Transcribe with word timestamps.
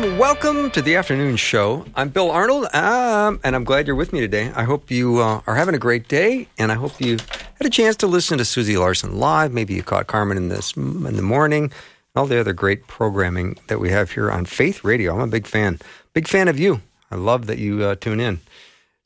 Warm 0.00 0.16
welcome 0.16 0.70
to 0.70 0.80
the 0.80 0.96
afternoon 0.96 1.36
show. 1.36 1.84
I'm 1.94 2.08
Bill 2.08 2.30
Arnold, 2.30 2.64
um, 2.74 3.38
and 3.44 3.54
I'm 3.54 3.62
glad 3.62 3.86
you're 3.86 3.94
with 3.94 4.10
me 4.10 4.20
today. 4.20 4.50
I 4.54 4.62
hope 4.62 4.90
you 4.90 5.18
uh, 5.18 5.42
are 5.46 5.54
having 5.54 5.74
a 5.74 5.78
great 5.78 6.08
day, 6.08 6.48
and 6.56 6.72
I 6.72 6.76
hope 6.76 6.98
you 6.98 7.18
had 7.56 7.66
a 7.66 7.68
chance 7.68 7.96
to 7.96 8.06
listen 8.06 8.38
to 8.38 8.44
Susie 8.46 8.78
Larson 8.78 9.18
live. 9.18 9.52
Maybe 9.52 9.74
you 9.74 9.82
caught 9.82 10.06
Carmen 10.06 10.38
in 10.38 10.48
this 10.48 10.74
in 10.76 11.02
the 11.14 11.20
morning. 11.20 11.72
All 12.16 12.24
the 12.24 12.40
other 12.40 12.54
great 12.54 12.86
programming 12.86 13.58
that 13.66 13.80
we 13.80 13.90
have 13.90 14.10
here 14.10 14.30
on 14.30 14.46
Faith 14.46 14.82
Radio. 14.82 15.14
I'm 15.14 15.20
a 15.20 15.26
big 15.26 15.46
fan. 15.46 15.78
Big 16.14 16.26
fan 16.26 16.48
of 16.48 16.58
you. 16.58 16.80
I 17.10 17.16
love 17.16 17.46
that 17.48 17.58
you 17.58 17.84
uh, 17.84 17.96
tune 17.96 18.20
in. 18.20 18.40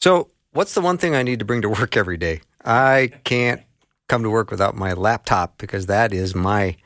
So, 0.00 0.28
what's 0.52 0.74
the 0.74 0.80
one 0.80 0.98
thing 0.98 1.16
I 1.16 1.24
need 1.24 1.40
to 1.40 1.44
bring 1.44 1.62
to 1.62 1.68
work 1.68 1.96
every 1.96 2.16
day? 2.16 2.42
I 2.64 3.10
can't 3.24 3.60
come 4.08 4.22
to 4.22 4.30
work 4.30 4.52
without 4.52 4.76
my 4.76 4.92
laptop 4.92 5.58
because 5.58 5.86
that 5.86 6.12
is 6.12 6.36
my 6.36 6.76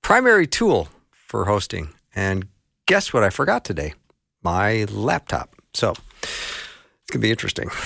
primary 0.00 0.46
tool 0.46 0.88
for 1.10 1.44
hosting 1.44 1.90
and 2.14 2.46
guess 2.86 3.12
what 3.12 3.24
I 3.24 3.30
forgot 3.30 3.64
today? 3.64 3.94
My 4.42 4.84
laptop. 4.90 5.54
So 5.74 5.90
it's 6.22 7.10
going 7.10 7.20
to 7.20 7.26
be 7.26 7.30
interesting. 7.30 7.68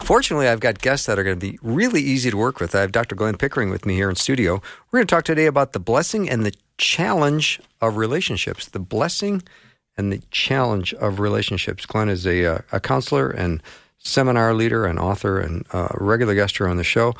Fortunately, 0.00 0.46
I've 0.46 0.60
got 0.60 0.80
guests 0.80 1.06
that 1.06 1.18
are 1.18 1.24
going 1.24 1.38
to 1.38 1.52
be 1.52 1.58
really 1.62 2.00
easy 2.00 2.30
to 2.30 2.36
work 2.36 2.60
with. 2.60 2.74
I 2.74 2.80
have 2.80 2.92
Dr. 2.92 3.16
Glenn 3.16 3.36
Pickering 3.36 3.70
with 3.70 3.84
me 3.84 3.94
here 3.94 4.08
in 4.08 4.14
studio. 4.14 4.62
We're 4.90 4.98
going 4.98 5.06
to 5.06 5.14
talk 5.14 5.24
today 5.24 5.46
about 5.46 5.72
the 5.72 5.80
blessing 5.80 6.30
and 6.30 6.46
the 6.46 6.54
challenge 6.78 7.60
of 7.80 7.96
relationships. 7.96 8.66
The 8.66 8.78
blessing 8.78 9.42
and 9.96 10.12
the 10.12 10.22
challenge 10.30 10.94
of 10.94 11.18
relationships. 11.18 11.86
Glenn 11.86 12.08
is 12.08 12.26
a, 12.26 12.46
uh, 12.46 12.58
a 12.70 12.78
counselor 12.78 13.30
and 13.30 13.62
seminar 13.98 14.54
leader 14.54 14.86
and 14.86 14.98
author 14.98 15.40
and 15.40 15.66
uh, 15.72 15.88
regular 15.94 16.34
guest 16.34 16.56
here 16.56 16.68
on 16.68 16.76
the 16.76 16.84
show. 16.84 17.14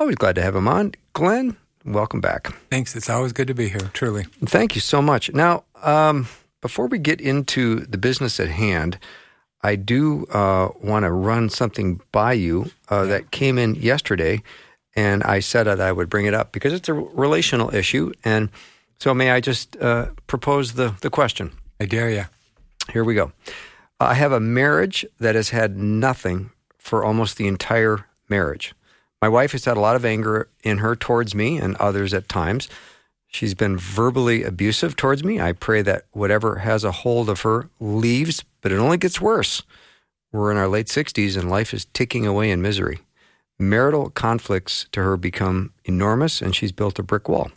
Always 0.00 0.16
glad 0.16 0.34
to 0.34 0.42
have 0.42 0.56
him 0.56 0.66
on. 0.66 0.92
Glenn, 1.12 1.56
welcome 1.84 2.20
back. 2.20 2.52
Thanks. 2.70 2.96
It's 2.96 3.10
always 3.10 3.32
good 3.32 3.48
to 3.48 3.54
be 3.54 3.68
here, 3.68 3.90
truly. 3.92 4.24
Thank 4.44 4.74
you 4.74 4.80
so 4.80 5.02
much. 5.02 5.32
Now, 5.32 5.64
um, 5.82 6.28
before 6.60 6.86
we 6.86 6.98
get 6.98 7.20
into 7.20 7.80
the 7.80 7.98
business 7.98 8.38
at 8.40 8.48
hand, 8.48 8.98
I 9.62 9.76
do 9.76 10.26
uh, 10.26 10.70
want 10.82 11.04
to 11.04 11.12
run 11.12 11.48
something 11.48 12.00
by 12.10 12.32
you 12.32 12.70
uh, 12.88 13.04
that 13.06 13.30
came 13.30 13.58
in 13.58 13.74
yesterday, 13.76 14.42
and 14.96 15.22
I 15.22 15.40
said 15.40 15.64
that 15.64 15.80
I 15.80 15.92
would 15.92 16.10
bring 16.10 16.26
it 16.26 16.34
up 16.34 16.52
because 16.52 16.72
it's 16.72 16.88
a 16.88 16.94
relational 16.94 17.74
issue. 17.74 18.12
And 18.24 18.50
so, 18.98 19.14
may 19.14 19.30
I 19.30 19.40
just 19.40 19.76
uh, 19.76 20.08
propose 20.26 20.74
the, 20.74 20.94
the 21.00 21.10
question? 21.10 21.52
I 21.80 21.86
dare 21.86 22.10
you. 22.10 22.24
Here 22.92 23.04
we 23.04 23.14
go. 23.14 23.32
I 24.00 24.14
have 24.14 24.32
a 24.32 24.40
marriage 24.40 25.06
that 25.20 25.34
has 25.36 25.50
had 25.50 25.76
nothing 25.76 26.50
for 26.78 27.04
almost 27.04 27.36
the 27.36 27.46
entire 27.46 28.06
marriage. 28.28 28.74
My 29.22 29.28
wife 29.28 29.52
has 29.52 29.64
had 29.64 29.76
a 29.76 29.80
lot 29.80 29.94
of 29.94 30.04
anger 30.04 30.48
in 30.64 30.78
her 30.78 30.96
towards 30.96 31.32
me 31.32 31.56
and 31.56 31.76
others 31.76 32.12
at 32.12 32.28
times. 32.28 32.68
She's 33.28 33.54
been 33.54 33.78
verbally 33.78 34.42
abusive 34.42 34.96
towards 34.96 35.22
me. 35.22 35.40
I 35.40 35.52
pray 35.52 35.80
that 35.82 36.06
whatever 36.10 36.56
has 36.56 36.82
a 36.82 36.90
hold 36.90 37.30
of 37.30 37.42
her 37.42 37.70
leaves, 37.78 38.44
but 38.60 38.72
it 38.72 38.78
only 38.78 38.96
gets 38.98 39.20
worse. 39.20 39.62
We're 40.32 40.50
in 40.50 40.58
our 40.58 40.66
late 40.66 40.88
60s 40.88 41.36
and 41.36 41.48
life 41.48 41.72
is 41.72 41.84
ticking 41.94 42.26
away 42.26 42.50
in 42.50 42.60
misery. 42.60 42.98
Marital 43.60 44.10
conflicts 44.10 44.88
to 44.90 45.00
her 45.00 45.16
become 45.16 45.72
enormous 45.84 46.42
and 46.42 46.54
she's 46.54 46.72
built 46.72 46.98
a 46.98 47.04
brick 47.04 47.28
wall. 47.28 47.52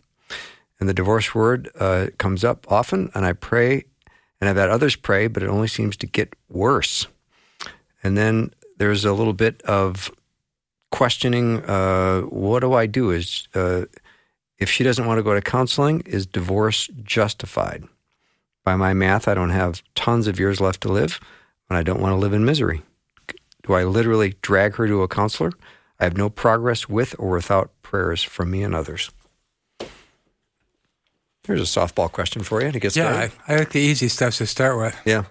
And 0.80 0.88
the 0.88 0.94
divorce 0.94 1.34
word 1.34 1.72
uh, 1.80 2.08
comes 2.20 2.44
up 2.44 2.70
often, 2.72 3.10
and 3.16 3.26
I 3.26 3.34
pray, 3.34 3.86
and 4.40 4.50
I've 4.50 4.58
had 4.58 4.70
others 4.70 4.96
pray, 4.96 5.28
but 5.28 5.42
it 5.42 5.50
only 5.50 5.70
seems 5.70 5.98
to 5.98 6.06
get 6.06 6.36
worse. 6.48 7.08
And 8.04 8.18
then 8.18 8.54
there's 8.78 9.06
a 9.06 9.14
little 9.14 9.34
bit 9.34 9.64
of 9.64 10.12
questioning 10.96 11.62
uh, 11.66 12.22
what 12.22 12.62
do 12.62 12.74
I 12.74 12.86
do? 12.86 13.12
Is 13.12 13.50
uh, 13.54 13.84
if 14.60 14.70
she 14.70 14.82
doesn't 14.82 15.06
want 15.06 15.20
to 15.20 15.24
go 15.24 15.34
to 15.34 15.42
counseling, 15.42 16.02
is 16.06 16.26
divorce 16.26 16.88
justified? 17.04 17.84
By 18.64 18.78
my 18.78 18.94
math, 18.94 19.28
I 19.28 19.34
don't 19.34 19.50
have 19.50 19.84
tons 19.96 20.26
of 20.26 20.40
years 20.40 20.62
left 20.62 20.80
to 20.82 20.88
live, 20.88 21.20
and 21.70 21.78
I 21.78 21.84
don't 21.84 22.00
want 22.00 22.14
to 22.14 22.16
live 22.16 22.32
in 22.32 22.46
misery. 22.46 22.82
Do 23.68 23.74
I 23.74 23.84
literally 23.84 24.36
drag 24.42 24.76
her 24.76 24.88
to 24.88 25.04
a 25.04 25.08
counselor? 25.10 25.52
I 26.00 26.06
have 26.06 26.16
no 26.16 26.30
progress 26.30 26.88
with 26.88 27.14
or 27.20 27.32
without 27.32 27.72
prayers 27.82 28.24
from 28.24 28.52
me 28.52 28.64
and 28.64 28.74
others. 28.74 29.12
Here's 31.46 31.62
a 31.62 31.80
softball 31.80 32.10
question 32.10 32.42
for 32.42 32.64
you 32.64 32.72
to 32.72 32.80
get 32.80 32.94
started. 32.94 33.32
Yeah, 33.34 33.44
I, 33.48 33.54
I 33.54 33.58
like 33.58 33.72
the 33.72 33.82
easy 33.82 34.08
stuff 34.08 34.38
to 34.38 34.48
start 34.48 34.78
with. 34.78 34.98
Yeah. 35.04 35.26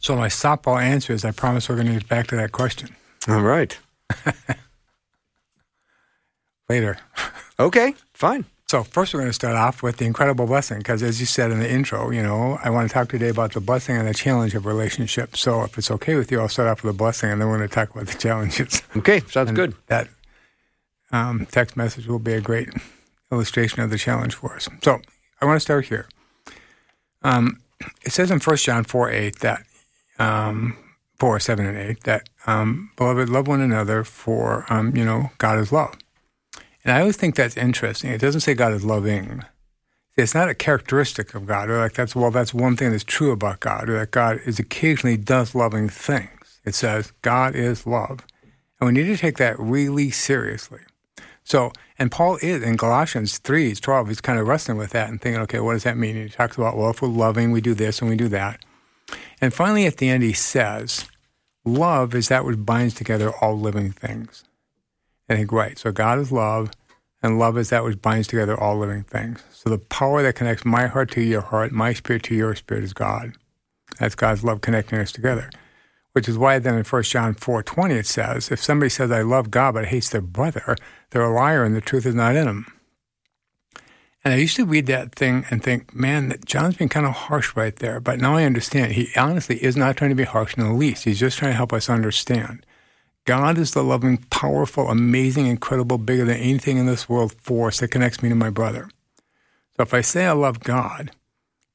So 0.00 0.16
my 0.16 0.28
softball 0.28 0.82
answer 0.82 1.12
is 1.12 1.24
I 1.24 1.30
promise 1.30 1.68
we're 1.68 1.76
going 1.76 1.86
to 1.86 1.92
get 1.92 2.08
back 2.08 2.26
to 2.28 2.36
that 2.36 2.50
question. 2.50 2.96
All 3.28 3.42
right. 3.42 3.78
Later. 6.68 6.98
Okay, 7.60 7.94
fine. 8.14 8.46
So 8.68 8.82
first, 8.82 9.12
we're 9.12 9.20
going 9.20 9.28
to 9.28 9.34
start 9.34 9.54
off 9.54 9.82
with 9.82 9.98
the 9.98 10.06
incredible 10.06 10.46
blessing, 10.46 10.78
because 10.78 11.02
as 11.02 11.20
you 11.20 11.26
said 11.26 11.50
in 11.50 11.58
the 11.58 11.70
intro, 11.70 12.08
you 12.08 12.22
know, 12.22 12.58
I 12.64 12.70
want 12.70 12.88
to 12.88 12.94
talk 12.94 13.10
today 13.10 13.28
about 13.28 13.52
the 13.52 13.60
blessing 13.60 13.98
and 13.98 14.08
the 14.08 14.14
challenge 14.14 14.54
of 14.54 14.64
relationships. 14.64 15.40
So 15.40 15.64
if 15.64 15.76
it's 15.76 15.90
okay 15.90 16.14
with 16.14 16.32
you, 16.32 16.40
I'll 16.40 16.48
start 16.48 16.68
off 16.68 16.82
with 16.82 16.94
the 16.94 16.96
blessing, 16.96 17.30
and 17.30 17.38
then 17.38 17.48
we're 17.48 17.58
going 17.58 17.68
to 17.68 17.74
talk 17.74 17.90
about 17.90 18.06
the 18.06 18.16
challenges. 18.18 18.82
Okay, 18.96 19.20
sounds 19.28 19.50
and 19.50 19.56
good. 19.56 19.74
That 19.88 20.08
um, 21.12 21.46
text 21.50 21.76
message 21.76 22.06
will 22.06 22.18
be 22.18 22.32
a 22.32 22.40
great 22.40 22.70
illustration 23.30 23.80
of 23.80 23.90
the 23.90 23.98
challenge 23.98 24.34
for 24.34 24.54
us. 24.54 24.66
So 24.82 25.02
I 25.42 25.44
want 25.44 25.56
to 25.56 25.60
start 25.60 25.84
here. 25.84 26.08
Um, 27.22 27.60
it 28.06 28.12
says 28.12 28.30
in 28.30 28.40
1 28.40 28.56
John 28.56 28.84
4 28.84 29.10
8 29.10 29.38
that 29.40 29.64
um, 30.18 30.78
4, 31.20 31.38
7, 31.38 31.66
and 31.66 31.76
8, 31.76 32.04
that, 32.04 32.28
um, 32.46 32.90
beloved, 32.96 33.28
love 33.28 33.46
one 33.46 33.60
another 33.60 34.04
for, 34.04 34.64
um, 34.70 34.96
you 34.96 35.04
know, 35.04 35.30
God 35.38 35.58
is 35.58 35.70
love. 35.70 35.94
And 36.82 36.92
I 36.92 37.00
always 37.00 37.18
think 37.18 37.36
that's 37.36 37.58
interesting. 37.58 38.10
It 38.10 38.20
doesn't 38.20 38.40
say 38.40 38.54
God 38.54 38.72
is 38.72 38.84
loving. 38.84 39.44
It's 40.16 40.34
not 40.34 40.48
a 40.48 40.54
characteristic 40.54 41.34
of 41.34 41.46
God, 41.46 41.68
or 41.68 41.78
like 41.78 41.92
that's, 41.92 42.16
well, 42.16 42.30
that's 42.30 42.54
one 42.54 42.74
thing 42.74 42.90
that's 42.90 43.04
true 43.04 43.32
about 43.32 43.60
God, 43.60 43.90
or 43.90 43.98
that 43.98 44.10
God 44.10 44.40
is 44.46 44.58
occasionally 44.58 45.18
does 45.18 45.54
loving 45.54 45.88
things. 45.88 46.60
It 46.64 46.74
says 46.74 47.12
God 47.22 47.54
is 47.54 47.86
love. 47.86 48.26
And 48.80 48.86
we 48.86 48.92
need 48.92 49.08
to 49.08 49.16
take 49.16 49.36
that 49.36 49.58
really 49.58 50.10
seriously. 50.10 50.80
So, 51.44 51.72
and 51.98 52.10
Paul 52.10 52.38
is 52.40 52.62
in 52.62 52.76
Galatians 52.76 53.38
3, 53.38 53.74
12, 53.74 54.08
he's 54.08 54.20
kind 54.20 54.38
of 54.38 54.48
wrestling 54.48 54.78
with 54.78 54.90
that 54.90 55.10
and 55.10 55.20
thinking, 55.20 55.42
okay, 55.42 55.60
what 55.60 55.74
does 55.74 55.84
that 55.84 55.98
mean? 55.98 56.16
And 56.16 56.30
he 56.30 56.34
talks 56.34 56.56
about, 56.56 56.76
well, 56.76 56.90
if 56.90 57.02
we're 57.02 57.08
loving, 57.08 57.50
we 57.50 57.60
do 57.60 57.74
this 57.74 58.00
and 58.00 58.08
we 58.08 58.16
do 58.16 58.28
that. 58.28 58.64
And 59.40 59.52
finally, 59.52 59.86
at 59.86 59.96
the 59.98 60.08
end, 60.08 60.22
he 60.22 60.32
says, 60.32 61.06
Love 61.64 62.14
is 62.14 62.28
that 62.28 62.44
which 62.44 62.64
binds 62.64 62.94
together 62.94 63.32
all 63.40 63.58
living 63.58 63.92
things. 63.92 64.44
I 65.28 65.36
think, 65.36 65.52
right. 65.52 65.78
So 65.78 65.92
God 65.92 66.18
is 66.18 66.32
love, 66.32 66.70
and 67.22 67.38
love 67.38 67.58
is 67.58 67.70
that 67.70 67.84
which 67.84 68.00
binds 68.00 68.26
together 68.26 68.58
all 68.58 68.78
living 68.78 69.04
things. 69.04 69.42
So 69.52 69.68
the 69.70 69.78
power 69.78 70.22
that 70.22 70.34
connects 70.34 70.64
my 70.64 70.86
heart 70.86 71.10
to 71.12 71.20
your 71.20 71.42
heart, 71.42 71.70
my 71.70 71.92
spirit 71.92 72.22
to 72.24 72.34
your 72.34 72.54
spirit 72.54 72.82
is 72.82 72.92
God. 72.92 73.34
That's 73.98 74.14
God's 74.14 74.42
love 74.42 74.62
connecting 74.62 74.98
us 74.98 75.12
together. 75.12 75.50
Which 76.12 76.28
is 76.28 76.38
why 76.38 76.58
then 76.58 76.74
in 76.74 76.84
1 76.84 77.02
John 77.04 77.34
4.20 77.34 77.90
it 77.92 78.06
says, 78.06 78.50
if 78.50 78.62
somebody 78.62 78.88
says, 78.88 79.12
I 79.12 79.22
love 79.22 79.50
God 79.50 79.74
but 79.74 79.86
hates 79.86 80.08
their 80.08 80.20
brother, 80.20 80.76
they're 81.10 81.22
a 81.22 81.32
liar 81.32 81.62
and 81.62 81.76
the 81.76 81.80
truth 81.80 82.06
is 82.06 82.14
not 82.14 82.34
in 82.34 82.46
them. 82.46 82.66
And 84.22 84.34
I 84.34 84.36
used 84.36 84.56
to 84.56 84.66
read 84.66 84.86
that 84.86 85.14
thing 85.14 85.46
and 85.50 85.62
think, 85.62 85.94
man, 85.94 86.38
John's 86.44 86.76
been 86.76 86.90
kind 86.90 87.06
of 87.06 87.12
harsh 87.12 87.56
right 87.56 87.74
there. 87.76 88.00
But 88.00 88.20
now 88.20 88.36
I 88.36 88.44
understand. 88.44 88.92
He 88.92 89.08
honestly 89.16 89.62
is 89.62 89.76
not 89.76 89.96
trying 89.96 90.10
to 90.10 90.14
be 90.16 90.24
harsh 90.24 90.56
in 90.56 90.64
the 90.64 90.72
least. 90.72 91.04
He's 91.04 91.20
just 91.20 91.38
trying 91.38 91.52
to 91.52 91.56
help 91.56 91.72
us 91.72 91.88
understand. 91.88 92.66
God 93.24 93.56
is 93.56 93.72
the 93.72 93.82
loving, 93.82 94.18
powerful, 94.30 94.88
amazing, 94.88 95.46
incredible, 95.46 95.98
bigger 95.98 96.24
than 96.24 96.36
anything 96.36 96.76
in 96.76 96.86
this 96.86 97.08
world 97.08 97.32
force 97.32 97.80
that 97.80 97.88
connects 97.88 98.22
me 98.22 98.28
to 98.28 98.34
my 98.34 98.50
brother. 98.50 98.90
So 99.76 99.82
if 99.82 99.94
I 99.94 100.00
say 100.00 100.26
I 100.26 100.32
love 100.32 100.60
God, 100.60 101.12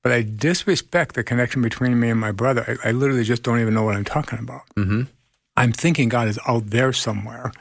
but 0.03 0.11
I 0.11 0.21
disrespect 0.21 1.15
the 1.15 1.23
connection 1.23 1.63
between 1.63 1.99
me 1.99 2.09
and 2.09 2.19
my 2.19 2.31
brother, 2.31 2.77
I, 2.83 2.89
I 2.89 2.91
literally 2.91 3.23
just 3.23 3.41
don't 3.41 3.59
even 3.59 3.73
know 3.73 3.83
what 3.83 3.95
I'm 3.95 4.05
talking 4.05 4.37
about. 4.37 4.63
Mm-hmm. 4.75 5.03
I'm 5.57 5.71
thinking 5.71 6.09
God 6.09 6.27
is 6.27 6.39
out 6.47 6.69
there 6.69 6.93
somewhere 6.93 7.51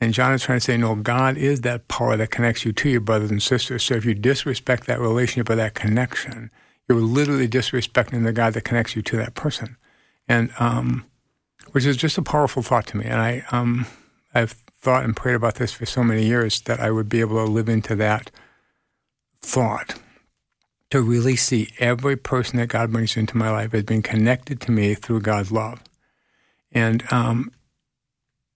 and 0.00 0.14
John 0.14 0.32
is 0.32 0.42
trying 0.42 0.58
to 0.58 0.64
say, 0.64 0.76
no, 0.76 0.94
God 0.94 1.36
is 1.36 1.62
that 1.62 1.88
power 1.88 2.16
that 2.16 2.30
connects 2.30 2.64
you 2.64 2.72
to 2.72 2.88
your 2.88 3.00
brothers 3.00 3.30
and 3.30 3.42
sisters. 3.42 3.82
So 3.82 3.94
if 3.94 4.04
you 4.04 4.14
disrespect 4.14 4.86
that 4.86 5.00
relationship 5.00 5.50
or 5.50 5.56
that 5.56 5.74
connection, 5.74 6.50
you're 6.88 7.00
literally 7.00 7.48
disrespecting 7.48 8.24
the 8.24 8.32
God 8.32 8.54
that 8.54 8.64
connects 8.64 8.94
you 8.94 9.02
to 9.02 9.16
that 9.16 9.34
person. 9.34 9.76
And 10.28 10.50
um, 10.58 11.04
which 11.72 11.84
is 11.84 11.96
just 11.96 12.18
a 12.18 12.22
powerful 12.22 12.62
thought 12.62 12.86
to 12.88 12.96
me. 12.96 13.04
And 13.06 13.20
I, 13.20 13.44
um, 13.50 13.86
I've 14.34 14.52
thought 14.52 15.04
and 15.04 15.16
prayed 15.16 15.34
about 15.34 15.56
this 15.56 15.72
for 15.72 15.86
so 15.86 16.04
many 16.04 16.24
years 16.24 16.60
that 16.62 16.80
I 16.80 16.90
would 16.90 17.08
be 17.08 17.20
able 17.20 17.44
to 17.44 17.50
live 17.50 17.68
into 17.68 17.96
that 17.96 18.30
thought. 19.42 19.98
to 20.90 21.02
really 21.02 21.36
see 21.36 21.68
every 21.78 22.16
person 22.16 22.58
that 22.58 22.68
God 22.68 22.92
brings 22.92 23.16
into 23.16 23.36
my 23.36 23.50
life 23.50 23.74
as 23.74 23.82
being 23.82 24.02
connected 24.02 24.60
to 24.62 24.70
me 24.72 24.94
through 24.94 25.20
God's 25.20 25.52
love. 25.52 25.82
And 26.72 27.04
um, 27.12 27.50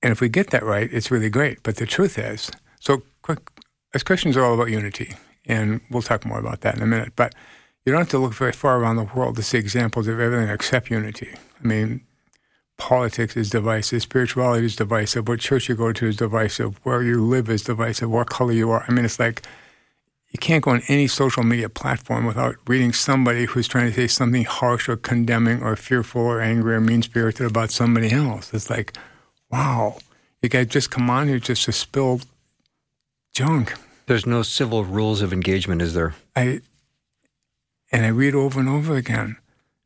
and 0.02 0.12
if 0.12 0.20
we 0.20 0.28
get 0.28 0.50
that 0.50 0.64
right, 0.64 0.92
it's 0.92 1.10
really 1.10 1.30
great. 1.30 1.62
But 1.62 1.76
the 1.76 1.86
truth 1.86 2.18
is, 2.18 2.50
so 2.80 3.02
as 3.94 4.02
Christians 4.02 4.36
are 4.36 4.44
all 4.44 4.54
about 4.54 4.70
unity, 4.70 5.14
and 5.46 5.80
we'll 5.90 6.02
talk 6.02 6.24
more 6.24 6.38
about 6.38 6.60
that 6.62 6.76
in 6.76 6.82
a 6.82 6.86
minute. 6.86 7.12
But 7.16 7.34
you 7.84 7.92
don't 7.92 8.02
have 8.02 8.08
to 8.10 8.18
look 8.18 8.34
very 8.34 8.52
far 8.52 8.78
around 8.78 8.96
the 8.96 9.04
world 9.14 9.36
to 9.36 9.42
see 9.42 9.58
examples 9.58 10.08
of 10.08 10.20
everything 10.20 10.48
except 10.48 10.90
unity. 10.90 11.34
I 11.62 11.66
mean, 11.66 12.00
politics 12.78 13.36
is 13.36 13.50
divisive, 13.50 14.02
spirituality 14.02 14.66
is 14.66 14.76
divisive, 14.76 15.28
what 15.28 15.40
church 15.40 15.68
you 15.68 15.74
go 15.74 15.92
to 15.92 16.06
is 16.06 16.16
divisive, 16.16 16.78
where 16.84 17.02
you 17.02 17.24
live 17.24 17.48
is 17.48 17.62
divisive, 17.62 18.10
what 18.10 18.28
color 18.28 18.52
you 18.52 18.70
are. 18.70 18.84
I 18.88 18.92
mean, 18.92 19.04
it's 19.04 19.20
like 19.20 19.42
you 20.30 20.38
can't 20.38 20.64
go 20.64 20.70
on 20.70 20.82
any 20.88 21.06
social 21.06 21.42
media 21.42 21.68
platform 21.68 22.24
without 22.24 22.56
reading 22.66 22.92
somebody 22.92 23.44
who's 23.44 23.68
trying 23.68 23.90
to 23.90 23.94
say 23.94 24.06
something 24.06 24.44
harsh 24.44 24.88
or 24.88 24.96
condemning 24.96 25.62
or 25.62 25.76
fearful 25.76 26.22
or 26.22 26.40
angry 26.40 26.74
or 26.74 26.80
mean 26.80 27.02
spirited 27.02 27.46
about 27.46 27.70
somebody 27.70 28.10
else. 28.10 28.52
It's 28.54 28.70
like, 28.70 28.96
wow, 29.52 29.98
you 30.40 30.48
guys 30.48 30.66
just 30.66 30.90
come 30.90 31.10
on 31.10 31.28
here 31.28 31.38
just 31.38 31.66
to 31.66 31.72
spill 31.72 32.20
junk. 33.32 33.74
There's 34.06 34.26
no 34.26 34.42
civil 34.42 34.84
rules 34.84 35.22
of 35.22 35.32
engagement, 35.32 35.82
is 35.82 35.94
there? 35.94 36.14
I 36.34 36.60
and 37.92 38.06
I 38.06 38.08
read 38.08 38.34
over 38.34 38.58
and 38.58 38.68
over 38.68 38.96
again. 38.96 39.36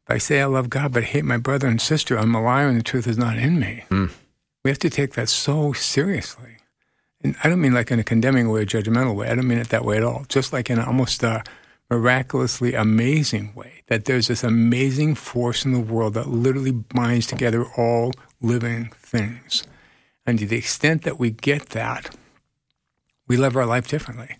If 0.04 0.14
I 0.14 0.18
say 0.18 0.40
I 0.40 0.46
love 0.46 0.70
God 0.70 0.92
but 0.92 1.04
hate 1.04 1.24
my 1.24 1.36
brother 1.36 1.66
and 1.66 1.80
sister, 1.80 2.16
I'm 2.16 2.34
a 2.34 2.42
liar 2.42 2.68
and 2.68 2.78
the 2.78 2.84
truth 2.84 3.08
is 3.08 3.18
not 3.18 3.36
in 3.36 3.58
me. 3.58 3.84
Mm. 3.90 4.12
We 4.62 4.70
have 4.70 4.78
to 4.78 4.90
take 4.90 5.14
that 5.14 5.28
so 5.28 5.72
seriously. 5.72 6.58
And 7.22 7.34
I 7.42 7.48
don't 7.48 7.60
mean 7.60 7.74
like 7.74 7.90
in 7.90 7.98
a 7.98 8.04
condemning 8.04 8.48
way, 8.48 8.62
a 8.62 8.66
judgmental 8.66 9.16
way. 9.16 9.28
I 9.28 9.34
don't 9.34 9.48
mean 9.48 9.58
it 9.58 9.70
that 9.70 9.84
way 9.84 9.96
at 9.96 10.04
all. 10.04 10.24
Just 10.28 10.52
like 10.52 10.70
in 10.70 10.78
almost 10.78 11.24
a 11.24 11.42
miraculously 11.90 12.74
amazing 12.74 13.52
way, 13.54 13.82
that 13.88 14.04
there's 14.04 14.28
this 14.28 14.44
amazing 14.44 15.16
force 15.16 15.64
in 15.64 15.72
the 15.72 15.80
world 15.80 16.14
that 16.14 16.28
literally 16.28 16.70
binds 16.70 17.26
together 17.26 17.64
all 17.76 18.12
living 18.40 18.90
things. 18.96 19.64
And 20.26 20.38
to 20.38 20.46
the 20.46 20.56
extent 20.56 21.02
that 21.02 21.18
we 21.18 21.30
get 21.30 21.70
that, 21.70 22.14
we 23.28 23.36
live 23.36 23.56
our 23.56 23.66
life 23.66 23.88
differently. 23.88 24.36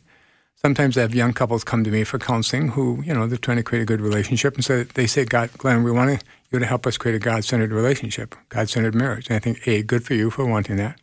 Sometimes 0.55 0.97
I 0.97 1.03
have 1.03 1.15
young 1.15 1.33
couples 1.33 1.65
come 1.65 1.85
to 1.85 1.91
me 1.91 2.03
for 2.03 2.19
counseling 2.19 2.69
who, 2.69 3.03
you 3.03 3.15
know, 3.15 3.27
they're 3.27 3.39
trying 3.39 3.59
to 3.59 3.63
create 3.63 3.83
a 3.83 3.87
good 3.87 4.01
relationship. 4.01 4.55
And 4.55 4.65
so 4.65 4.85
they 4.85 5.07
say, 5.07 5.25
God, 5.25 5.51
Glenn, 5.59 5.85
we 5.85 5.93
want 5.93 6.25
you 6.51 6.59
to 6.59 6.67
help 6.67 6.87
us 6.87 6.97
create 6.97 7.15
a 7.15 7.21
God 7.21 7.45
centered 7.45 7.73
relationship, 7.73 8.35
God 8.49 8.69
centered 8.69 8.95
marriage. 8.95 9.29
And 9.29 9.37
I 9.37 9.39
think, 9.39 9.67
A, 9.69 9.83
good 9.83 10.05
for 10.05 10.15
you 10.15 10.31
for 10.31 10.47
wanting 10.47 10.77
that. 10.77 10.99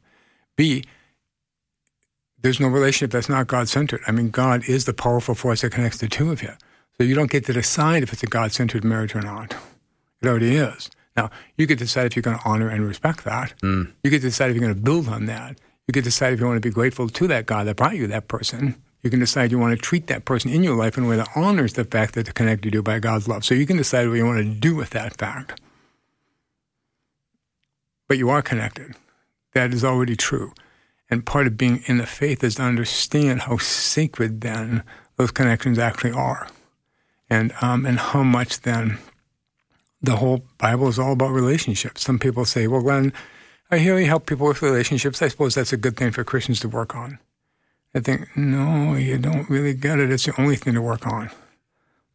B, 0.57 0.84
there's 2.42 2.60
no 2.60 2.68
relationship 2.68 3.12
that's 3.12 3.30
not 3.30 3.48
God 3.48 3.69
centered. 3.69 4.01
I 4.06 4.12
mean, 4.12 4.30
God 4.30 4.68
is 4.68 4.86
the 4.86 4.94
powerful 4.94 5.36
force 5.36 5.62
that 5.62 5.72
connects 5.72 6.00
the 6.00 6.10
two 6.10 6.31
of 6.31 6.44
you. 6.44 6.51
So 6.98 7.04
you 7.04 7.16
don't 7.16 7.31
get 7.31 7.45
to 7.45 7.54
decide 7.54 8.04
if 8.04 8.12
it's 8.12 8.24
a 8.24 8.28
God 8.28 8.51
centered 8.51 8.84
marriage 8.84 9.16
or 9.16 9.22
not. 9.22 9.56
It 10.22 10.28
already 10.28 10.57
is. 10.57 10.90
Now, 11.15 11.30
you 11.57 11.68
get 11.68 11.77
to 11.80 11.86
decide 11.86 12.07
if 12.07 12.15
you're 12.15 12.24
going 12.24 12.38
to 12.38 12.48
honor 12.48 12.69
and 12.69 12.88
respect 12.88 13.24
that. 13.24 13.54
Mm. 13.62 13.92
You 14.04 14.10
get 14.10 14.21
to 14.21 14.27
decide 14.27 14.50
if 14.50 14.56
you're 14.56 14.63
going 14.63 14.75
to 14.75 14.81
build 14.81 15.07
on 15.07 15.25
that. 15.27 15.60
You 15.88 15.92
get 15.92 16.01
to 16.01 16.06
decide 16.06 16.33
if 16.33 16.39
you 16.39 16.45
want 16.45 16.62
to 16.62 16.68
be 16.68 16.74
grateful 16.74 17.10
to 17.10 17.27
that 17.27 17.45
God 17.45 17.68
that 17.68 17.75
brought 17.75 17.95
you 17.95 18.07
that 18.07 18.27
person. 18.27 18.75
You 19.04 19.10
can 19.10 19.19
decide 19.19 19.51
you 19.51 19.60
want 19.60 19.77
to 19.77 19.81
treat 19.81 20.07
that 20.07 20.24
person 20.24 20.50
in 20.50 20.63
your 20.63 20.75
life 20.75 20.98
in 20.98 21.04
a 21.04 21.07
way 21.07 21.18
that 21.18 21.30
honors 21.36 21.74
the 21.74 21.83
fact 21.83 22.15
that 22.15 22.24
they're 22.24 22.33
connected 22.33 22.71
to 22.71 22.77
you 22.77 22.83
by 22.83 23.00
God's 23.00 23.27
love. 23.27 23.44
So 23.44 23.54
you 23.54 23.65
can 23.65 23.77
decide 23.77 24.07
what 24.07 24.15
you 24.15 24.25
want 24.25 24.39
to 24.39 24.45
do 24.45 24.75
with 24.75 24.92
that 24.92 25.18
fact. 25.18 25.60
But 28.07 28.18
you 28.18 28.30
are 28.30 28.42
connected. 28.42 28.95
That 29.54 29.74
is 29.74 29.83
already 29.83 30.16
true. 30.16 30.54
And 31.09 31.25
part 31.25 31.48
of 31.48 31.57
being 31.57 31.83
in 31.86 31.98
the 31.98 32.06
faith 32.06 32.44
is 32.44 32.56
to 32.56 32.63
understand 32.63 33.42
how 33.42 33.57
sacred 33.57 34.42
then 34.42 34.83
those 35.18 35.31
connections 35.31 35.77
actually 35.77 36.12
are, 36.12 36.48
and 37.30 37.54
um, 37.62 37.86
and 37.86 38.00
how 38.00 38.24
much 38.24 38.62
then 38.62 38.98
the 40.04 40.18
whole 40.18 40.44
Bible 40.58 40.90
is 40.90 41.00
all 41.00 41.14
about 41.14 41.32
relationships. 41.32 42.04
Some 42.04 42.20
people 42.20 42.46
say, 42.46 42.68
"Well, 42.68 42.82
Glenn, 42.82 43.14
I 43.72 43.78
hear 43.80 43.98
you 43.98 44.06
help 44.06 44.26
people 44.26 44.48
with 44.48 44.62
relationships. 44.62 45.22
I 45.22 45.30
suppose 45.30 45.56
that's 45.56 45.74
a 45.74 45.78
good 45.78 45.98
thing 45.98 46.12
for 46.12 46.24
Christians 46.24 46.60
to 46.60 46.70
work 46.70 46.96
on." 46.96 47.20
I 47.96 48.00
think, 48.00 48.36
no, 48.36 48.96
you 48.96 49.18
don't 49.18 49.50
really 49.50 49.74
get 49.74 50.00
it. 50.00 50.12
It's 50.12 50.26
the 50.26 50.40
only 50.42 50.56
thing 50.56 50.74
to 50.74 50.82
work 50.82 51.06
on. 51.06 51.30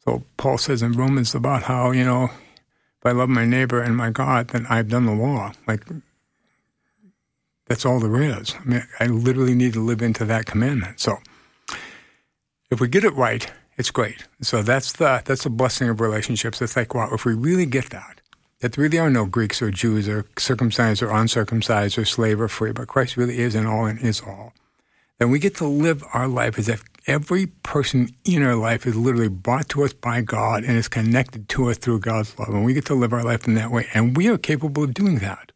So 0.04 0.24
Paul 0.36 0.58
says 0.58 0.82
in 0.82 0.92
Romans 0.92 1.34
about 1.34 1.64
how 1.64 1.92
you 1.92 2.04
know, 2.04 2.24
if 2.24 3.06
I 3.06 3.12
love 3.12 3.28
my 3.28 3.44
neighbor 3.44 3.80
and 3.80 3.96
my 3.96 4.10
God, 4.10 4.48
then 4.48 4.66
I've 4.68 4.88
done 4.88 5.06
the 5.06 5.14
law. 5.14 5.52
Like 5.66 5.84
that's 7.66 7.86
all 7.86 8.00
there 8.00 8.22
is. 8.22 8.54
I 8.58 8.64
mean, 8.64 8.86
I 8.98 9.06
literally 9.06 9.54
need 9.54 9.74
to 9.74 9.80
live 9.80 10.02
into 10.02 10.24
that 10.24 10.46
commandment. 10.46 11.00
So 11.00 11.18
if 12.70 12.80
we 12.80 12.88
get 12.88 13.04
it 13.04 13.14
right, 13.14 13.50
it's 13.78 13.90
great. 13.92 14.26
So 14.42 14.60
that's 14.60 14.92
the 14.94 15.22
that's 15.24 15.44
the 15.44 15.50
blessing 15.50 15.88
of 15.88 16.00
relationships. 16.00 16.60
It's 16.60 16.76
like, 16.76 16.94
wow, 16.94 17.08
if 17.12 17.24
we 17.24 17.34
really 17.34 17.64
get 17.64 17.90
that, 17.90 18.20
that 18.60 18.72
there 18.72 18.82
really 18.82 18.98
are 18.98 19.08
no 19.08 19.24
Greeks 19.24 19.62
or 19.62 19.70
Jews 19.70 20.08
or 20.08 20.26
circumcised 20.36 21.00
or 21.00 21.10
uncircumcised 21.10 21.96
or 21.96 22.04
slave 22.04 22.40
or 22.40 22.48
free, 22.48 22.72
but 22.72 22.88
Christ 22.88 23.16
really 23.16 23.38
is 23.38 23.54
and 23.54 23.68
all 23.68 23.86
and 23.86 24.00
is 24.00 24.20
all, 24.20 24.52
then 25.18 25.30
we 25.30 25.38
get 25.38 25.54
to 25.56 25.66
live 25.66 26.02
our 26.12 26.26
life 26.26 26.58
as 26.58 26.68
if 26.68 26.82
every 27.06 27.46
person 27.46 28.10
in 28.24 28.42
our 28.42 28.56
life 28.56 28.84
is 28.84 28.96
literally 28.96 29.28
brought 29.28 29.68
to 29.70 29.84
us 29.84 29.92
by 29.92 30.20
God 30.20 30.64
and 30.64 30.76
is 30.76 30.88
connected 30.88 31.48
to 31.50 31.70
us 31.70 31.78
through 31.78 32.00
God's 32.00 32.36
love. 32.38 32.48
And 32.48 32.64
we 32.64 32.74
get 32.74 32.84
to 32.86 32.94
live 32.94 33.12
our 33.12 33.24
life 33.24 33.46
in 33.46 33.54
that 33.54 33.70
way. 33.70 33.86
And 33.94 34.16
we 34.16 34.28
are 34.28 34.36
capable 34.36 34.84
of 34.84 34.92
doing 34.92 35.20
that, 35.20 35.52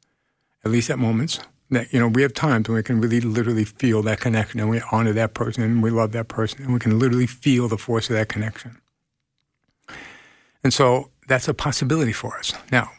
at 0.64 0.70
least 0.70 0.90
at 0.90 0.98
moments 0.98 1.40
that 1.74 1.92
you 1.92 1.98
know 1.98 2.08
we 2.08 2.22
have 2.22 2.34
times 2.34 2.69
when 2.69 2.76
we 2.76 2.82
can 2.82 3.00
really 3.00 3.20
literally 3.20 3.64
feel 3.64 4.02
that 4.02 4.20
connection 4.20 4.60
and 4.60 4.69
we 4.69 4.80
honor 4.90 5.12
that 5.12 5.34
person 5.34 5.62
and 5.62 5.82
we 5.82 5.90
love 5.90 6.12
that 6.12 6.28
person 6.28 6.62
and 6.62 6.72
we 6.72 6.78
can 6.78 6.98
literally 6.98 7.26
feel 7.26 7.69
the 7.69 7.78
force 7.78 8.10
of 8.10 8.16
that 8.16 8.28
connection. 8.28 8.78
And 10.64 10.72
so 10.72 11.10
that's 11.28 11.48
a 11.48 11.54
possibility 11.54 12.12
for 12.12 12.38
us. 12.38 12.52
Now 12.70 12.90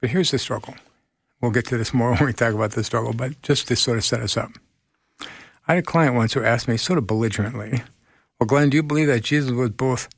but 0.00 0.10
here's 0.10 0.30
the 0.32 0.38
struggle. 0.38 0.74
We'll 1.40 1.52
get 1.52 1.66
to 1.66 1.78
this 1.78 1.94
more 1.94 2.10
when 2.14 2.26
we 2.26 2.32
talk 2.32 2.54
about 2.54 2.72
the 2.72 2.84
struggle 2.84 3.12
but 3.12 3.40
just 3.42 3.68
to 3.68 3.76
sort 3.76 3.98
of 3.98 4.04
set 4.04 4.20
us 4.20 4.36
up. 4.36 4.50
I 5.68 5.74
had 5.74 5.78
a 5.78 5.82
client 5.82 6.16
once 6.16 6.32
who 6.32 6.42
asked 6.42 6.68
me 6.68 6.76
sort 6.76 6.98
of 6.98 7.06
belligerently 7.06 7.82
well 8.38 8.46
glenn 8.46 8.70
do 8.70 8.76
you 8.76 8.82
believe 8.82 9.06
that 9.06 9.22
jesus 9.22 9.52
was 9.52 9.70
both 9.70 10.08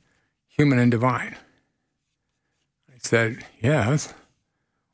human 0.47 0.79
and 0.79 0.91
divine? 0.91 1.35
I 2.89 2.97
said 2.99 3.45
yes. 3.59 4.13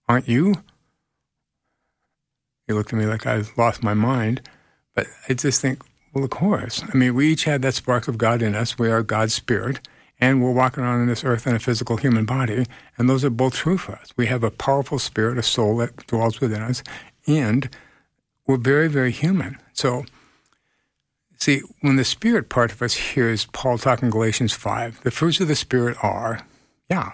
Aren't 0.10 0.28
you 0.28 0.56
he 2.72 2.78
looked 2.78 2.94
at 2.94 3.00
me 3.00 3.06
like 3.06 3.28
I 3.28 3.44
lost 3.58 3.84
my 3.84 3.94
mind. 3.94 4.42
But 4.96 5.08
I 5.28 5.34
just 5.34 5.62
think, 5.62 5.84
well, 6.14 6.24
of 6.24 6.30
course. 6.30 6.84
I 6.92 6.98
mean, 6.98 7.14
we 7.14 7.30
each 7.30 7.44
had 7.44 7.62
that 7.64 7.74
spark 7.74 8.08
of 8.08 8.18
God 8.18 8.42
in 8.42 8.56
us. 8.56 8.80
We 8.80 8.90
are 8.90 9.04
God's 9.04 9.34
spirit, 9.34 9.86
and 10.20 10.42
we're 10.42 10.54
walking 10.54 10.84
around 10.84 11.02
on 11.02 11.08
this 11.08 11.24
earth 11.26 11.48
in 11.48 11.56
a 11.56 11.60
physical 11.60 11.98
human 11.98 12.26
body, 12.26 12.66
and 12.98 13.10
those 13.10 13.26
are 13.26 13.30
both 13.30 13.56
true 13.56 13.78
for 13.78 13.94
us. 13.94 14.14
We 14.16 14.28
have 14.28 14.44
a 14.44 14.52
powerful 14.52 15.00
spirit, 15.00 15.38
a 15.38 15.44
soul 15.44 15.78
that 15.78 16.08
dwells 16.08 16.40
within 16.40 16.62
us, 16.62 16.82
and 17.28 17.70
we're 18.48 18.58
very, 18.58 18.88
very 18.88 19.12
human. 19.12 19.58
So, 19.74 20.06
see, 21.38 21.62
when 21.82 21.98
the 21.98 22.06
spirit 22.06 22.50
part 22.50 22.72
of 22.72 22.82
us 22.82 22.94
hears 22.94 23.46
Paul 23.48 23.78
talking 23.78 24.10
Galatians 24.10 24.54
5, 24.54 25.02
the 25.04 25.12
fruits 25.12 25.40
of 25.42 25.48
the 25.48 25.56
spirit 25.56 25.98
are, 26.02 26.46
yeah, 26.90 27.12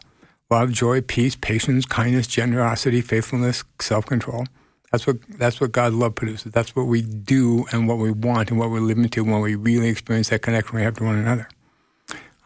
love, 0.49 0.71
joy, 0.71 1.01
peace, 1.01 1.35
patience, 1.35 1.85
kindness, 1.85 2.27
generosity, 2.27 3.01
faithfulness, 3.01 3.63
self 3.79 4.05
control. 4.05 4.45
That's 4.91 5.05
what 5.05 5.17
that's 5.37 5.59
what 5.59 5.71
God's 5.71 5.95
love 5.95 6.15
produces. 6.15 6.51
That's 6.51 6.75
what 6.75 6.83
we 6.83 7.01
do 7.01 7.65
and 7.71 7.87
what 7.87 7.97
we 7.97 8.11
want 8.11 8.49
and 8.49 8.59
what 8.59 8.69
we're 8.69 8.79
living 8.79 9.09
to 9.09 9.23
when 9.23 9.41
we 9.41 9.55
really 9.55 9.89
experience 9.89 10.29
that 10.29 10.41
connection 10.41 10.75
we 10.77 10.83
have 10.83 10.95
to 10.95 11.03
one 11.03 11.17
another. 11.17 11.49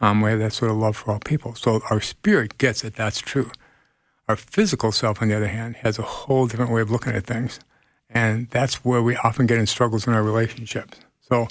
Um, 0.01 0.21
we 0.21 0.31
have 0.31 0.39
that 0.39 0.53
sort 0.53 0.71
of 0.71 0.77
love 0.77 0.97
for 0.97 1.11
all 1.11 1.19
people. 1.19 1.53
So 1.53 1.81
our 1.91 2.01
spirit 2.01 2.57
gets 2.57 2.83
it. 2.83 2.95
That's 2.95 3.19
true. 3.19 3.51
Our 4.27 4.35
physical 4.35 4.91
self, 4.91 5.21
on 5.21 5.27
the 5.27 5.35
other 5.35 5.47
hand, 5.47 5.75
has 5.77 5.99
a 5.99 6.03
whole 6.03 6.47
different 6.47 6.71
way 6.71 6.81
of 6.81 6.89
looking 6.89 7.13
at 7.13 7.25
things, 7.25 7.59
and 8.09 8.49
that's 8.49 8.83
where 8.83 9.01
we 9.01 9.15
often 9.17 9.45
get 9.45 9.59
in 9.59 9.67
struggles 9.67 10.07
in 10.07 10.13
our 10.13 10.23
relationships. 10.23 10.99
So, 11.21 11.47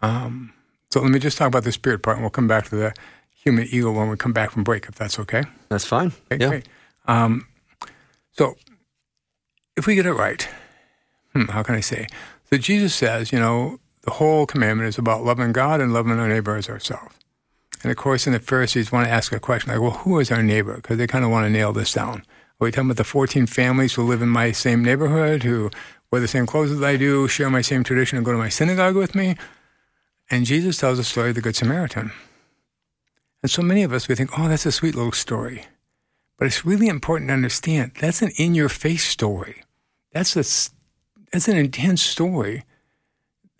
um, 0.00 0.52
so 0.90 1.00
let 1.00 1.10
me 1.10 1.18
just 1.18 1.38
talk 1.38 1.48
about 1.48 1.64
the 1.64 1.72
spirit 1.72 2.02
part, 2.02 2.16
and 2.16 2.24
we'll 2.24 2.30
come 2.30 2.48
back 2.48 2.68
to 2.70 2.76
the 2.76 2.94
human 3.30 3.66
ego 3.70 3.92
when 3.92 4.08
we 4.08 4.16
come 4.16 4.32
back 4.32 4.50
from 4.50 4.64
break, 4.64 4.86
if 4.86 4.94
that's 4.94 5.18
okay. 5.20 5.44
That's 5.68 5.84
fine. 5.84 6.12
Okay, 6.30 6.42
yeah. 6.42 6.48
Great. 6.48 6.68
Um, 7.06 7.46
so 8.32 8.56
if 9.76 9.86
we 9.86 9.94
get 9.94 10.06
it 10.06 10.12
right, 10.12 10.48
hmm, 11.32 11.46
how 11.46 11.62
can 11.62 11.74
I 11.74 11.80
say? 11.80 12.06
So 12.50 12.58
Jesus 12.58 12.94
says, 12.94 13.32
you 13.32 13.38
know, 13.38 13.78
the 14.02 14.10
whole 14.10 14.46
commandment 14.46 14.88
is 14.88 14.98
about 14.98 15.24
loving 15.24 15.52
God 15.52 15.80
and 15.80 15.92
loving 15.92 16.18
our 16.18 16.28
neighbor 16.28 16.56
as 16.56 16.68
ourselves. 16.68 17.14
And 17.82 17.90
of 17.90 17.96
course, 17.96 18.26
in 18.26 18.32
the 18.32 18.38
Pharisees 18.38 18.92
want 18.92 19.06
to 19.06 19.12
ask 19.12 19.32
a 19.32 19.40
question 19.40 19.72
like, 19.72 19.80
well, 19.80 19.90
who 19.90 20.18
is 20.20 20.30
our 20.30 20.42
neighbor? 20.42 20.74
Because 20.76 20.98
they 20.98 21.06
kind 21.06 21.24
of 21.24 21.30
want 21.30 21.46
to 21.46 21.50
nail 21.50 21.72
this 21.72 21.92
down. 21.92 22.18
Are 22.60 22.66
we 22.66 22.70
talking 22.70 22.90
about 22.90 22.96
the 22.96 23.04
14 23.04 23.46
families 23.46 23.94
who 23.94 24.04
live 24.04 24.22
in 24.22 24.28
my 24.28 24.52
same 24.52 24.84
neighborhood, 24.84 25.42
who 25.42 25.70
wear 26.10 26.20
the 26.20 26.28
same 26.28 26.46
clothes 26.46 26.70
as 26.70 26.82
I 26.82 26.96
do, 26.96 27.26
share 27.26 27.50
my 27.50 27.62
same 27.62 27.82
tradition, 27.82 28.18
and 28.18 28.24
go 28.24 28.32
to 28.32 28.38
my 28.38 28.48
synagogue 28.48 28.94
with 28.94 29.14
me? 29.14 29.36
And 30.30 30.46
Jesus 30.46 30.76
tells 30.76 30.98
the 30.98 31.04
story 31.04 31.30
of 31.30 31.34
the 31.34 31.40
Good 31.40 31.56
Samaritan. 31.56 32.12
And 33.42 33.50
so 33.50 33.62
many 33.62 33.82
of 33.82 33.92
us, 33.92 34.06
we 34.06 34.14
think, 34.14 34.38
oh, 34.38 34.48
that's 34.48 34.66
a 34.66 34.72
sweet 34.72 34.94
little 34.94 35.12
story. 35.12 35.64
But 36.42 36.48
it's 36.48 36.64
really 36.64 36.88
important 36.88 37.28
to 37.28 37.34
understand 37.34 37.92
that's 38.00 38.20
an 38.20 38.32
in 38.36 38.56
your 38.56 38.68
face 38.68 39.04
story. 39.04 39.62
That's 40.10 40.34
a, 40.34 40.42
that's 41.30 41.46
an 41.46 41.56
intense 41.56 42.02
story 42.02 42.64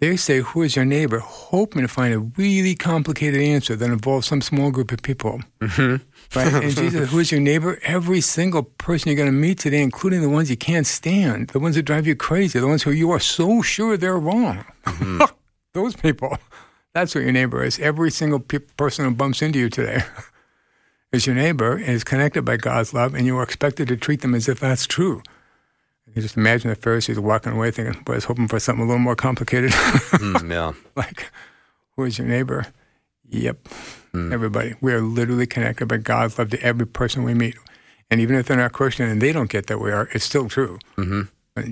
they 0.00 0.16
say, 0.16 0.40
Who 0.40 0.62
is 0.62 0.74
your 0.74 0.84
neighbor? 0.84 1.20
hoping 1.20 1.82
to 1.82 1.86
find 1.86 2.12
a 2.12 2.18
really 2.18 2.74
complicated 2.74 3.40
answer 3.40 3.76
that 3.76 3.88
involves 3.88 4.26
some 4.26 4.42
small 4.42 4.72
group 4.72 4.90
of 4.90 5.00
people. 5.00 5.40
Mm-hmm. 5.60 6.36
Right? 6.36 6.52
And 6.52 6.74
Jesus, 6.74 7.10
who 7.12 7.20
is 7.20 7.30
your 7.30 7.40
neighbor? 7.40 7.78
Every 7.84 8.20
single 8.20 8.64
person 8.64 9.10
you're 9.10 9.16
going 9.16 9.28
to 9.28 9.32
meet 9.32 9.60
today, 9.60 9.80
including 9.80 10.20
the 10.20 10.28
ones 10.28 10.50
you 10.50 10.56
can't 10.56 10.88
stand, 10.88 11.50
the 11.50 11.60
ones 11.60 11.76
that 11.76 11.84
drive 11.84 12.04
you 12.04 12.16
crazy, 12.16 12.58
the 12.58 12.66
ones 12.66 12.82
who 12.82 12.90
you 12.90 13.12
are 13.12 13.20
so 13.20 13.62
sure 13.62 13.96
they're 13.96 14.18
wrong. 14.18 14.64
Mm-hmm. 14.86 15.22
Those 15.72 15.94
people. 15.94 16.36
That's 16.94 17.14
what 17.14 17.22
your 17.22 17.32
neighbor 17.32 17.62
is. 17.62 17.78
Every 17.78 18.10
single 18.10 18.40
pe- 18.40 18.58
person 18.58 19.04
who 19.04 19.12
bumps 19.12 19.40
into 19.40 19.60
you 19.60 19.70
today 19.70 20.02
is 21.12 21.26
your 21.26 21.36
neighbor 21.36 21.72
and 21.72 21.88
is 21.88 22.04
connected 22.04 22.42
by 22.42 22.56
God's 22.56 22.94
love, 22.94 23.14
and 23.14 23.26
you 23.26 23.36
are 23.38 23.42
expected 23.42 23.88
to 23.88 23.96
treat 23.96 24.22
them 24.22 24.34
as 24.34 24.48
if 24.48 24.60
that's 24.60 24.86
true. 24.86 25.22
You 26.14 26.20
just 26.20 26.36
imagine 26.36 26.68
the 26.68 26.76
Pharisees 26.76 27.18
walking 27.18 27.52
away 27.52 27.70
thinking, 27.70 28.02
boy, 28.02 28.14
I 28.14 28.16
was 28.16 28.24
hoping 28.24 28.48
for 28.48 28.58
something 28.60 28.84
a 28.84 28.86
little 28.86 28.98
more 28.98 29.16
complicated. 29.16 29.70
mm, 29.70 30.50
yeah. 30.50 30.72
like, 30.94 31.30
who 31.96 32.04
is 32.04 32.18
your 32.18 32.26
neighbor? 32.26 32.66
Yep. 33.30 33.68
Mm. 34.12 34.32
Everybody. 34.32 34.74
We 34.80 34.92
are 34.92 35.00
literally 35.00 35.46
connected 35.46 35.86
by 35.86 35.96
God's 35.98 36.38
love 36.38 36.50
to 36.50 36.62
every 36.62 36.86
person 36.86 37.22
we 37.22 37.32
meet. 37.32 37.56
And 38.10 38.20
even 38.20 38.36
if 38.36 38.46
they're 38.46 38.58
not 38.58 38.72
Christian 38.72 39.08
and 39.08 39.22
they 39.22 39.32
don't 39.32 39.48
get 39.48 39.68
that 39.68 39.78
we 39.78 39.90
are, 39.90 40.08
it's 40.12 40.24
still 40.24 40.48
true. 40.48 40.78
Mm-hmm. 40.98 41.70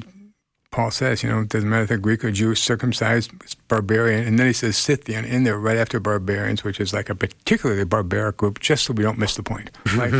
Paul 0.70 0.92
says, 0.92 1.22
you 1.22 1.28
know, 1.28 1.40
it 1.40 1.48
doesn't 1.48 1.68
matter 1.68 1.82
if 1.82 1.88
they're 1.88 1.98
Greek 1.98 2.24
or 2.24 2.30
Jew, 2.30 2.54
circumcised, 2.54 3.32
barbarian. 3.66 4.24
And 4.26 4.38
then 4.38 4.46
he 4.46 4.52
says 4.52 4.76
Scythian 4.76 5.24
in 5.24 5.42
there 5.42 5.58
right 5.58 5.76
after 5.76 5.98
barbarians, 5.98 6.62
which 6.62 6.78
is 6.78 6.92
like 6.92 7.10
a 7.10 7.14
particularly 7.14 7.84
barbaric 7.84 8.36
group, 8.36 8.60
just 8.60 8.84
so 8.84 8.92
we 8.92 9.02
don't 9.02 9.18
miss 9.18 9.34
the 9.34 9.42
point. 9.42 9.70
Like, 9.96 10.12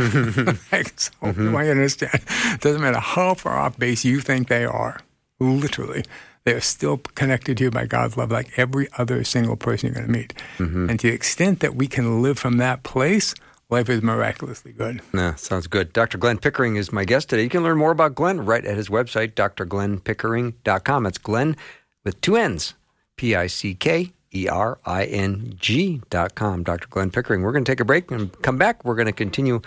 like 0.71 0.99
so 0.99 1.11
mm-hmm. 1.23 1.53
you 1.53 1.57
understand. 1.57 2.13
It 2.13 2.59
doesn't 2.61 2.81
matter 2.81 2.99
how 2.99 3.33
far 3.35 3.57
off 3.57 3.79
base 3.79 4.03
you 4.03 4.19
think 4.19 4.49
they 4.49 4.65
are, 4.65 4.99
literally, 5.39 6.03
they 6.43 6.53
are 6.53 6.61
still 6.61 6.97
connected 6.97 7.57
to 7.57 7.65
you 7.65 7.71
by 7.71 7.85
God's 7.85 8.17
love, 8.17 8.31
like 8.31 8.51
every 8.57 8.89
other 8.97 9.23
single 9.23 9.55
person 9.55 9.87
you're 9.87 9.95
going 9.95 10.07
to 10.07 10.11
meet. 10.11 10.33
Mm-hmm. 10.57 10.89
And 10.89 10.99
to 10.99 11.07
the 11.07 11.13
extent 11.13 11.61
that 11.61 11.75
we 11.75 11.87
can 11.87 12.21
live 12.21 12.37
from 12.37 12.57
that 12.57 12.83
place, 12.83 13.33
life 13.71 13.89
is 13.89 14.01
miraculously 14.01 14.73
good. 14.73 15.01
Yeah, 15.13 15.35
sounds 15.35 15.65
good. 15.65 15.93
Dr. 15.93 16.17
Glenn 16.17 16.37
Pickering 16.37 16.75
is 16.75 16.91
my 16.91 17.05
guest 17.05 17.29
today. 17.29 17.43
You 17.43 17.49
can 17.49 17.63
learn 17.63 17.77
more 17.77 17.91
about 17.91 18.13
Glenn 18.13 18.45
right 18.45 18.63
at 18.63 18.77
his 18.77 18.89
website, 18.89 19.33
drglennpickering.com. 19.33 21.05
It's 21.05 21.17
Glenn 21.17 21.55
with 22.03 22.19
two 22.21 22.35
N's, 22.35 22.75
P 23.15 23.35
I 23.35 23.47
C 23.47 23.73
K 23.73 24.11
E 24.35 24.47
R 24.47 24.77
I 24.85 25.05
N 25.05 25.55
G 25.57 26.01
dot 26.09 26.35
com. 26.35 26.63
Dr. 26.63 26.87
Glenn 26.89 27.09
Pickering. 27.09 27.41
We're 27.41 27.53
going 27.53 27.63
to 27.63 27.71
take 27.71 27.79
a 27.79 27.85
break 27.85 28.11
and 28.11 28.31
come 28.41 28.57
back. 28.57 28.83
We're 28.85 28.95
going 28.95 29.07
to 29.07 29.13
continue 29.13 29.61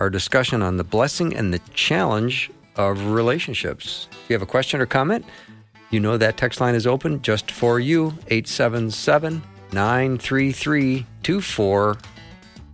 our 0.00 0.10
discussion 0.10 0.60
on 0.60 0.76
the 0.76 0.84
blessing 0.84 1.34
and 1.34 1.54
the 1.54 1.60
challenge 1.72 2.50
of 2.74 3.06
relationships. 3.06 4.08
If 4.10 4.30
you 4.30 4.34
have 4.34 4.42
a 4.42 4.46
question 4.46 4.80
or 4.80 4.86
comment, 4.86 5.24
you 5.90 6.00
know 6.00 6.18
that 6.18 6.36
text 6.36 6.60
line 6.60 6.74
is 6.74 6.86
open 6.86 7.22
just 7.22 7.50
for 7.50 7.80
you 7.80 8.08
877 8.28 9.42
933 9.72 11.06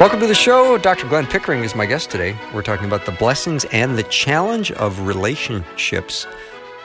Welcome 0.00 0.20
to 0.20 0.26
the 0.26 0.34
show. 0.34 0.78
Dr. 0.78 1.06
Glenn 1.08 1.26
Pickering 1.26 1.62
is 1.62 1.74
my 1.74 1.84
guest 1.84 2.10
today. 2.10 2.34
We're 2.54 2.62
talking 2.62 2.86
about 2.86 3.04
the 3.04 3.12
blessings 3.12 3.66
and 3.66 3.98
the 3.98 4.02
challenge 4.04 4.72
of 4.72 5.06
relationships. 5.06 6.26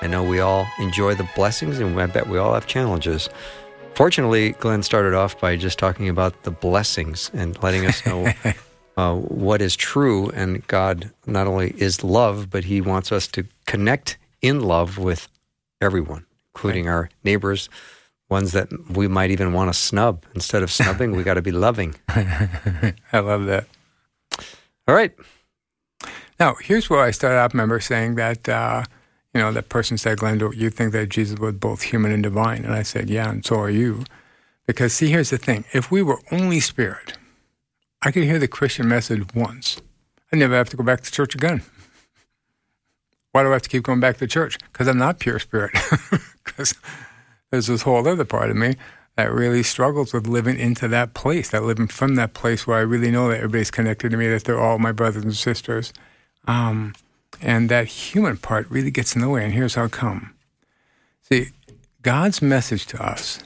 I 0.01 0.07
know 0.07 0.21
we 0.21 0.41
all 0.41 0.67
enjoy 0.79 1.15
the 1.15 1.25
blessings, 1.33 1.79
and 1.79 1.97
I 1.97 2.07
bet 2.07 2.27
we 2.27 2.37
all 2.37 2.53
have 2.53 2.67
challenges. 2.67 3.29
Fortunately, 3.93 4.49
Glenn 4.51 4.83
started 4.83 5.13
off 5.13 5.39
by 5.39 5.55
just 5.55 5.79
talking 5.79 6.09
about 6.09 6.43
the 6.43 6.51
blessings 6.51 7.31
and 7.33 7.57
letting 7.63 7.85
us 7.85 8.05
know 8.05 8.33
uh, 8.97 9.15
what 9.15 9.61
is 9.61 9.77
true. 9.77 10.29
And 10.31 10.67
God 10.67 11.09
not 11.25 11.47
only 11.47 11.73
is 11.77 12.03
love, 12.03 12.49
but 12.49 12.65
He 12.65 12.81
wants 12.81 13.13
us 13.13 13.27
to 13.27 13.45
connect 13.65 14.17
in 14.41 14.59
love 14.59 14.97
with 14.97 15.29
everyone, 15.79 16.25
including 16.53 16.87
right. 16.87 16.91
our 16.91 17.09
neighbors, 17.23 17.69
ones 18.35 18.51
that 18.51 18.67
we 18.89 19.07
might 19.07 19.31
even 19.31 19.53
want 19.53 19.71
to 19.71 19.79
snub. 19.79 20.25
Instead 20.33 20.61
of 20.61 20.69
snubbing, 20.69 21.15
we 21.15 21.23
got 21.23 21.35
to 21.35 21.41
be 21.41 21.53
loving. 21.53 21.95
I 22.09 22.93
love 23.13 23.45
that. 23.45 23.65
All 24.87 24.95
right. 24.95 25.13
Now, 26.37 26.55
here's 26.55 26.89
where 26.89 26.99
I 26.99 27.11
started 27.11 27.37
out. 27.37 27.53
Remember 27.53 27.79
saying 27.79 28.15
that, 28.15 28.49
uh, 28.49 28.83
you 29.33 29.39
know, 29.39 29.53
that 29.53 29.69
person 29.69 29.97
said, 29.97 30.17
Glenn, 30.17 30.37
do 30.37 30.51
you 30.53 30.69
think 30.69 30.91
that 30.91 31.07
Jesus 31.07 31.39
was 31.39 31.53
both 31.53 31.81
human 31.81 32.11
and 32.11 32.21
divine? 32.21 32.65
And 32.65 32.73
I 32.73 32.83
said, 32.83 33.09
yeah, 33.09 33.29
and 33.29 33.45
so 33.45 33.55
are 33.55 33.69
you. 33.69 34.03
Because, 34.67 34.91
see, 34.91 35.09
here's 35.09 35.29
the 35.29 35.37
thing 35.37 35.63
if 35.71 35.89
we 35.89 36.01
were 36.01 36.19
only 36.29 36.59
spirit, 36.59 37.17
I 38.01 38.11
could 38.11 38.25
hear 38.25 38.39
the 38.39 38.49
Christian 38.49 38.89
message 38.89 39.23
once. 39.33 39.81
I'd 40.33 40.39
never 40.39 40.55
have 40.55 40.69
to 40.71 40.77
go 40.77 40.83
back 40.83 41.01
to 41.03 41.11
church 41.11 41.35
again. 41.35 41.61
Why 43.31 43.43
do 43.43 43.49
I 43.49 43.53
have 43.53 43.61
to 43.61 43.69
keep 43.69 43.83
going 43.83 44.01
back 44.01 44.17
to 44.17 44.27
church? 44.27 44.57
Because 44.71 44.89
I'm 44.89 44.97
not 44.97 45.19
pure 45.19 45.39
spirit. 45.39 45.71
Because 46.45 46.75
there's 47.55 47.67
this 47.67 47.83
whole 47.83 48.05
other 48.05 48.25
part 48.25 48.49
of 48.49 48.57
me 48.57 48.75
that 49.15 49.31
really 49.31 49.63
struggles 49.63 50.13
with 50.13 50.27
living 50.27 50.59
into 50.59 50.89
that 50.89 51.13
place, 51.13 51.49
that 51.51 51.63
living 51.63 51.87
from 51.87 52.15
that 52.15 52.33
place 52.33 52.67
where 52.67 52.77
I 52.77 52.81
really 52.81 53.11
know 53.11 53.29
that 53.29 53.37
everybody's 53.37 53.71
connected 53.71 54.11
to 54.11 54.17
me, 54.17 54.27
that 54.27 54.43
they're 54.43 54.59
all 54.59 54.77
my 54.77 54.91
brothers 54.91 55.23
and 55.23 55.35
sisters. 55.35 55.93
Um, 56.47 56.93
and 57.41 57.69
that 57.69 57.87
human 57.87 58.37
part 58.37 58.69
really 58.69 58.91
gets 58.91 59.15
in 59.15 59.21
the 59.21 59.29
way. 59.29 59.45
And 59.45 59.53
here's 59.53 59.75
how 59.75 59.87
come. 59.87 60.33
See, 61.21 61.51
God's 62.01 62.41
message 62.41 62.85
to 62.87 63.01
us, 63.01 63.39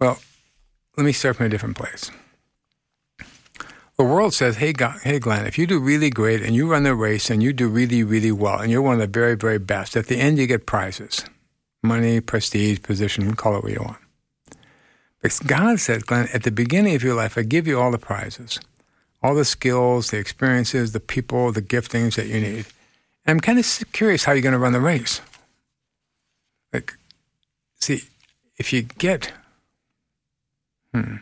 well, 0.00 0.18
let 0.96 1.04
me 1.04 1.12
start 1.12 1.36
from 1.36 1.46
a 1.46 1.48
different 1.48 1.76
place. 1.76 2.10
The 3.96 4.04
world 4.04 4.34
says, 4.34 4.56
hey, 4.56 4.72
God, 4.72 4.98
hey, 5.04 5.20
Glenn, 5.20 5.46
if 5.46 5.58
you 5.58 5.66
do 5.66 5.78
really 5.78 6.10
great 6.10 6.42
and 6.42 6.56
you 6.56 6.68
run 6.68 6.82
the 6.82 6.94
race 6.94 7.30
and 7.30 7.40
you 7.40 7.52
do 7.52 7.68
really, 7.68 8.02
really 8.02 8.32
well 8.32 8.58
and 8.58 8.70
you're 8.72 8.82
one 8.82 8.94
of 8.94 9.00
the 9.00 9.06
very, 9.06 9.36
very 9.36 9.58
best, 9.58 9.96
at 9.96 10.06
the 10.06 10.16
end 10.16 10.38
you 10.38 10.46
get 10.48 10.66
prizes 10.66 11.24
money, 11.82 12.20
prestige, 12.20 12.82
position, 12.82 13.34
call 13.34 13.56
it 13.56 13.62
what 13.62 13.72
you 13.72 13.80
want. 13.80 13.98
But 15.22 15.38
God 15.46 15.80
says, 15.80 16.02
Glenn, 16.02 16.28
at 16.32 16.44
the 16.44 16.50
beginning 16.50 16.94
of 16.94 17.02
your 17.02 17.14
life, 17.14 17.36
I 17.36 17.42
give 17.42 17.66
you 17.66 17.78
all 17.78 17.90
the 17.90 17.98
prizes, 17.98 18.58
all 19.22 19.34
the 19.34 19.44
skills, 19.44 20.10
the 20.10 20.18
experiences, 20.18 20.92
the 20.92 21.00
people, 21.00 21.52
the 21.52 21.62
giftings 21.62 22.16
that 22.16 22.26
you 22.26 22.40
need. 22.40 22.66
And 23.26 23.36
I'm 23.36 23.40
kind 23.40 23.58
of 23.58 23.84
curious 23.92 24.24
how 24.24 24.32
you're 24.32 24.42
going 24.42 24.52
to 24.52 24.58
run 24.58 24.72
the 24.72 24.80
race. 24.80 25.20
Like, 26.72 26.94
see, 27.76 28.02
if 28.56 28.72
you 28.72 28.82
get, 28.82 29.32
hmm, 30.94 31.16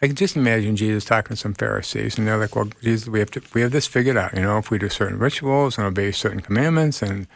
I 0.00 0.06
can 0.06 0.16
just 0.16 0.36
imagine 0.36 0.76
Jesus 0.76 1.04
talking 1.04 1.30
to 1.30 1.36
some 1.36 1.54
Pharisees, 1.54 2.18
and 2.18 2.26
they're 2.26 2.36
like, 2.36 2.54
"Well, 2.54 2.70
Jesus, 2.82 3.08
we 3.08 3.18
have 3.18 3.30
to, 3.32 3.42
we 3.54 3.62
have 3.62 3.72
this 3.72 3.86
figured 3.86 4.16
out. 4.16 4.34
You 4.34 4.42
know, 4.42 4.58
if 4.58 4.70
we 4.70 4.78
do 4.78 4.88
certain 4.88 5.18
rituals 5.18 5.78
and 5.78 5.86
obey 5.86 6.12
certain 6.12 6.40
commandments 6.40 7.02
and 7.02 7.26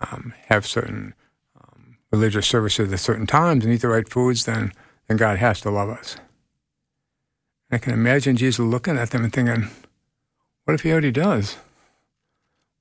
um, 0.00 0.32
have 0.46 0.64
certain 0.64 1.14
religious 2.14 2.46
services 2.46 2.92
at 2.92 3.00
certain 3.00 3.26
times 3.26 3.64
and 3.64 3.74
eat 3.74 3.82
the 3.82 3.88
right 3.88 4.08
foods, 4.08 4.44
then, 4.44 4.72
then 5.08 5.16
God 5.16 5.38
has 5.38 5.60
to 5.62 5.70
love 5.70 5.88
us. 5.88 6.16
I 7.70 7.78
can 7.78 7.92
imagine 7.92 8.36
Jesus 8.36 8.60
looking 8.60 8.96
at 8.96 9.10
them 9.10 9.24
and 9.24 9.32
thinking, 9.32 9.68
what 10.64 10.74
if 10.74 10.82
he 10.82 10.92
already 10.92 11.10
does? 11.10 11.56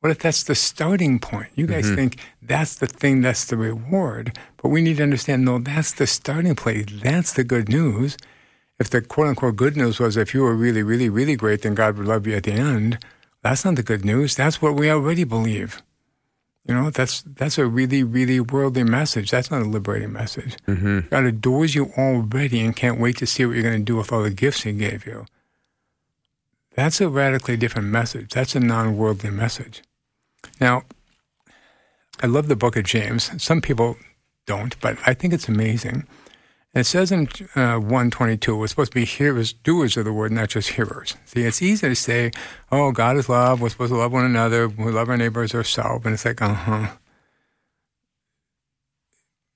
What 0.01 0.11
if 0.11 0.19
that's 0.19 0.43
the 0.43 0.55
starting 0.55 1.17
point? 1.19 1.49
You 1.55 1.65
guys 1.65 1.85
mm-hmm. 1.85 1.95
think 1.95 2.17
that's 2.41 2.75
the 2.75 2.87
thing, 2.87 3.21
that's 3.21 3.45
the 3.45 3.57
reward. 3.57 4.37
But 4.61 4.69
we 4.69 4.81
need 4.81 4.97
to 4.97 5.03
understand 5.03 5.45
no, 5.45 5.59
that's 5.59 5.93
the 5.93 6.05
starting 6.05 6.55
place. 6.55 6.85
That's 7.01 7.33
the 7.33 7.43
good 7.43 7.69
news. 7.69 8.17
If 8.79 8.89
the 8.89 9.01
quote 9.01 9.27
unquote 9.27 9.55
good 9.55 9.77
news 9.77 9.99
was 9.99 10.17
if 10.17 10.33
you 10.33 10.41
were 10.41 10.55
really, 10.55 10.83
really, 10.83 11.09
really 11.09 11.35
great, 11.35 11.61
then 11.61 11.73
God 11.73 11.97
would 11.97 12.07
love 12.07 12.27
you 12.27 12.35
at 12.35 12.43
the 12.43 12.51
end, 12.51 12.99
that's 13.41 13.65
not 13.65 13.77
the 13.77 13.83
good 13.83 14.05
news. 14.05 14.35
That's 14.35 14.61
what 14.61 14.75
we 14.75 14.89
already 14.91 15.23
believe. 15.23 15.81
You 16.65 16.74
know, 16.74 16.89
that's 16.89 17.24
that's 17.24 17.58
a 17.58 17.65
really, 17.65 18.03
really 18.03 18.39
worldly 18.39 18.84
message. 18.84 19.32
That's 19.32 19.51
not 19.51 19.62
a 19.62 19.65
liberating 19.65 20.13
message. 20.13 20.55
Mm-hmm. 20.67 21.10
God 21.10 21.25
adores 21.25 21.75
you 21.75 21.91
already 21.98 22.62
and 22.62 22.75
can't 22.75 23.00
wait 23.00 23.17
to 23.17 23.25
see 23.25 23.46
what 23.46 23.53
you're 23.53 23.63
going 23.63 23.79
to 23.79 23.84
do 23.84 23.98
with 23.98 24.13
all 24.13 24.24
the 24.24 24.29
gifts 24.29 24.63
He 24.63 24.72
gave 24.72 25.05
you. 25.05 25.25
That's 26.75 27.01
a 27.01 27.10
radically 27.10 27.58
different 27.58 27.89
message. 27.89 28.32
That's 28.34 28.55
a 28.55 28.62
non 28.62 28.98
worldly 28.98 29.29
message. 29.29 29.84
Now, 30.62 30.84
I 32.22 32.27
love 32.27 32.48
the 32.48 32.55
book 32.55 32.77
of 32.77 32.86
James. 32.86 33.29
Some 33.43 33.62
people 33.62 33.98
don't, 34.46 34.79
but 34.79 34.98
I 35.05 35.13
think 35.13 35.34
it's 35.34 35.50
amazing. 35.50 36.08
It 36.74 36.86
says 36.86 37.12
in 37.12 37.27
uh, 37.56 37.77
122, 37.77 38.58
we're 38.58 38.65
supposed 38.65 38.94
to 38.94 38.96
be 39.00 39.06
hearers, 39.06 39.53
doers 39.53 39.96
of 39.96 40.06
the 40.06 40.13
word, 40.13 40.32
not 40.32 40.50
just 40.50 40.70
hearers. 40.70 41.15
See, 41.25 41.44
it's 41.44 41.62
easy 41.62 41.88
to 41.88 41.96
say, 41.96 42.32
oh, 42.72 42.92
God 42.92 43.15
is 43.18 43.30
love. 43.30 43.62
We're 43.62 43.70
supposed 43.70 43.92
to 43.92 43.98
love 43.98 44.12
one 44.12 44.25
another. 44.25 44.68
We 44.68 44.92
love 44.92 45.08
our 45.08 45.18
neighbors 45.18 45.53
ourselves. 45.53 46.03
And 46.03 46.15
it's 46.15 46.25
like, 46.25 46.42
uh 46.42 46.53
huh. 46.53 46.88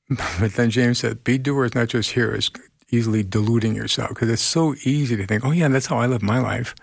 But 0.39 0.53
then 0.53 0.69
James 0.69 0.99
said, 0.99 1.23
be 1.23 1.39
doers, 1.39 1.73
not 1.73 1.87
just 1.87 2.11
hearers, 2.11 2.51
easily 2.91 3.23
deluding 3.23 3.73
yourself 3.75 4.09
because 4.09 4.29
it's 4.29 4.41
so 4.41 4.75
easy 4.83 5.17
to 5.17 5.25
think, 5.25 5.43
oh, 5.43 5.51
yeah, 5.51 5.69
that's 5.69 5.87
how 5.87 5.97
I 5.97 6.05
live 6.05 6.21
my 6.21 6.39
life. 6.39 6.75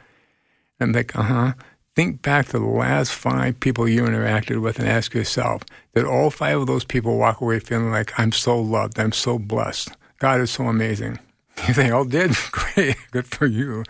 And 0.80 0.94
like, 0.94 1.14
uh 1.16 1.22
huh. 1.22 1.52
Think 1.94 2.22
back 2.22 2.46
to 2.46 2.58
the 2.58 2.64
last 2.64 3.12
five 3.12 3.60
people 3.60 3.88
you 3.88 4.02
interacted 4.02 4.60
with 4.60 4.80
and 4.80 4.88
ask 4.88 5.14
yourself, 5.14 5.62
did 5.94 6.04
all 6.04 6.28
five 6.28 6.60
of 6.60 6.66
those 6.66 6.84
people 6.84 7.18
walk 7.18 7.40
away 7.40 7.60
feeling 7.60 7.92
like, 7.92 8.18
I'm 8.18 8.32
so 8.32 8.60
loved, 8.60 8.98
I'm 8.98 9.12
so 9.12 9.38
blessed? 9.38 9.90
God 10.24 10.40
is 10.40 10.50
so 10.50 10.68
amazing. 10.68 11.18
They 11.76 11.90
all 11.90 12.06
did, 12.06 12.34
great, 12.50 12.96
good 13.10 13.26
for 13.26 13.44
you. 13.44 13.84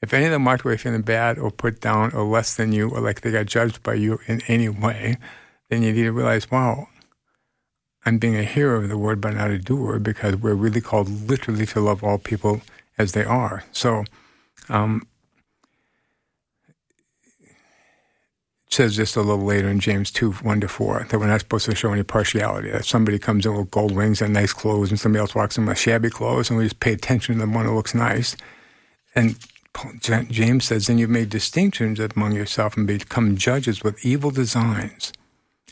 If 0.00 0.14
any 0.14 0.24
of 0.24 0.30
them 0.32 0.46
walked 0.46 0.64
away 0.64 0.78
feeling 0.78 1.02
bad 1.02 1.38
or 1.38 1.50
put 1.50 1.82
down 1.82 2.10
or 2.12 2.24
less 2.24 2.54
than 2.54 2.72
you 2.72 2.88
or 2.88 3.00
like 3.00 3.20
they 3.20 3.30
got 3.30 3.44
judged 3.44 3.82
by 3.82 3.94
you 3.94 4.18
in 4.26 4.40
any 4.48 4.70
way, 4.70 5.18
then 5.68 5.82
you 5.82 5.92
need 5.92 6.04
to 6.04 6.12
realize, 6.12 6.50
wow, 6.50 6.88
I'm 8.06 8.16
being 8.16 8.36
a 8.36 8.44
hearer 8.44 8.76
of 8.76 8.88
the 8.88 8.96
word 8.96 9.20
but 9.20 9.34
not 9.34 9.50
a 9.50 9.58
doer 9.58 9.98
because 9.98 10.36
we're 10.36 10.54
really 10.54 10.80
called 10.80 11.10
literally 11.28 11.66
to 11.66 11.80
love 11.80 12.02
all 12.02 12.16
people 12.16 12.62
as 12.96 13.12
they 13.12 13.24
are. 13.24 13.64
So, 13.70 14.04
um, 14.70 15.06
says 18.70 18.96
just 18.96 19.16
a 19.16 19.22
little 19.22 19.44
later 19.44 19.68
in 19.68 19.80
James 19.80 20.10
2 20.10 20.32
1 20.32 20.60
to 20.60 20.68
4 20.68 21.06
that 21.08 21.18
we're 21.18 21.26
not 21.26 21.40
supposed 21.40 21.64
to 21.66 21.74
show 21.74 21.92
any 21.92 22.02
partiality. 22.02 22.70
That 22.70 22.84
somebody 22.84 23.18
comes 23.18 23.46
in 23.46 23.56
with 23.56 23.70
gold 23.70 23.92
rings 23.92 24.20
and 24.20 24.34
nice 24.34 24.52
clothes, 24.52 24.90
and 24.90 25.00
somebody 25.00 25.20
else 25.20 25.34
walks 25.34 25.56
in 25.56 25.66
with 25.66 25.78
shabby 25.78 26.10
clothes, 26.10 26.50
and 26.50 26.58
we 26.58 26.64
just 26.64 26.80
pay 26.80 26.92
attention 26.92 27.34
to 27.34 27.46
the 27.46 27.52
one 27.52 27.64
who 27.64 27.74
looks 27.74 27.94
nice. 27.94 28.36
And 29.14 29.36
James 30.30 30.64
says, 30.64 30.86
then 30.86 30.98
you've 30.98 31.10
made 31.10 31.30
distinctions 31.30 32.00
among 32.00 32.34
yourself 32.34 32.76
and 32.76 32.86
become 32.86 33.36
judges 33.36 33.82
with 33.82 34.04
evil 34.04 34.30
designs. 34.30 35.12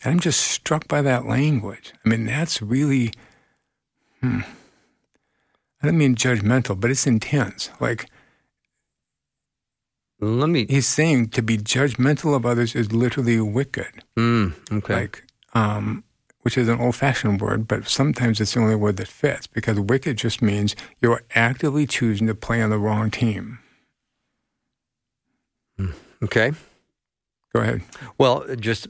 And 0.03 0.13
I'm 0.13 0.21
just 0.21 0.41
struck 0.41 0.87
by 0.89 1.03
that 1.03 1.27
language. 1.27 1.93
I 2.05 2.09
mean, 2.09 2.27
that's 2.27 2.63
really, 2.63 3.13
hmm. 4.21 4.41
I 5.83 5.87
don't 5.87 5.99
mean 5.99 6.15
judgmental, 6.15 6.79
but 6.79 6.91
it's 6.91 7.07
intense. 7.07 7.71
Like, 7.81 8.09
let 10.21 10.49
me. 10.49 10.67
He's 10.69 10.87
saying 10.87 11.29
to 11.31 11.43
be 11.43 11.59
judgmental 11.59 12.35
of 12.35 12.47
others 12.47 12.75
is 12.75 12.93
literally 12.93 13.41
wicked. 13.41 14.03
Mm, 14.17 14.55
okay. 14.73 14.95
Like, 14.95 15.25
um, 15.55 16.05
which 16.43 16.57
is 16.57 16.69
an 16.69 16.81
old-fashioned 16.81 17.41
word, 17.41 17.67
but 17.67 17.89
sometimes 17.89 18.41
it's 18.41 18.55
the 18.55 18.61
only 18.61 18.77
word 18.77 18.97
that 18.99 19.09
fits 19.09 19.47
because 19.47 19.81
wicked 19.81 20.17
just 20.17 20.41
means 20.41 20.77
you're 21.01 21.23
actively 21.35 21.87
choosing 21.87 22.29
to 22.29 22.35
play 22.35 22.63
on 22.63 22.71
the 22.71 22.79
wrong 22.79 23.11
team. 23.11 23.59
Hmm, 25.77 25.91
okay. 26.23 26.53
Go 27.53 27.61
ahead. 27.61 27.83
Well, 28.17 28.45
just 28.57 28.87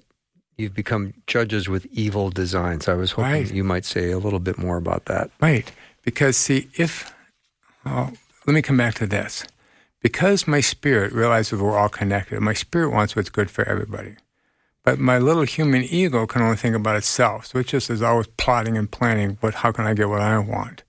you've 0.56 0.74
become 0.74 1.14
judges 1.26 1.68
with 1.68 1.86
evil 1.86 2.30
designs. 2.30 2.88
I 2.88 2.94
was 2.94 3.12
hoping 3.12 3.32
right. 3.32 3.52
you 3.52 3.64
might 3.64 3.84
say 3.84 4.10
a 4.10 4.18
little 4.18 4.38
bit 4.38 4.58
more 4.58 4.76
about 4.76 5.06
that. 5.06 5.30
Right. 5.40 5.70
Because, 6.02 6.36
see, 6.36 6.68
if, 6.74 7.12
oh, 7.84 8.12
let 8.46 8.54
me 8.54 8.62
come 8.62 8.76
back 8.76 8.94
to 8.94 9.06
this 9.06 9.44
because 10.06 10.46
my 10.46 10.60
spirit 10.60 11.12
realizes 11.12 11.60
we're 11.60 11.76
all 11.76 11.88
connected, 11.88 12.40
my 12.40 12.54
spirit 12.54 12.90
wants 12.90 13.16
what's 13.16 13.28
good 13.28 13.50
for 13.50 13.68
everybody. 13.68 14.14
But 14.84 15.00
my 15.00 15.18
little 15.18 15.42
human 15.42 15.82
ego 15.82 16.28
can 16.28 16.42
only 16.42 16.56
think 16.56 16.76
about 16.76 16.94
itself. 16.94 17.46
So 17.46 17.58
it 17.58 17.66
just 17.66 17.90
is 17.90 18.02
always 18.02 18.28
plotting 18.36 18.78
and 18.78 18.88
planning 18.88 19.36
what 19.40 19.54
how 19.54 19.72
can 19.72 19.84
I 19.84 19.94
get 19.94 20.08
what 20.08 20.20
I 20.20 20.38
want. 20.38 20.84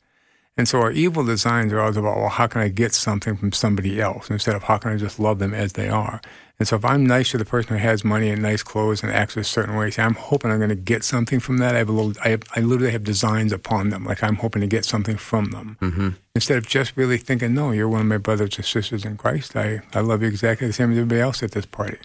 And 0.55 0.67
so 0.67 0.79
our 0.81 0.91
evil 0.91 1.25
designs 1.25 1.73
are 1.73 1.79
always 1.79 1.97
about, 1.97 2.17
well, 2.17 2.29
how 2.29 2.45
can 2.45 2.61
I 2.61 2.67
get 2.67 2.93
something 2.93 3.35
from 3.35 3.51
somebody 3.53 3.99
else 3.99 4.29
instead 4.29 4.53
of 4.53 4.61
how 4.61 4.77
can 4.77 4.91
I 4.91 4.97
just 4.97 5.19
love 5.19 5.39
them 5.39 5.55
as 5.55 5.73
they 5.73 5.89
are? 5.89 6.21
And 6.59 6.67
so 6.67 6.75
if 6.75 6.83
I'm 6.83 7.05
nice 7.05 7.31
to 7.31 7.37
the 7.37 7.45
person 7.45 7.77
who 7.77 7.83
has 7.83 8.03
money 8.03 8.31
and 8.31 8.41
nice 8.41 8.63
clothes 8.63 9.03
and 9.03 9.11
acts 9.11 9.37
a 9.37 9.43
certain 9.43 9.75
way, 9.75 9.91
I'm 9.97 10.15
hoping 10.15 10.49
I'm 10.49 10.57
going 10.57 10.69
to 10.69 10.75
get 10.75 11.03
something 11.03 11.39
from 11.39 11.59
that. 11.59 11.75
I 11.75 11.77
have 11.77 11.89
a 11.89 11.91
little, 11.91 12.13
I, 12.23 12.29
have, 12.29 12.43
I 12.55 12.61
literally 12.61 12.91
have 12.91 13.03
designs 13.03 13.51
upon 13.51 13.89
them, 13.89 14.05
like 14.05 14.23
I'm 14.23 14.37
hoping 14.37 14.61
to 14.61 14.67
get 14.67 14.83
something 14.83 15.17
from 15.17 15.51
them. 15.51 15.77
Mm-hmm. 15.81 16.09
Instead 16.33 16.57
of 16.57 16.67
just 16.67 16.97
really 16.97 17.19
thinking, 17.19 17.53
no, 17.53 17.71
you're 17.71 17.87
one 17.87 18.01
of 18.01 18.07
my 18.07 18.17
brothers 18.17 18.57
or 18.57 18.63
sisters 18.63 19.05
in 19.05 19.17
Christ. 19.17 19.55
I, 19.55 19.81
I 19.93 19.99
love 19.99 20.23
you 20.23 20.27
exactly 20.27 20.65
the 20.65 20.73
same 20.73 20.91
as 20.91 20.97
everybody 20.97 21.21
else 21.21 21.43
at 21.43 21.51
this 21.51 21.67
party. 21.67 21.99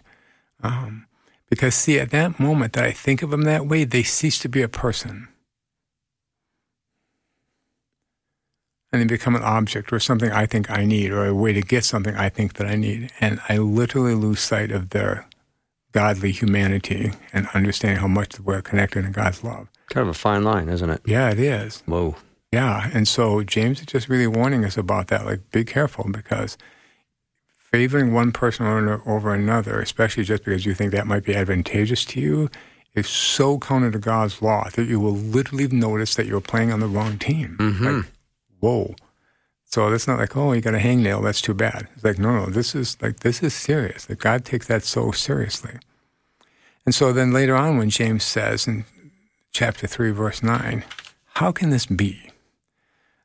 Um, 0.63 1.07
because 1.49 1.75
see, 1.75 1.99
at 1.99 2.11
that 2.11 2.39
moment 2.39 2.75
that 2.75 2.85
I 2.85 2.93
think 2.93 3.23
of 3.23 3.31
them 3.31 3.43
that 3.43 3.67
way, 3.67 3.85
they 3.85 4.03
cease 4.03 4.39
to 4.41 4.49
be 4.51 4.61
a 4.61 4.69
person. 4.69 5.29
And 8.93 9.01
they 9.01 9.07
become 9.07 9.35
an 9.35 9.43
object 9.43 9.93
or 9.93 9.99
something 9.99 10.31
I 10.31 10.47
think 10.47 10.71
I 10.71 10.85
need 10.85 11.11
or 11.11 11.27
a 11.27 11.35
way 11.35 11.53
to 11.53 11.63
get 11.63 11.85
something 11.85 12.15
I 12.15 12.29
think 12.29 12.55
that 12.55 12.67
I 12.67 12.77
need. 12.77 13.11
And 13.21 13.41
I 13.49 13.57
literally 13.57 14.15
lose 14.15 14.41
sight 14.41 14.71
of 14.71 14.91
their 14.91 15.27
godly 15.93 16.33
humanity 16.33 17.13
and 17.33 17.49
understanding 17.55 18.01
how 18.01 18.09
much 18.09 18.39
we're 18.41 18.63
connected 18.63 19.05
in 19.05 19.13
God's 19.13 19.43
love. 19.43 19.69
Kind 19.91 20.03
of 20.03 20.15
a 20.15 20.19
fine 20.19 20.45
line, 20.45 20.69
isn't 20.69 20.91
it? 20.91 21.01
Yeah, 21.07 21.31
it 21.31 21.39
is. 21.39 21.83
Whoa. 21.87 22.17
Yeah. 22.53 22.91
And 22.93 23.09
so 23.09 23.43
James 23.43 23.81
is 23.81 23.87
just 23.87 24.09
really 24.09 24.27
warning 24.27 24.65
us 24.65 24.77
about 24.77 25.09
that. 25.09 25.25
Like, 25.25 25.51
be 25.51 25.65
careful 25.65 26.07
because 26.11 26.59
favoring 27.73 28.13
one 28.13 28.33
person 28.33 28.67
over 29.07 29.33
another, 29.33 29.81
especially 29.81 30.25
just 30.25 30.45
because 30.45 30.67
you 30.67 30.75
think 30.75 30.93
that 30.93 31.07
might 31.07 31.25
be 31.25 31.35
advantageous 31.35 32.05
to 32.07 32.21
you, 32.21 32.51
is 32.95 33.09
so 33.09 33.59
counter 33.59 33.91
to 33.91 33.99
God's 33.99 34.43
law 34.43 34.69
that 34.75 34.85
you 34.85 35.01
will 35.01 35.15
literally 35.15 35.67
notice 35.69 36.15
that 36.17 36.27
you're 36.27 36.43
playing 36.43 36.71
on 36.71 36.81
the 36.81 36.87
wrong 36.87 37.19
team. 37.19 37.57
Mm-hmm. 37.59 37.87
Like, 37.87 38.05
whoa. 38.63 38.95
So 39.65 39.91
that's 39.91 40.07
not 40.07 40.19
like, 40.19 40.37
oh, 40.37 40.53
you 40.53 40.61
got 40.61 40.75
a 40.75 40.79
hangnail, 40.79 41.23
that's 41.23 41.41
too 41.41 41.55
bad. 41.55 41.89
It's 41.95 42.05
like, 42.05 42.19
no, 42.19 42.33
no, 42.33 42.47
this 42.47 42.75
is 42.75 42.97
like 43.03 43.21
this 43.21 43.43
is 43.43 43.53
serious. 43.53 44.05
That 44.07 44.19
God 44.19 44.45
takes 44.45 44.67
that 44.69 44.85
so 44.85 45.11
seriously. 45.11 45.79
And 46.87 46.95
so 46.95 47.13
then 47.13 47.33
later 47.33 47.57
on 47.57 47.77
when 47.77 47.91
James 47.91 48.25
says 48.25 48.67
in 48.67 48.85
chapter 49.51 49.87
three, 49.87 50.11
verse 50.11 50.43
nine, 50.43 50.85
how 51.35 51.53
can 51.53 51.71
this 51.71 51.87
be? 51.87 52.31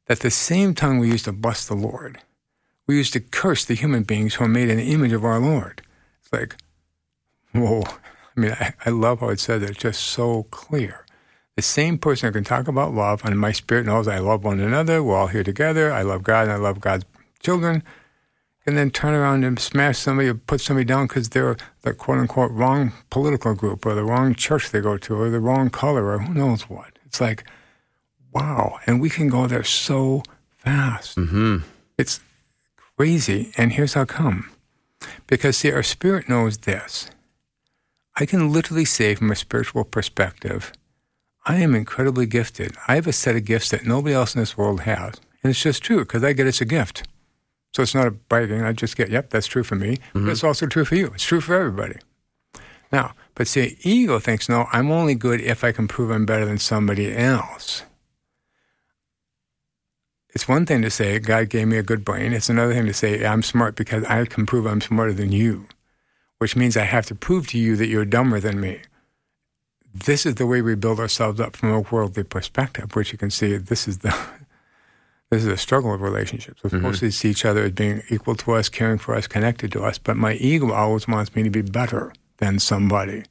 That 0.08 0.22
the 0.22 0.32
same 0.32 0.74
tongue 0.74 1.00
we 1.00 1.10
use 1.10 1.24
to 1.24 1.34
bless 1.34 1.66
the 1.66 1.76
Lord, 1.76 2.20
we 2.88 2.96
use 2.96 3.12
to 3.12 3.20
curse 3.20 3.66
the 3.66 3.76
human 3.76 4.04
beings 4.04 4.36
who 4.36 4.46
are 4.46 4.50
made 4.50 4.70
in 4.70 4.78
the 4.78 4.94
image 4.94 5.12
of 5.12 5.26
our 5.26 5.40
Lord. 5.40 5.82
It's 6.22 6.32
like, 6.32 6.56
whoa. 7.54 7.84
I 8.38 8.40
mean, 8.40 8.52
I, 8.52 8.74
I 8.86 8.92
love 8.92 9.20
how 9.20 9.30
it 9.30 9.40
says 9.40 9.64
it. 9.64 9.72
It's 9.72 9.80
just 9.80 10.02
so 10.02 10.44
clear. 10.44 11.07
The 11.58 11.64
same 11.64 11.98
person 11.98 12.28
who 12.28 12.34
can 12.34 12.44
talk 12.44 12.68
about 12.68 12.94
love, 12.94 13.26
and 13.26 13.40
my 13.40 13.52
spirit 13.52 13.88
knows 13.88 14.08
I 14.08 14.20
love 14.20 14.44
one 14.44 14.60
another, 14.60 15.02
we're 15.02 15.18
all 15.18 15.26
here 15.26 15.44
together, 15.44 15.92
I 15.92 16.04
love 16.04 16.22
God 16.22 16.44
and 16.44 16.52
I 16.52 16.58
love 16.58 16.80
God's 16.80 17.04
children, 17.40 17.82
and 18.68 18.78
then 18.78 18.92
turn 18.92 19.16
around 19.16 19.44
and 19.44 19.60
smash 19.60 19.98
somebody 19.98 20.30
or 20.30 20.36
put 20.36 20.62
somebody 20.62 20.86
down 20.86 21.08
because 21.08 21.30
they're 21.30 21.58
the 21.82 21.96
quote 21.96 22.20
unquote 22.20 22.52
wrong 22.52 22.94
political 23.10 23.56
group 23.56 23.88
or 23.88 23.96
the 23.96 24.04
wrong 24.04 24.36
church 24.36 24.70
they 24.70 24.82
go 24.82 25.00
to 25.00 25.16
or 25.16 25.32
the 25.32 25.40
wrong 25.40 25.72
color 25.72 26.06
or 26.06 26.20
who 26.20 26.32
knows 26.32 26.70
what. 26.70 27.00
It's 27.08 27.20
like, 27.20 27.44
wow. 28.32 28.78
And 28.86 29.02
we 29.02 29.10
can 29.10 29.28
go 29.28 29.48
there 29.48 29.64
so 29.64 30.22
fast. 30.58 31.18
Mm-hmm. 31.18 31.58
It's 31.98 32.20
crazy. 32.98 33.52
And 33.58 33.74
here's 33.74 33.96
how 33.96 34.06
come. 34.06 34.52
Because, 35.26 35.58
see, 35.58 35.72
our 35.72 35.82
spirit 35.82 36.30
knows 36.30 36.60
this. 36.60 37.10
I 38.16 38.28
can 38.28 38.54
literally 38.54 38.86
say 38.86 39.16
from 39.16 39.32
a 39.32 39.36
spiritual 39.36 39.86
perspective, 39.86 40.72
I 41.50 41.56
am 41.58 41.74
incredibly 41.74 42.26
gifted. 42.26 42.76
I 42.90 42.96
have 42.96 43.08
a 43.08 43.14
set 43.14 43.38
of 43.38 43.46
gifts 43.46 43.70
that 43.70 43.86
nobody 43.86 44.14
else 44.14 44.36
in 44.36 44.42
this 44.42 44.58
world 44.58 44.82
has. 44.82 45.14
And 45.42 45.50
it's 45.50 45.62
just 45.62 45.82
true 45.82 46.00
because 46.00 46.22
I 46.22 46.34
get 46.34 46.46
it's 46.46 46.60
a 46.60 46.66
gift. 46.66 47.08
So 47.74 47.84
it's 47.84 47.96
not 47.96 48.06
a 48.06 48.12
bragging. 48.12 48.64
I 48.64 48.74
just 48.74 48.98
get, 48.98 49.10
yep, 49.10 49.30
that's 49.30 49.48
true 49.48 49.64
for 49.64 49.76
me. 49.76 49.96
Mm-hmm. 49.96 50.26
But 50.26 50.32
it's 50.34 50.44
also 50.44 50.68
true 50.68 50.84
for 50.84 50.96
you. 50.96 51.08
It's 51.08 51.24
true 51.24 51.40
for 51.40 51.56
everybody. 51.56 52.00
Now, 52.92 53.14
but 53.34 53.48
see, 53.48 53.78
ego 53.82 54.20
thinks, 54.20 54.50
no, 54.50 54.68
I'm 54.74 54.92
only 54.92 55.16
good 55.16 55.40
if 55.40 55.64
I 55.64 55.72
can 55.72 55.88
prove 55.88 56.12
I'm 56.12 56.26
better 56.26 56.46
than 56.46 56.58
somebody 56.58 57.16
else. 57.16 57.84
It's 60.36 60.50
one 60.50 60.66
thing 60.66 60.82
to 60.82 60.90
say, 60.90 61.18
God 61.20 61.50
gave 61.50 61.68
me 61.70 61.78
a 61.78 61.84
good 61.84 62.04
brain. 62.04 62.34
It's 62.34 62.50
another 62.50 62.74
thing 62.74 62.88
to 62.88 62.94
say, 62.94 63.26
I'm 63.26 63.42
smart 63.42 63.76
because 63.76 64.04
I 64.04 64.26
can 64.26 64.46
prove 64.46 64.66
I'm 64.66 64.82
smarter 64.82 65.14
than 65.14 65.32
you, 65.32 65.68
which 66.40 66.58
means 66.58 66.76
I 66.76 66.84
have 66.84 67.06
to 67.06 67.16
prove 67.16 67.48
to 67.48 67.58
you 67.58 67.78
that 67.78 67.88
you're 67.88 68.06
dumber 68.06 68.42
than 68.42 68.60
me 68.60 68.82
this 70.06 70.26
is 70.26 70.36
the 70.36 70.48
way 70.48 70.62
we 70.62 70.76
build 70.76 71.00
ourselves 71.00 71.40
up 71.40 71.56
from 71.56 71.72
a 71.72 71.80
worldly 71.80 72.24
perspective, 72.24 72.96
which 72.96 73.12
you 73.12 73.18
can 73.18 73.32
see 73.32 73.58
this 73.58 73.88
is 73.88 74.00
the 74.00 74.16
this 75.30 75.44
is 75.44 75.48
a 75.48 75.58
struggle 75.58 75.94
of 75.94 76.02
relationships. 76.02 76.64
We're 76.64 76.70
mm-hmm. 76.70 76.80
supposed 76.80 77.00
to 77.02 77.12
see 77.12 77.32
each 77.32 77.46
other 77.46 77.64
as 77.64 77.72
being 77.72 78.04
equal 78.10 78.36
to 78.36 78.54
us, 78.54 78.70
caring 78.70 78.98
for 78.98 79.16
us, 79.16 79.28
connected 79.28 79.72
to 79.74 79.84
us. 79.84 79.98
But 79.98 80.18
my 80.18 80.34
ego 80.34 80.72
always 80.72 81.08
wants 81.08 81.36
me 81.36 81.44
to 81.44 81.50
be 81.50 81.62
better 81.62 82.14
than 82.38 82.60
somebody, 82.60 83.24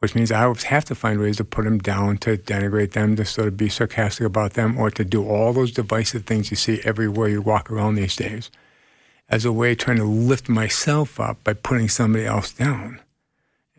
which 0.00 0.14
means 0.14 0.32
I 0.32 0.44
always 0.44 0.64
have 0.64 0.84
to 0.86 0.94
find 0.94 1.20
ways 1.20 1.36
to 1.38 1.44
put 1.44 1.64
them 1.64 1.78
down, 1.78 2.18
to 2.18 2.36
denigrate 2.36 2.92
them, 2.92 3.16
to 3.16 3.24
sort 3.24 3.48
of 3.48 3.56
be 3.56 3.68
sarcastic 3.68 4.26
about 4.26 4.54
them, 4.54 4.78
or 4.78 4.90
to 4.90 5.04
do 5.04 5.26
all 5.26 5.52
those 5.52 5.72
divisive 5.72 6.24
things 6.24 6.50
you 6.50 6.56
see 6.56 6.80
everywhere 6.84 7.28
you 7.28 7.42
walk 7.42 7.70
around 7.70 7.94
these 7.94 8.16
days 8.16 8.50
as 9.30 9.44
a 9.44 9.52
way 9.52 9.72
of 9.72 9.78
trying 9.78 9.98
to 9.98 10.04
lift 10.04 10.48
myself 10.48 11.20
up 11.20 11.42
by 11.44 11.52
putting 11.52 11.88
somebody 11.88 12.24
else 12.24 12.50
down. 12.52 13.00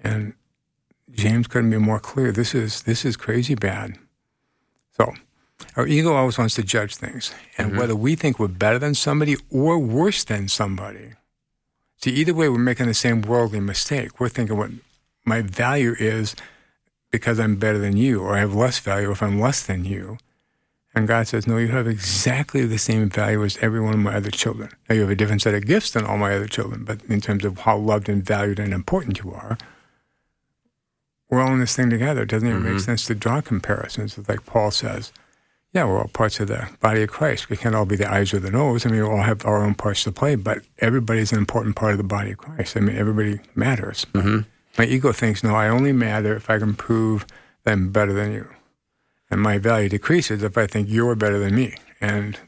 And 0.04 0.34
James 1.14 1.48
couldn't 1.48 1.70
be 1.72 1.78
more 1.78 2.00
clear. 2.00 2.32
This 2.32 2.54
is 2.56 2.84
this 2.84 3.04
is 3.06 3.18
crazy 3.18 3.56
bad. 3.56 3.98
So 4.98 5.14
our 5.76 5.88
ego 5.88 6.14
always 6.14 6.38
wants 6.38 6.56
to 6.56 6.64
judge 6.64 6.96
things, 6.96 7.34
and 7.58 7.70
Mm-hmm. 7.70 7.80
whether 7.80 7.96
we 7.96 8.16
think 8.16 8.40
we're 8.40 8.48
better 8.48 8.80
than 8.80 8.96
somebody 8.96 9.36
or 9.50 9.78
worse 9.80 10.24
than 10.24 10.48
somebody. 10.48 11.12
See, 12.02 12.12
either 12.12 12.34
way, 12.34 12.48
we're 12.48 12.58
making 12.60 12.86
the 12.88 12.94
same 12.94 13.22
worldly 13.22 13.60
mistake. 13.60 14.20
We're 14.20 14.30
thinking 14.30 14.58
what 14.58 14.72
my 15.26 15.42
value 15.42 15.96
is 16.00 16.36
because 17.12 17.40
I'm 17.40 17.58
better 17.58 17.78
than 17.80 17.98
you, 17.98 18.22
or 18.22 18.36
I 18.36 18.40
have 18.40 18.56
less 18.56 18.80
value 18.80 19.12
if 19.12 19.22
I'm 19.22 19.40
less 19.40 19.66
than 19.66 19.84
you. 19.84 20.18
And 20.96 21.08
God 21.08 21.28
says, 21.28 21.46
No, 21.46 21.58
you 21.58 21.68
have 21.70 21.88
exactly 21.88 22.66
the 22.66 22.78
same 22.78 23.10
value 23.10 23.44
as 23.44 23.58
every 23.58 23.82
one 23.82 23.94
of 23.94 24.00
my 24.00 24.16
other 24.16 24.32
children. 24.32 24.70
Now, 24.88 24.96
you 24.96 25.02
have 25.02 25.10
a 25.10 25.16
different 25.16 25.42
set 25.42 25.54
of 25.54 25.66
gifts 25.66 25.92
than 25.92 26.06
all 26.06 26.18
my 26.18 26.34
other 26.34 26.48
children, 26.48 26.84
but 26.86 27.04
in 27.06 27.20
terms 27.22 27.44
of 27.46 27.60
how 27.60 27.78
loved 27.78 28.10
and 28.10 28.24
valued 28.24 28.60
and 28.60 28.74
important 28.74 29.20
you 29.20 29.32
are, 29.34 29.58
we're 31.30 31.42
all 31.42 31.54
in 31.54 31.60
this 31.60 31.76
thing 31.76 31.90
together. 31.90 32.24
It 32.24 32.30
doesn't 32.30 32.48
even 32.48 32.64
make 32.64 32.74
mm-hmm. 32.74 32.80
sense 32.80 33.06
to 33.06 33.16
draw 33.16 33.42
comparisons. 33.42 34.18
It's 34.18 34.30
like 34.30 34.46
Paul 34.46 34.72
says, 34.72 35.12
Yeah, 35.74 35.86
we're 35.86 36.00
all 36.00 36.08
parts 36.08 36.40
of 36.40 36.48
the 36.48 36.70
body 36.80 37.04
of 37.04 37.10
Christ. 37.10 37.50
We 37.50 37.58
can't 37.58 37.76
all 37.76 37.86
be 37.86 37.96
the 37.96 38.12
eyes 38.12 38.34
or 38.34 38.40
the 38.40 38.52
nose. 38.52 38.86
I 38.86 38.90
mean, 38.90 39.04
we 39.04 39.08
all 39.08 39.22
have 39.22 39.46
our 39.46 39.64
own 39.64 39.76
parts 39.76 40.04
to 40.06 40.12
play, 40.12 40.36
but 40.36 40.64
everybody's 40.80 41.32
an 41.32 41.38
important 41.38 41.76
part 41.76 41.92
of 41.92 41.98
the 41.98 42.04
body 42.04 42.32
of 42.32 42.38
Christ. 42.38 42.76
I 42.76 42.80
mean, 42.80 42.96
everybody 42.96 43.40
matters. 43.56 44.06
Mm-hmm. 44.14 44.40
My 44.78 44.86
ego 44.86 45.12
thinks, 45.12 45.44
No, 45.44 45.56
I 45.56 45.70
only 45.70 45.94
matter 45.94 46.36
if 46.36 46.50
I 46.50 46.60
can 46.60 46.76
prove 46.76 47.26
that 47.64 47.74
I'm 47.74 47.92
better 47.92 48.14
than 48.14 48.32
you 48.32 48.50
and 49.30 49.42
my 49.42 49.58
value 49.58 49.90
decreases 49.90 50.44
if 50.44 50.58
I 50.58 50.68
think 50.68 50.88
you're 50.90 51.16
better 51.16 51.40
than 51.40 51.56
me. 51.56 51.76
And 52.02 52.40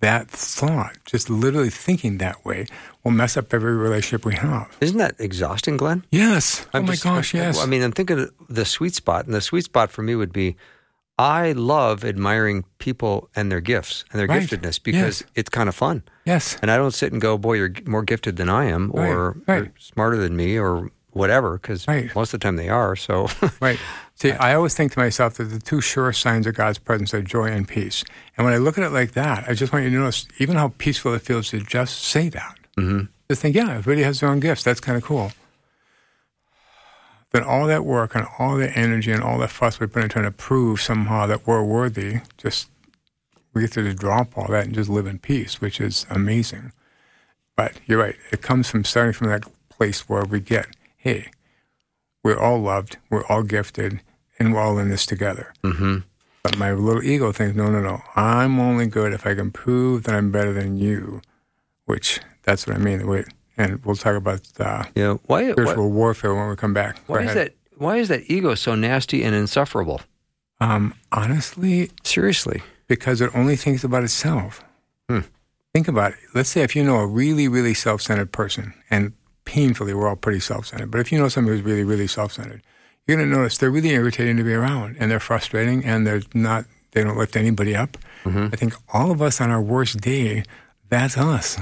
that 0.00 0.30
thought, 0.30 0.96
just 1.04 1.28
literally 1.28 1.70
thinking 1.70 2.18
that 2.18 2.44
way, 2.44 2.66
will 3.04 3.10
mess 3.12 3.36
up 3.36 3.52
every 3.52 3.76
relationship 3.76 4.24
we 4.24 4.34
have. 4.34 4.76
Isn't 4.80 4.98
that 4.98 5.16
exhausting, 5.18 5.76
Glenn? 5.76 6.04
Yes. 6.10 6.66
I'm 6.72 6.84
oh 6.84 6.86
my 6.86 6.92
just- 6.92 7.04
gosh, 7.04 7.34
I- 7.34 7.38
yes. 7.38 7.60
I 7.62 7.66
mean, 7.66 7.82
I'm 7.82 7.92
thinking 7.92 8.18
of 8.20 8.30
the 8.48 8.64
sweet 8.64 8.94
spot, 8.94 9.26
and 9.26 9.34
the 9.34 9.40
sweet 9.40 9.64
spot 9.64 9.90
for 9.90 10.02
me 10.02 10.14
would 10.14 10.32
be 10.32 10.56
I 11.20 11.50
love 11.50 12.04
admiring 12.04 12.64
people 12.78 13.28
and 13.34 13.50
their 13.50 13.60
gifts 13.60 14.04
and 14.12 14.20
their 14.20 14.28
Right. 14.28 14.40
giftedness 14.48 14.80
because 14.80 15.22
Yes. 15.22 15.24
it's 15.34 15.48
kind 15.50 15.68
of 15.68 15.74
fun. 15.74 16.04
yes. 16.24 16.56
And 16.62 16.70
I 16.70 16.76
don't 16.76 16.92
sit 16.94 17.10
and 17.10 17.20
go, 17.20 17.36
boy, 17.36 17.54
you're 17.54 17.72
more 17.86 18.04
gifted 18.04 18.36
than 18.36 18.48
I 18.48 18.66
am, 18.66 18.92
or 18.94 19.36
right. 19.48 19.64
you're 19.64 19.72
smarter 19.80 20.16
than 20.16 20.36
me, 20.36 20.56
or 20.58 20.90
whatever, 21.18 21.58
because 21.58 21.86
Right. 21.86 22.14
most 22.14 22.32
of 22.32 22.40
the 22.40 22.44
time 22.44 22.56
they 22.56 22.68
are. 22.70 22.96
So, 22.96 23.28
Right. 23.60 23.78
See, 24.14 24.32
I 24.32 24.54
always 24.54 24.74
think 24.74 24.92
to 24.92 24.98
myself 24.98 25.34
that 25.34 25.44
the 25.44 25.58
two 25.60 25.80
sure 25.80 26.12
signs 26.12 26.46
of 26.46 26.54
God's 26.54 26.78
presence 26.78 27.12
are 27.14 27.22
joy 27.22 27.46
and 27.46 27.68
peace. 27.68 28.02
And 28.36 28.44
when 28.44 28.54
I 28.54 28.58
look 28.58 28.78
at 28.78 28.84
it 28.84 28.90
like 28.90 29.12
that, 29.12 29.44
I 29.48 29.54
just 29.54 29.72
want 29.72 29.84
you 29.84 29.90
to 29.90 29.96
notice 29.96 30.26
even 30.38 30.56
how 30.56 30.72
peaceful 30.78 31.14
it 31.14 31.22
feels 31.22 31.50
to 31.50 31.60
just 31.60 32.00
say 32.04 32.28
that. 32.30 32.56
Mm-hmm. 32.76 33.06
Just 33.30 33.42
think, 33.42 33.54
yeah, 33.54 33.70
everybody 33.76 34.02
has 34.02 34.20
their 34.20 34.28
own 34.30 34.40
gifts. 34.40 34.62
That's 34.64 34.80
kind 34.80 34.96
of 34.96 35.04
cool. 35.04 35.32
Then 37.30 37.42
all 37.44 37.66
that 37.66 37.84
work 37.84 38.14
and 38.14 38.26
all 38.38 38.56
the 38.56 38.70
energy 38.76 39.12
and 39.12 39.22
all 39.22 39.38
that 39.38 39.50
fuss 39.50 39.78
we 39.78 39.86
put 39.86 40.02
into 40.02 40.12
trying 40.14 40.24
to 40.24 40.30
prove 40.30 40.80
somehow 40.80 41.26
that 41.26 41.46
we're 41.46 41.62
worthy, 41.62 42.20
just 42.38 42.70
we 43.52 43.60
get 43.62 43.72
to 43.72 43.82
just 43.84 43.98
drop 43.98 44.36
all 44.36 44.48
that 44.48 44.64
and 44.64 44.74
just 44.74 44.88
live 44.88 45.06
in 45.06 45.18
peace, 45.18 45.60
which 45.60 45.80
is 45.80 46.06
amazing. 46.10 46.72
But 47.54 47.74
you're 47.86 47.98
right. 47.98 48.16
It 48.32 48.40
comes 48.40 48.70
from 48.70 48.84
starting 48.84 49.12
from 49.12 49.28
that 49.28 49.44
place 49.68 50.08
where 50.08 50.24
we 50.24 50.40
get, 50.40 50.68
hey, 51.08 51.30
we're 52.22 52.38
all 52.38 52.60
loved, 52.60 52.98
we're 53.08 53.24
all 53.26 53.42
gifted, 53.42 54.00
and 54.38 54.52
we're 54.52 54.60
all 54.60 54.78
in 54.78 54.90
this 54.90 55.06
together. 55.06 55.54
Mm-hmm. 55.64 55.98
But 56.42 56.58
my 56.58 56.72
little 56.72 57.02
ego 57.02 57.32
thinks, 57.32 57.56
no, 57.56 57.70
no, 57.70 57.80
no. 57.80 58.02
I'm 58.14 58.60
only 58.60 58.86
good 58.86 59.12
if 59.12 59.26
I 59.26 59.34
can 59.34 59.50
prove 59.50 60.04
that 60.04 60.14
I'm 60.14 60.30
better 60.30 60.52
than 60.52 60.76
you, 60.76 61.22
which 61.86 62.20
that's 62.42 62.66
what 62.66 62.76
I 62.76 62.78
mean. 62.78 63.06
Wait, 63.06 63.26
and 63.56 63.82
we'll 63.84 63.96
talk 63.96 64.16
about 64.16 64.42
uh, 64.60 64.84
know, 64.94 65.20
why, 65.24 65.46
why, 65.46 65.52
spiritual 65.52 65.90
warfare 65.90 66.34
when 66.34 66.48
we 66.48 66.56
come 66.56 66.74
back. 66.74 66.98
Why 67.06 67.22
is 67.22 67.34
that? 67.34 67.54
Why 67.76 67.96
is 67.96 68.08
that 68.08 68.28
ego 68.30 68.54
so 68.54 68.74
nasty 68.74 69.22
and 69.22 69.34
insufferable? 69.34 70.00
Um, 70.60 70.94
honestly, 71.12 71.90
Seriously. 72.02 72.62
because 72.88 73.20
it 73.20 73.30
only 73.34 73.56
thinks 73.56 73.84
about 73.84 74.02
itself. 74.02 74.64
Hmm. 75.08 75.20
Think 75.72 75.86
about 75.86 76.12
it. 76.12 76.18
Let's 76.34 76.48
say 76.48 76.62
if 76.62 76.74
you 76.74 76.82
know 76.82 76.96
a 76.96 77.06
really, 77.06 77.46
really 77.48 77.74
self 77.74 78.02
centered 78.02 78.32
person, 78.32 78.74
and 78.90 79.12
painfully, 79.48 79.94
we're 79.94 80.06
all 80.06 80.14
pretty 80.14 80.40
self 80.40 80.66
centered, 80.66 80.90
but 80.90 81.00
if 81.00 81.10
you 81.10 81.18
know 81.18 81.28
somebody 81.28 81.56
who's 81.56 81.64
really, 81.64 81.82
really 81.82 82.06
self 82.06 82.32
centered, 82.32 82.62
you're 83.06 83.16
going 83.16 83.30
to 83.30 83.34
notice 83.34 83.56
they're 83.56 83.70
really 83.70 83.88
irritating 83.88 84.36
to 84.36 84.44
be 84.44 84.52
around 84.52 84.96
and 85.00 85.10
they're 85.10 85.18
frustrating 85.18 85.82
and 85.86 86.06
they're 86.06 86.20
not, 86.34 86.66
they 86.92 87.02
don't 87.02 87.16
lift 87.16 87.34
anybody 87.34 87.74
up. 87.74 87.96
Mm-hmm. 88.24 88.48
I 88.52 88.56
think 88.56 88.74
all 88.92 89.10
of 89.10 89.22
us 89.22 89.40
on 89.40 89.50
our 89.50 89.62
worst 89.62 90.02
day, 90.02 90.44
that's 90.90 91.16
us. 91.16 91.58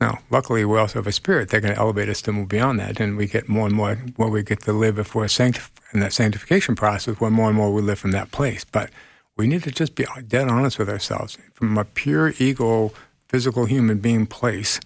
Now, 0.00 0.20
luckily, 0.30 0.64
we 0.64 0.78
also 0.78 1.00
have 1.00 1.06
a 1.08 1.12
spirit 1.12 1.48
that 1.48 1.62
can 1.62 1.72
elevate 1.72 2.08
us 2.08 2.22
to 2.22 2.32
move 2.32 2.48
beyond 2.48 2.78
that, 2.78 3.00
and 3.00 3.16
we 3.16 3.26
get 3.26 3.48
more 3.48 3.66
and 3.66 3.74
more 3.74 3.96
what 4.14 4.30
we 4.30 4.44
get 4.44 4.60
to 4.62 4.72
live 4.72 4.98
if 4.98 5.14
we're 5.14 5.24
sanctif- 5.24 5.70
in 5.92 6.00
that 6.00 6.12
sanctification 6.12 6.76
process, 6.76 7.18
where 7.18 7.30
more 7.30 7.48
and 7.48 7.56
more 7.56 7.72
we 7.72 7.82
live 7.82 7.98
from 7.98 8.12
that 8.12 8.30
place. 8.30 8.64
But 8.64 8.90
we 9.36 9.46
need 9.46 9.62
to 9.64 9.70
just 9.70 9.94
be 9.94 10.06
dead 10.28 10.48
honest 10.48 10.78
with 10.78 10.90
ourselves. 10.90 11.38
From 11.54 11.76
a 11.78 11.84
pure 11.84 12.34
ego, 12.38 12.92
physical 13.28 13.64
human 13.64 13.98
being 13.98 14.26
place, 14.26 14.78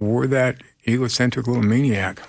we're 0.00 0.26
that 0.28 0.62
egocentric 0.88 1.46
little 1.46 1.62
maniac. 1.62 2.20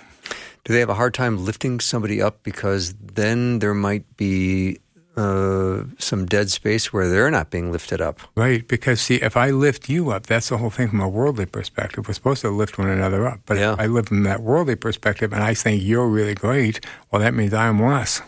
Do 0.64 0.72
they 0.72 0.78
have 0.80 0.90
a 0.90 0.94
hard 0.94 1.14
time 1.14 1.44
lifting 1.44 1.80
somebody 1.80 2.22
up 2.22 2.42
because 2.44 2.94
then 2.94 3.58
there 3.58 3.74
might 3.74 4.16
be 4.16 4.78
uh, 5.16 5.82
some 5.98 6.24
dead 6.24 6.50
space 6.50 6.92
where 6.92 7.08
they're 7.08 7.30
not 7.32 7.50
being 7.50 7.72
lifted 7.72 8.00
up? 8.00 8.20
Right, 8.36 8.66
because 8.68 9.00
see, 9.00 9.16
if 9.16 9.36
I 9.36 9.50
lift 9.50 9.88
you 9.88 10.10
up, 10.10 10.26
that's 10.26 10.50
the 10.50 10.58
whole 10.58 10.70
thing 10.70 10.88
from 10.90 11.00
a 11.00 11.08
worldly 11.08 11.46
perspective. 11.46 12.06
We're 12.06 12.14
supposed 12.14 12.42
to 12.42 12.50
lift 12.50 12.78
one 12.78 12.88
another 12.88 13.26
up. 13.26 13.40
But 13.44 13.58
Yeah. 13.58 13.72
if 13.72 13.80
I 13.80 13.86
live 13.86 14.06
from 14.06 14.22
that 14.22 14.40
worldly 14.42 14.76
perspective 14.76 15.32
and 15.32 15.42
I 15.42 15.52
think 15.54 15.82
you're 15.82 16.06
really 16.08 16.34
great, 16.34 16.84
well, 17.10 17.20
that 17.20 17.34
means 17.34 17.52
I'm 17.52 17.82
less. 17.82 18.22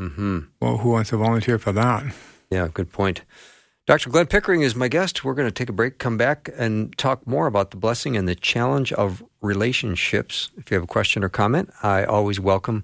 Mm-hmm. 0.00 0.38
Well, 0.60 0.78
who 0.78 0.90
wants 0.90 1.10
to 1.10 1.16
volunteer 1.16 1.58
for 1.58 1.72
that? 1.72 2.04
Yeah, 2.50 2.68
good 2.72 2.92
point. 2.92 3.22
Dr. 3.86 4.10
Glenn 4.10 4.26
Pickering 4.26 4.60
is 4.62 4.74
my 4.74 4.88
guest. 4.88 5.22
We're 5.22 5.34
going 5.34 5.46
to 5.46 5.52
take 5.52 5.68
a 5.68 5.72
break, 5.72 5.98
come 5.98 6.16
back, 6.16 6.50
and 6.58 6.98
talk 6.98 7.24
more 7.24 7.46
about 7.46 7.70
the 7.70 7.76
blessing 7.76 8.16
and 8.16 8.26
the 8.28 8.34
challenge 8.34 8.92
of 8.92 9.22
relationships. 9.40 10.50
If 10.56 10.72
you 10.72 10.74
have 10.74 10.82
a 10.82 10.88
question 10.88 11.22
or 11.22 11.28
comment, 11.28 11.70
I 11.84 12.02
always 12.02 12.40
welcome 12.40 12.82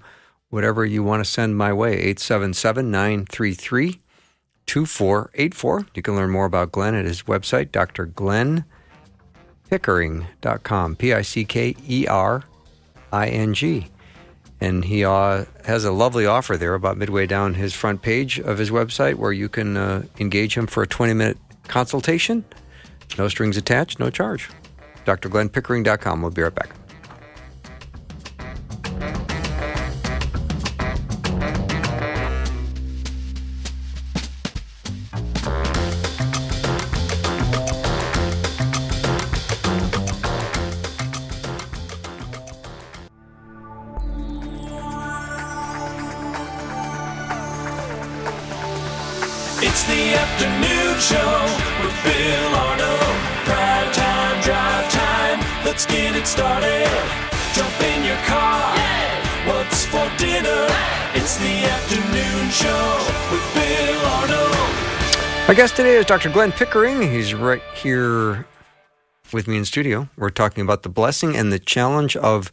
whatever 0.51 0.87
you 0.87 1.03
want 1.03 1.25
to 1.25 1.29
send 1.29 1.59
my 1.59 1.73
way. 1.73 1.95
877 1.95 2.89
933 2.93 3.99
2484. 4.67 5.87
You 5.93 6.03
can 6.03 6.15
learn 6.15 6.31
more 6.31 6.45
about 6.45 6.71
Glenn 6.71 6.95
at 6.95 7.05
his 7.05 7.25
website, 7.25 7.71
drglennpickering.com. 9.71 10.97
P 10.97 11.13
I 11.13 11.23
C 11.23 11.45
K 11.45 11.75
E 11.89 12.07
R 12.07 12.45
I 13.13 13.27
N 13.27 13.55
G. 13.55 13.89
And 14.63 14.85
he 14.85 15.05
uh, 15.05 15.47
has 15.65 15.85
a 15.85 15.91
lovely 15.91 16.25
offer 16.25 16.57
there 16.57 16.75
about 16.75 16.97
midway 16.97 17.27
down 17.27 17.55
his 17.55 17.75
front 17.75 18.01
page 18.01 18.39
of 18.39 18.59
his 18.59 18.71
website 18.71 19.17
where 19.17 19.33
you 19.33 19.49
can 19.49 19.77
uh, 19.77 20.05
engage 20.21 20.57
him 20.57 20.69
for 20.69 20.85
a 20.85 20.87
20 20.87 21.15
minute 21.15 21.37
consultation. 21.67 22.45
No 23.19 23.27
strings 23.27 23.57
attached, 23.57 23.99
no 23.99 24.09
charge. 24.09 24.49
drglennpickering.com. 25.05 26.23
We'll 26.23 26.31
be 26.31 26.43
right 26.43 26.55
back. 26.55 26.71
My 65.53 65.57
guest 65.57 65.77
today 65.77 65.97
is 65.97 66.07
Dr. 66.07 66.31
Glenn 66.31 66.51
Pickering. 66.51 67.03
He's 67.03 67.35
right 67.35 67.61
here 67.75 68.47
with 69.35 69.47
me 69.47 69.59
in 69.59 69.67
studio. 69.67 70.09
We're 70.17 70.31
talking 70.31 70.63
about 70.63 70.83
the 70.83 70.89
blessing 70.89 71.37
and 71.37 71.53
the 71.53 71.59
challenge 71.59 72.17
of 72.17 72.51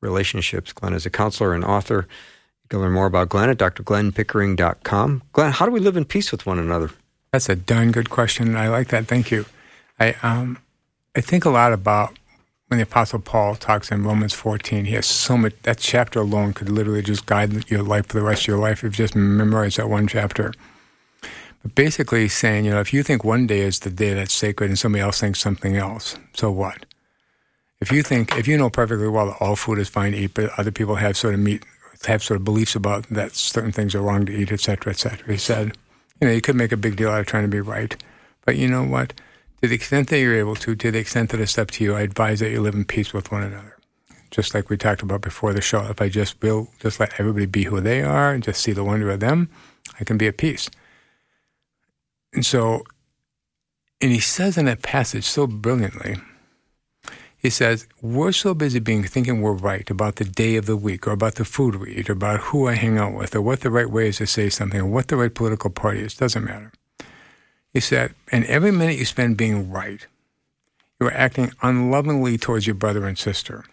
relationships. 0.00 0.72
Glenn 0.72 0.92
is 0.92 1.06
a 1.06 1.10
counselor 1.10 1.54
and 1.54 1.64
author. 1.64 2.08
You 2.64 2.68
can 2.68 2.80
learn 2.80 2.90
more 2.90 3.06
about 3.06 3.28
Glenn 3.28 3.50
at 3.50 3.58
drglennpickering.com. 3.58 5.22
Glenn, 5.32 5.52
how 5.52 5.64
do 5.64 5.70
we 5.70 5.78
live 5.78 5.96
in 5.96 6.04
peace 6.04 6.32
with 6.32 6.44
one 6.44 6.58
another? 6.58 6.90
That's 7.30 7.48
a 7.48 7.54
darn 7.54 7.92
good 7.92 8.10
question. 8.10 8.56
I 8.56 8.66
like 8.66 8.88
that. 8.88 9.06
Thank 9.06 9.30
you. 9.30 9.46
I 10.00 10.16
um, 10.24 10.58
I 11.14 11.20
think 11.20 11.44
a 11.44 11.50
lot 11.50 11.72
about 11.72 12.18
when 12.66 12.78
the 12.78 12.82
Apostle 12.82 13.20
Paul 13.20 13.54
talks 13.54 13.92
in 13.92 14.02
Romans 14.02 14.34
14. 14.34 14.86
He 14.86 14.94
has 14.94 15.06
so 15.06 15.36
much. 15.36 15.54
That 15.62 15.78
chapter 15.78 16.18
alone 16.18 16.54
could 16.54 16.68
literally 16.68 17.02
just 17.02 17.26
guide 17.26 17.70
your 17.70 17.84
life 17.84 18.06
for 18.06 18.18
the 18.18 18.24
rest 18.24 18.42
of 18.42 18.48
your 18.48 18.58
life 18.58 18.78
if 18.78 18.98
you 18.98 19.04
just 19.04 19.14
memorize 19.14 19.76
that 19.76 19.88
one 19.88 20.08
chapter. 20.08 20.52
Basically, 21.74 22.26
saying, 22.28 22.64
you 22.64 22.70
know, 22.70 22.80
if 22.80 22.92
you 22.92 23.02
think 23.02 23.22
one 23.22 23.46
day 23.46 23.60
is 23.60 23.80
the 23.80 23.90
day 23.90 24.14
that's 24.14 24.32
sacred 24.32 24.70
and 24.70 24.78
somebody 24.78 25.02
else 25.02 25.20
thinks 25.20 25.40
something 25.40 25.76
else, 25.76 26.16
so 26.32 26.50
what? 26.50 26.86
If 27.80 27.92
you 27.92 28.02
think, 28.02 28.36
if 28.36 28.48
you 28.48 28.56
know 28.56 28.70
perfectly 28.70 29.08
well 29.08 29.26
that 29.26 29.36
all 29.40 29.56
food 29.56 29.78
is 29.78 29.88
fine 29.88 30.12
to 30.12 30.18
eat, 30.18 30.34
but 30.34 30.58
other 30.58 30.70
people 30.70 30.94
have 30.96 31.16
sort 31.16 31.34
of 31.34 31.40
meat 31.40 31.64
have 32.06 32.22
sort 32.22 32.38
of 32.38 32.44
beliefs 32.44 32.74
about 32.74 33.06
that 33.08 33.34
certain 33.34 33.72
things 33.72 33.94
are 33.94 34.00
wrong 34.00 34.24
to 34.26 34.32
eat, 34.32 34.52
et 34.52 34.60
cetera, 34.60 34.90
et 34.90 34.96
cetera. 34.96 35.30
He 35.30 35.38
said, 35.38 35.76
you 36.20 36.26
know, 36.26 36.32
you 36.32 36.40
could 36.40 36.56
make 36.56 36.72
a 36.72 36.76
big 36.76 36.96
deal 36.96 37.10
out 37.10 37.20
of 37.20 37.26
trying 37.26 37.44
to 37.44 37.48
be 37.48 37.60
right, 37.60 37.94
but 38.46 38.56
you 38.56 38.68
know 38.68 38.84
what? 38.84 39.12
To 39.60 39.68
the 39.68 39.74
extent 39.74 40.08
that 40.08 40.18
you're 40.18 40.38
able 40.38 40.56
to, 40.56 40.74
to 40.74 40.90
the 40.90 40.98
extent 40.98 41.30
that 41.30 41.40
it's 41.40 41.58
up 41.58 41.70
to 41.72 41.84
you, 41.84 41.94
I 41.94 42.00
advise 42.00 42.40
that 42.40 42.50
you 42.50 42.62
live 42.62 42.74
in 42.74 42.86
peace 42.86 43.12
with 43.12 43.30
one 43.30 43.42
another. 43.42 43.76
Just 44.30 44.54
like 44.54 44.70
we 44.70 44.78
talked 44.78 45.02
about 45.02 45.20
before 45.20 45.52
the 45.52 45.60
show, 45.60 45.84
if 45.90 46.00
I 46.00 46.08
just 46.08 46.40
will 46.40 46.68
just 46.78 47.00
let 47.00 47.18
everybody 47.18 47.46
be 47.46 47.64
who 47.64 47.80
they 47.80 48.00
are 48.00 48.32
and 48.32 48.42
just 48.42 48.62
see 48.62 48.72
the 48.72 48.84
wonder 48.84 49.10
of 49.10 49.20
them, 49.20 49.50
I 49.98 50.04
can 50.04 50.16
be 50.16 50.28
at 50.28 50.38
peace. 50.38 50.70
And 52.32 52.44
so, 52.44 52.84
and 54.00 54.12
he 54.12 54.20
says 54.20 54.56
in 54.56 54.66
that 54.66 54.82
passage 54.82 55.24
so 55.24 55.46
brilliantly, 55.46 56.16
he 57.40 57.50
says, 57.50 57.86
We're 58.02 58.32
so 58.32 58.54
busy 58.54 58.78
being 58.78 59.02
thinking 59.02 59.40
we're 59.40 59.52
right 59.52 59.88
about 59.90 60.16
the 60.16 60.24
day 60.24 60.56
of 60.56 60.66
the 60.66 60.76
week 60.76 61.06
or 61.06 61.12
about 61.12 61.36
the 61.36 61.44
food 61.44 61.76
we 61.76 61.94
eat 61.94 62.10
or 62.10 62.12
about 62.12 62.40
who 62.40 62.68
I 62.68 62.74
hang 62.74 62.98
out 62.98 63.14
with 63.14 63.34
or 63.34 63.40
what 63.40 63.60
the 63.60 63.70
right 63.70 63.90
way 63.90 64.08
is 64.08 64.18
to 64.18 64.26
say 64.26 64.50
something 64.50 64.80
or 64.80 64.86
what 64.86 65.08
the 65.08 65.16
right 65.16 65.34
political 65.34 65.70
party 65.70 66.00
is. 66.00 66.14
Doesn't 66.14 66.44
matter. 66.44 66.70
He 67.72 67.80
said, 67.80 68.14
And 68.30 68.44
every 68.44 68.70
minute 68.70 68.98
you 68.98 69.06
spend 69.06 69.36
being 69.36 69.70
right, 69.70 70.06
you 71.00 71.06
are 71.06 71.12
acting 71.12 71.52
unlovingly 71.62 72.36
towards 72.36 72.66
your 72.66 72.74
brother 72.74 73.06
and 73.06 73.16
sister, 73.16 73.64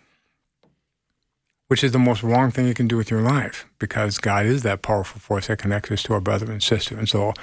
which 1.67 1.83
is 1.83 1.91
the 1.91 1.99
most 1.99 2.23
wrong 2.23 2.51
thing 2.51 2.67
you 2.67 2.73
can 2.73 2.87
do 2.87 2.95
with 2.95 3.11
your 3.11 3.21
life 3.21 3.65
because 3.79 4.17
God 4.17 4.45
is 4.45 4.63
that 4.63 4.81
powerful 4.81 5.19
force 5.19 5.47
that 5.47 5.59
connects 5.59 5.91
us 5.91 6.03
to 6.03 6.13
our 6.13 6.21
brother 6.21 6.49
and 6.49 6.63
sister. 6.63 6.97
And 6.97 7.09
so 7.09 7.33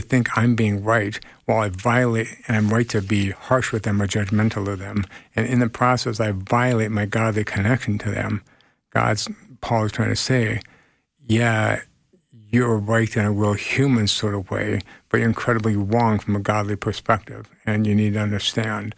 think 0.00 0.36
I'm 0.36 0.54
being 0.54 0.82
right 0.82 1.18
while 1.44 1.58
I 1.58 1.68
violate, 1.68 2.28
and 2.46 2.56
I'm 2.56 2.68
right 2.68 2.88
to 2.90 3.00
be 3.00 3.30
harsh 3.30 3.72
with 3.72 3.84
them 3.84 4.00
or 4.02 4.06
judgmental 4.06 4.68
of 4.68 4.78
them. 4.78 5.04
And 5.34 5.46
in 5.46 5.58
the 5.60 5.68
process, 5.68 6.20
I 6.20 6.32
violate 6.32 6.90
my 6.90 7.06
godly 7.06 7.44
connection 7.44 7.98
to 7.98 8.10
them. 8.10 8.42
God's, 8.90 9.28
Paul 9.60 9.84
is 9.84 9.92
trying 9.92 10.10
to 10.10 10.16
say, 10.16 10.60
yeah, 11.26 11.80
you're 12.50 12.78
right 12.78 13.14
in 13.16 13.24
a 13.24 13.32
real 13.32 13.52
human 13.52 14.06
sort 14.06 14.34
of 14.34 14.50
way, 14.50 14.80
but 15.08 15.18
you're 15.18 15.28
incredibly 15.28 15.76
wrong 15.76 16.18
from 16.18 16.36
a 16.36 16.40
godly 16.40 16.76
perspective. 16.76 17.48
And 17.66 17.86
you 17.86 17.94
need 17.94 18.14
to 18.14 18.20
understand 18.20 18.94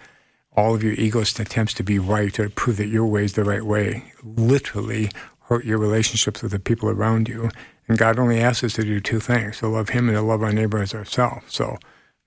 all 0.56 0.74
of 0.74 0.82
your 0.82 0.94
egoist 0.94 1.40
attempts 1.40 1.74
to 1.74 1.82
be 1.82 1.98
right 1.98 2.38
or 2.38 2.48
to 2.48 2.54
prove 2.54 2.76
that 2.76 2.88
your 2.88 3.06
way 3.06 3.24
is 3.24 3.34
the 3.34 3.44
right 3.44 3.64
way 3.64 4.12
literally 4.22 5.10
hurt 5.50 5.64
your 5.64 5.78
relationships 5.78 6.42
with 6.42 6.52
the 6.52 6.58
people 6.58 6.88
around 6.88 7.28
you 7.28 7.50
and 7.90 7.98
God 7.98 8.20
only 8.20 8.38
asks 8.38 8.62
us 8.62 8.74
to 8.74 8.84
do 8.84 9.00
two 9.00 9.18
things 9.18 9.58
to 9.58 9.66
love 9.66 9.88
Him 9.88 10.08
and 10.08 10.16
to 10.16 10.22
love 10.22 10.44
our 10.44 10.52
neighbor 10.52 10.80
as 10.80 10.94
ourselves. 10.94 11.52
So, 11.52 11.76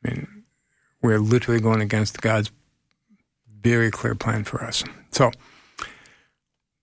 I 0.03 0.09
mean, 0.09 0.43
we're 1.01 1.19
literally 1.19 1.61
going 1.61 1.79
against 1.79 2.21
God's 2.21 2.51
very 3.61 3.89
clear 3.89 4.13
plan 4.13 4.43
for 4.43 4.61
us. 4.61 4.83
So, 5.11 5.31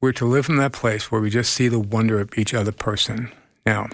we're 0.01 0.12
to 0.12 0.25
live 0.25 0.47
from 0.47 0.57
that 0.57 0.73
place 0.73 1.12
where 1.12 1.21
we 1.21 1.29
just 1.29 1.53
see 1.53 1.69
the 1.69 1.79
wonder 1.79 2.21
of 2.21 2.31
each 2.38 2.55
other 2.55 2.73
person. 2.73 3.31
Now, 3.66 3.88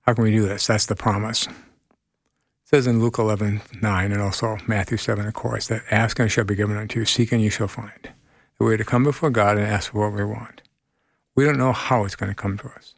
how 0.00 0.14
can 0.14 0.24
we 0.24 0.32
do 0.32 0.44
this? 0.44 0.66
That's 0.66 0.86
the 0.86 0.96
promise. 0.96 1.46
It 1.46 1.54
says 2.64 2.88
in 2.88 3.00
Luke 3.00 3.20
11, 3.20 3.60
9, 3.80 4.12
and 4.12 4.20
also 4.20 4.58
Matthew 4.66 4.96
7, 4.96 5.24
of 5.24 5.34
course, 5.34 5.68
that 5.68 5.84
ask 5.92 6.18
and 6.18 6.28
shall 6.28 6.42
be 6.42 6.56
given 6.56 6.76
unto 6.76 6.98
you, 6.98 7.06
seek 7.06 7.30
and 7.30 7.40
you 7.40 7.50
shall 7.50 7.68
find. 7.68 8.10
We're 8.58 8.78
to 8.78 8.84
come 8.84 9.04
before 9.04 9.30
God 9.30 9.58
and 9.58 9.66
ask 9.68 9.92
for 9.92 10.10
what 10.10 10.18
we 10.18 10.24
want. 10.24 10.61
We 11.34 11.44
don't 11.44 11.58
know 11.58 11.72
how 11.72 12.04
it's 12.04 12.16
going 12.16 12.30
to 12.30 12.36
come 12.36 12.58
to 12.58 12.68
us. 12.68 12.94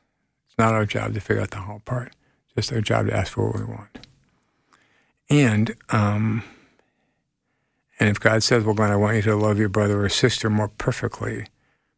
It's 0.46 0.58
not 0.58 0.74
our 0.74 0.86
job 0.86 1.14
to 1.14 1.20
figure 1.20 1.42
out 1.42 1.50
the 1.50 1.58
how 1.58 1.82
part. 1.84 2.14
It's 2.46 2.54
just 2.54 2.72
our 2.72 2.80
job 2.80 3.06
to 3.06 3.16
ask 3.16 3.32
for 3.32 3.46
what 3.46 3.58
we 3.58 3.64
want. 3.64 4.06
And 5.30 5.74
um, 5.90 6.42
and 7.98 8.08
if 8.08 8.20
God 8.20 8.42
says, 8.42 8.64
"Well, 8.64 8.74
God, 8.74 8.90
I 8.90 8.96
want 8.96 9.16
you 9.16 9.22
to 9.22 9.36
love 9.36 9.58
your 9.58 9.68
brother 9.68 10.04
or 10.04 10.08
sister 10.08 10.50
more 10.50 10.68
perfectly," 10.68 11.46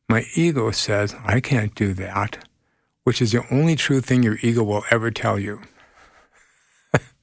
my 0.09 0.25
ego 0.35 0.71
says, 0.71 1.15
"I 1.25 1.41
can't 1.41 1.75
do 1.75 1.93
that," 1.95 2.47
which 3.05 3.21
is 3.21 3.33
the 3.33 3.45
only 3.53 3.77
true 3.77 4.01
thing 4.01 4.23
your 4.23 4.39
ego 4.43 4.63
will 4.63 4.85
ever 4.91 5.11
tell 5.11 5.39
you. 5.39 5.63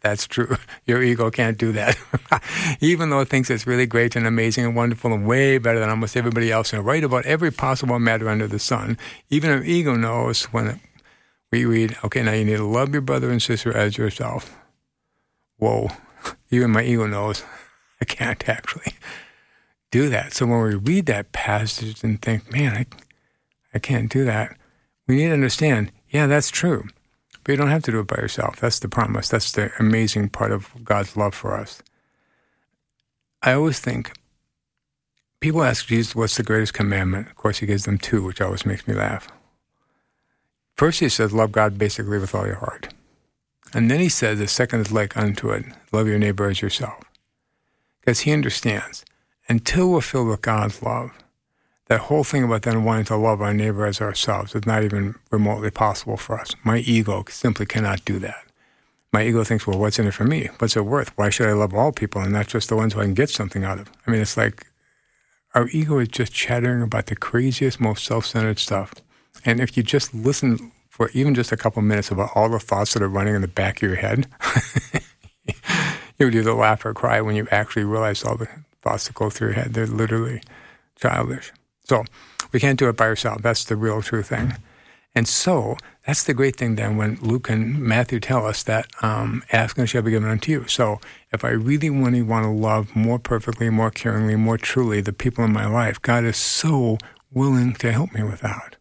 That's 0.03 0.27
true. 0.27 0.57
Your 0.85 1.01
ego 1.01 1.31
can't 1.31 1.57
do 1.57 1.71
that. 1.71 1.97
Even 2.81 3.09
though 3.09 3.21
it 3.21 3.29
thinks 3.29 3.49
it's 3.49 3.65
really 3.65 3.85
great 3.85 4.15
and 4.15 4.27
amazing 4.27 4.65
and 4.65 4.75
wonderful 4.75 5.13
and 5.13 5.25
way 5.25 5.57
better 5.57 5.79
than 5.79 5.89
almost 5.89 6.17
everybody 6.17 6.51
else 6.51 6.73
and 6.73 6.85
right 6.85 7.03
about 7.03 7.25
every 7.25 7.51
possible 7.51 7.97
matter 7.99 8.29
under 8.29 8.47
the 8.47 8.59
sun, 8.59 8.97
even 9.29 9.49
our 9.49 9.63
ego 9.63 9.95
knows 9.95 10.43
when 10.45 10.79
we 11.51 11.65
read, 11.65 11.95
okay, 12.03 12.21
now 12.21 12.33
you 12.33 12.43
need 12.43 12.57
to 12.57 12.65
love 12.65 12.91
your 12.91 13.01
brother 13.01 13.31
and 13.31 13.41
sister 13.41 13.75
as 13.75 13.97
yourself. 13.97 14.57
Whoa. 15.57 15.89
Even 16.51 16.71
my 16.71 16.83
ego 16.83 17.07
knows 17.07 17.43
I 18.01 18.05
can't 18.05 18.47
actually 18.49 18.93
do 19.91 20.09
that. 20.09 20.33
So 20.33 20.45
when 20.45 20.61
we 20.63 20.75
read 20.75 21.05
that 21.05 21.31
passage 21.31 22.03
and 22.03 22.21
think, 22.21 22.51
man, 22.51 22.75
I, 22.75 22.85
I 23.73 23.79
can't 23.79 24.11
do 24.11 24.25
that, 24.25 24.57
we 25.07 25.17
need 25.17 25.27
to 25.27 25.33
understand, 25.33 25.91
yeah, 26.09 26.27
that's 26.27 26.49
true. 26.49 26.87
But 27.43 27.51
you 27.51 27.57
don't 27.57 27.69
have 27.69 27.83
to 27.83 27.91
do 27.91 27.99
it 27.99 28.07
by 28.07 28.15
yourself. 28.15 28.59
That's 28.59 28.79
the 28.79 28.87
promise. 28.87 29.27
That's 29.29 29.51
the 29.51 29.71
amazing 29.79 30.29
part 30.29 30.51
of 30.51 30.69
God's 30.83 31.17
love 31.17 31.35
for 31.35 31.57
us. 31.57 31.81
I 33.41 33.53
always 33.53 33.79
think 33.79 34.13
people 35.41 35.63
ask 35.63 35.87
Jesus, 35.87 36.15
what's 36.15 36.37
the 36.37 36.43
greatest 36.43 36.73
commandment? 36.73 37.27
Of 37.27 37.35
course, 37.35 37.57
he 37.57 37.65
gives 37.65 37.83
them 37.83 37.97
two, 37.97 38.23
which 38.23 38.39
always 38.39 38.65
makes 38.65 38.87
me 38.87 38.93
laugh. 38.93 39.27
First, 40.75 41.01
he 41.01 41.09
says, 41.09 41.33
love 41.33 41.51
God 41.51 41.77
basically 41.77 42.17
with 42.17 42.33
all 42.33 42.47
your 42.47 42.55
heart. 42.55 42.93
And 43.73 43.91
then 43.91 43.99
he 43.99 44.09
says, 44.09 44.39
the 44.39 44.47
second 44.47 44.81
is 44.81 44.91
like 44.91 45.17
unto 45.17 45.49
it 45.49 45.65
love 45.91 46.07
your 46.07 46.19
neighbor 46.19 46.49
as 46.49 46.61
yourself. 46.61 47.03
Because 47.99 48.21
he 48.21 48.31
understands 48.31 49.03
until 49.49 49.89
we're 49.89 50.01
filled 50.01 50.29
with 50.29 50.41
God's 50.41 50.81
love, 50.81 51.11
that 51.87 52.01
whole 52.01 52.23
thing 52.23 52.43
about 52.43 52.61
then 52.61 52.83
wanting 52.83 53.05
to 53.05 53.15
love 53.17 53.41
our 53.41 53.53
neighbor 53.53 53.85
as 53.85 53.99
ourselves 54.01 54.55
is 54.55 54.65
not 54.65 54.83
even 54.83 55.15
remotely 55.31 55.69
possible 55.69 56.17
for 56.17 56.39
us. 56.39 56.55
My 56.63 56.77
ego 56.77 57.25
simply 57.27 57.65
cannot 57.65 58.05
do 58.05 58.19
that. 58.19 58.43
My 59.11 59.23
ego 59.25 59.43
thinks, 59.43 59.67
well, 59.67 59.77
what's 59.77 59.99
in 59.99 60.07
it 60.07 60.13
for 60.13 60.23
me? 60.23 60.49
What's 60.57 60.75
it 60.75 60.85
worth? 60.85 61.15
Why 61.17 61.29
should 61.29 61.47
I 61.47 61.53
love 61.53 61.73
all 61.73 61.91
people 61.91 62.21
and 62.21 62.31
not 62.31 62.47
just 62.47 62.69
the 62.69 62.75
ones 62.75 62.93
who 62.93 63.01
I 63.01 63.03
can 63.03 63.13
get 63.13 63.29
something 63.29 63.63
out 63.63 63.79
of? 63.79 63.91
I 64.07 64.11
mean, 64.11 64.21
it's 64.21 64.37
like 64.37 64.65
our 65.53 65.67
ego 65.69 65.99
is 65.99 66.07
just 66.07 66.33
chattering 66.33 66.81
about 66.81 67.07
the 67.07 67.15
craziest, 67.15 67.79
most 67.79 68.05
self 68.05 68.25
centered 68.25 68.59
stuff. 68.59 68.95
And 69.45 69.59
if 69.59 69.77
you 69.77 69.83
just 69.83 70.13
listen 70.13 70.71
for 70.89 71.09
even 71.13 71.35
just 71.35 71.51
a 71.51 71.57
couple 71.57 71.81
minutes 71.81 72.11
about 72.11 72.31
all 72.33 72.49
the 72.49 72.59
thoughts 72.59 72.93
that 72.93 73.03
are 73.03 73.09
running 73.09 73.35
in 73.35 73.41
the 73.41 73.47
back 73.47 73.77
of 73.77 73.89
your 73.89 73.97
head, 73.97 74.27
you 76.17 76.25
would 76.25 76.35
either 76.35 76.53
laugh 76.53 76.85
or 76.85 76.93
cry 76.93 77.21
when 77.21 77.35
you 77.35 77.47
actually 77.51 77.83
realize 77.83 78.23
all 78.23 78.37
the 78.37 78.47
thoughts 78.81 79.07
that 79.07 79.15
go 79.15 79.29
through 79.29 79.49
your 79.49 79.55
head. 79.55 79.73
They're 79.73 79.85
literally 79.85 80.41
childish. 80.95 81.51
So 81.85 82.03
we 82.51 82.59
can't 82.59 82.79
do 82.79 82.89
it 82.89 82.97
by 82.97 83.05
ourselves. 83.05 83.41
That's 83.43 83.65
the 83.65 83.75
real 83.75 84.01
true 84.01 84.23
thing. 84.23 84.53
And 85.15 85.27
so 85.27 85.77
that's 86.05 86.23
the 86.23 86.33
great 86.33 86.55
thing 86.55 86.75
then 86.75 86.97
when 86.97 87.15
Luke 87.21 87.49
and 87.49 87.79
Matthew 87.79 88.19
tell 88.19 88.45
us 88.45 88.63
that 88.63 88.87
um, 89.01 89.43
ask 89.51 89.77
and 89.77 89.87
shall 89.87 90.01
be 90.01 90.11
given 90.11 90.29
unto 90.29 90.51
you. 90.51 90.67
So 90.67 90.99
if 91.31 91.45
I 91.45 91.49
really, 91.49 91.89
really 91.89 92.21
want 92.21 92.45
to 92.45 92.49
love 92.49 92.95
more 92.95 93.19
perfectly, 93.19 93.69
more 93.69 93.91
caringly, 93.91 94.37
more 94.37 94.57
truly 94.57 95.01
the 95.01 95.13
people 95.13 95.43
in 95.43 95.53
my 95.53 95.67
life, 95.67 96.01
God 96.01 96.23
is 96.23 96.37
so 96.37 96.97
willing 97.31 97.73
to 97.75 97.91
help 97.91 98.13
me 98.13 98.23
with 98.23 98.41
that. 98.41 98.75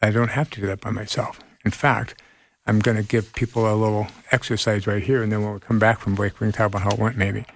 I 0.00 0.10
don't 0.10 0.30
have 0.30 0.50
to 0.50 0.60
do 0.60 0.66
that 0.68 0.80
by 0.80 0.90
myself. 0.90 1.38
In 1.64 1.70
fact, 1.70 2.20
I'm 2.66 2.80
going 2.80 2.96
to 2.96 3.02
give 3.02 3.32
people 3.34 3.72
a 3.72 3.74
little 3.74 4.08
exercise 4.30 4.86
right 4.86 5.02
here, 5.02 5.22
and 5.22 5.32
then 5.32 5.42
when 5.42 5.54
we 5.54 5.60
come 5.60 5.78
back 5.78 5.98
from 6.00 6.14
break, 6.14 6.38
we 6.38 6.46
can 6.46 6.52
talk 6.52 6.66
about 6.66 6.82
how 6.82 6.90
it 6.90 6.98
went 6.98 7.16
maybe. 7.16 7.46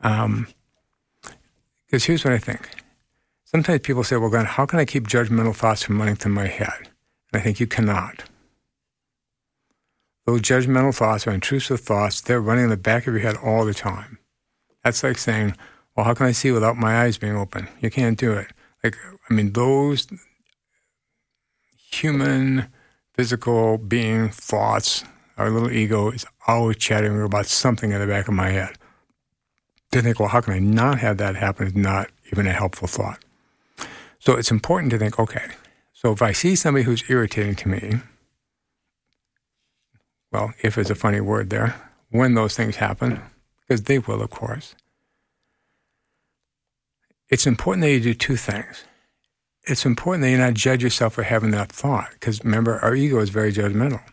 Because 0.00 0.24
um, 0.24 0.46
here's 1.90 2.24
what 2.24 2.32
I 2.32 2.38
think 2.38 2.68
Sometimes 3.52 3.80
people 3.80 4.02
say, 4.02 4.16
well, 4.16 4.30
Glenn, 4.30 4.46
how 4.46 4.64
can 4.64 4.78
I 4.78 4.86
keep 4.86 5.06
judgmental 5.06 5.54
thoughts 5.54 5.82
from 5.82 5.98
running 5.98 6.16
through 6.16 6.32
my 6.32 6.46
head? 6.46 6.88
And 7.32 7.40
I 7.40 7.40
think 7.40 7.60
you 7.60 7.66
cannot. 7.66 8.24
Those 10.24 10.40
judgmental 10.40 10.94
thoughts 10.94 11.26
are 11.26 11.32
intrusive 11.32 11.80
thoughts. 11.80 12.22
They're 12.22 12.40
running 12.40 12.64
in 12.64 12.70
the 12.70 12.76
back 12.78 13.06
of 13.06 13.12
your 13.12 13.22
head 13.22 13.36
all 13.36 13.66
the 13.66 13.74
time. 13.74 14.18
That's 14.82 15.02
like 15.02 15.18
saying, 15.18 15.54
well, 15.94 16.06
how 16.06 16.14
can 16.14 16.26
I 16.26 16.32
see 16.32 16.50
without 16.50 16.76
my 16.76 17.02
eyes 17.02 17.18
being 17.18 17.36
open? 17.36 17.68
You 17.80 17.90
can't 17.90 18.18
do 18.18 18.32
it. 18.32 18.46
Like, 18.82 18.96
I 19.28 19.34
mean, 19.34 19.52
those 19.52 20.06
human, 21.76 22.68
physical 23.12 23.76
being 23.76 24.30
thoughts, 24.30 25.04
our 25.36 25.50
little 25.50 25.70
ego 25.70 26.10
is 26.10 26.24
always 26.46 26.78
chattering 26.78 27.20
about 27.20 27.46
something 27.46 27.92
in 27.92 28.00
the 28.00 28.06
back 28.06 28.28
of 28.28 28.34
my 28.34 28.48
head. 28.48 28.78
To 29.90 30.00
think, 30.00 30.18
well, 30.18 30.30
how 30.30 30.40
can 30.40 30.54
I 30.54 30.58
not 30.58 31.00
have 31.00 31.18
that 31.18 31.36
happen 31.36 31.66
is 31.66 31.74
not 31.74 32.10
even 32.32 32.46
a 32.46 32.52
helpful 32.52 32.88
thought. 32.88 33.22
So 34.22 34.36
it's 34.36 34.52
important 34.52 34.92
to 34.92 34.98
think, 34.98 35.18
okay, 35.18 35.46
so 35.92 36.12
if 36.12 36.22
I 36.22 36.30
see 36.30 36.54
somebody 36.54 36.84
who's 36.84 37.02
irritating 37.10 37.56
to 37.56 37.68
me, 37.68 37.94
well, 40.30 40.52
if 40.62 40.78
is 40.78 40.90
a 40.90 40.94
funny 40.94 41.20
word 41.20 41.50
there, 41.50 41.74
when 42.10 42.34
those 42.34 42.56
things 42.56 42.76
happen, 42.76 43.20
because 43.60 43.82
they 43.82 43.98
will, 43.98 44.22
of 44.22 44.30
course, 44.30 44.76
it's 47.30 47.48
important 47.48 47.82
that 47.82 47.90
you 47.90 47.98
do 47.98 48.14
two 48.14 48.36
things. 48.36 48.84
It's 49.64 49.84
important 49.84 50.22
that 50.22 50.30
you 50.30 50.38
not 50.38 50.54
judge 50.54 50.84
yourself 50.84 51.14
for 51.14 51.24
having 51.24 51.50
that 51.50 51.72
thought, 51.72 52.10
because 52.12 52.44
remember, 52.44 52.78
our 52.78 52.94
ego 52.94 53.18
is 53.18 53.30
very 53.30 53.52
judgmental. 53.52 54.04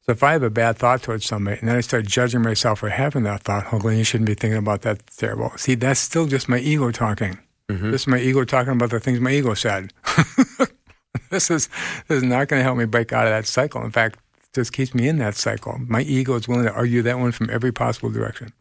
So 0.00 0.12
if 0.12 0.22
I 0.22 0.32
have 0.32 0.44
a 0.44 0.48
bad 0.48 0.78
thought 0.78 1.02
towards 1.02 1.26
somebody 1.26 1.58
and 1.60 1.68
then 1.68 1.76
I 1.76 1.82
start 1.82 2.06
judging 2.06 2.40
myself 2.40 2.78
for 2.78 2.88
having 2.88 3.24
that 3.24 3.42
thought, 3.42 3.66
oh, 3.70 3.80
Glenn, 3.80 3.98
you 3.98 4.04
shouldn't 4.04 4.28
be 4.28 4.34
thinking 4.34 4.56
about 4.56 4.80
that. 4.82 5.06
terrible. 5.08 5.52
See, 5.58 5.74
that's 5.74 6.00
still 6.00 6.24
just 6.24 6.48
my 6.48 6.58
ego 6.58 6.90
talking. 6.90 7.38
Mm-hmm. 7.70 7.90
This 7.90 8.02
is 8.02 8.06
my 8.06 8.18
ego 8.18 8.44
talking 8.44 8.72
about 8.72 8.90
the 8.90 9.00
things 9.00 9.20
my 9.20 9.32
ego 9.32 9.54
said. 9.54 9.92
this 11.30 11.50
is 11.50 11.68
this 12.08 12.18
is 12.18 12.22
not 12.22 12.48
going 12.48 12.60
to 12.60 12.64
help 12.64 12.78
me 12.78 12.84
break 12.84 13.12
out 13.12 13.26
of 13.26 13.32
that 13.32 13.46
cycle. 13.46 13.82
In 13.84 13.90
fact, 13.90 14.16
it 14.42 14.54
just 14.54 14.72
keeps 14.72 14.94
me 14.94 15.08
in 15.08 15.18
that 15.18 15.34
cycle. 15.34 15.78
My 15.80 16.02
ego 16.02 16.34
is 16.34 16.46
willing 16.46 16.66
to 16.66 16.72
argue 16.72 17.02
that 17.02 17.18
one 17.18 17.32
from 17.32 17.50
every 17.50 17.72
possible 17.72 18.10
direction. 18.10 18.52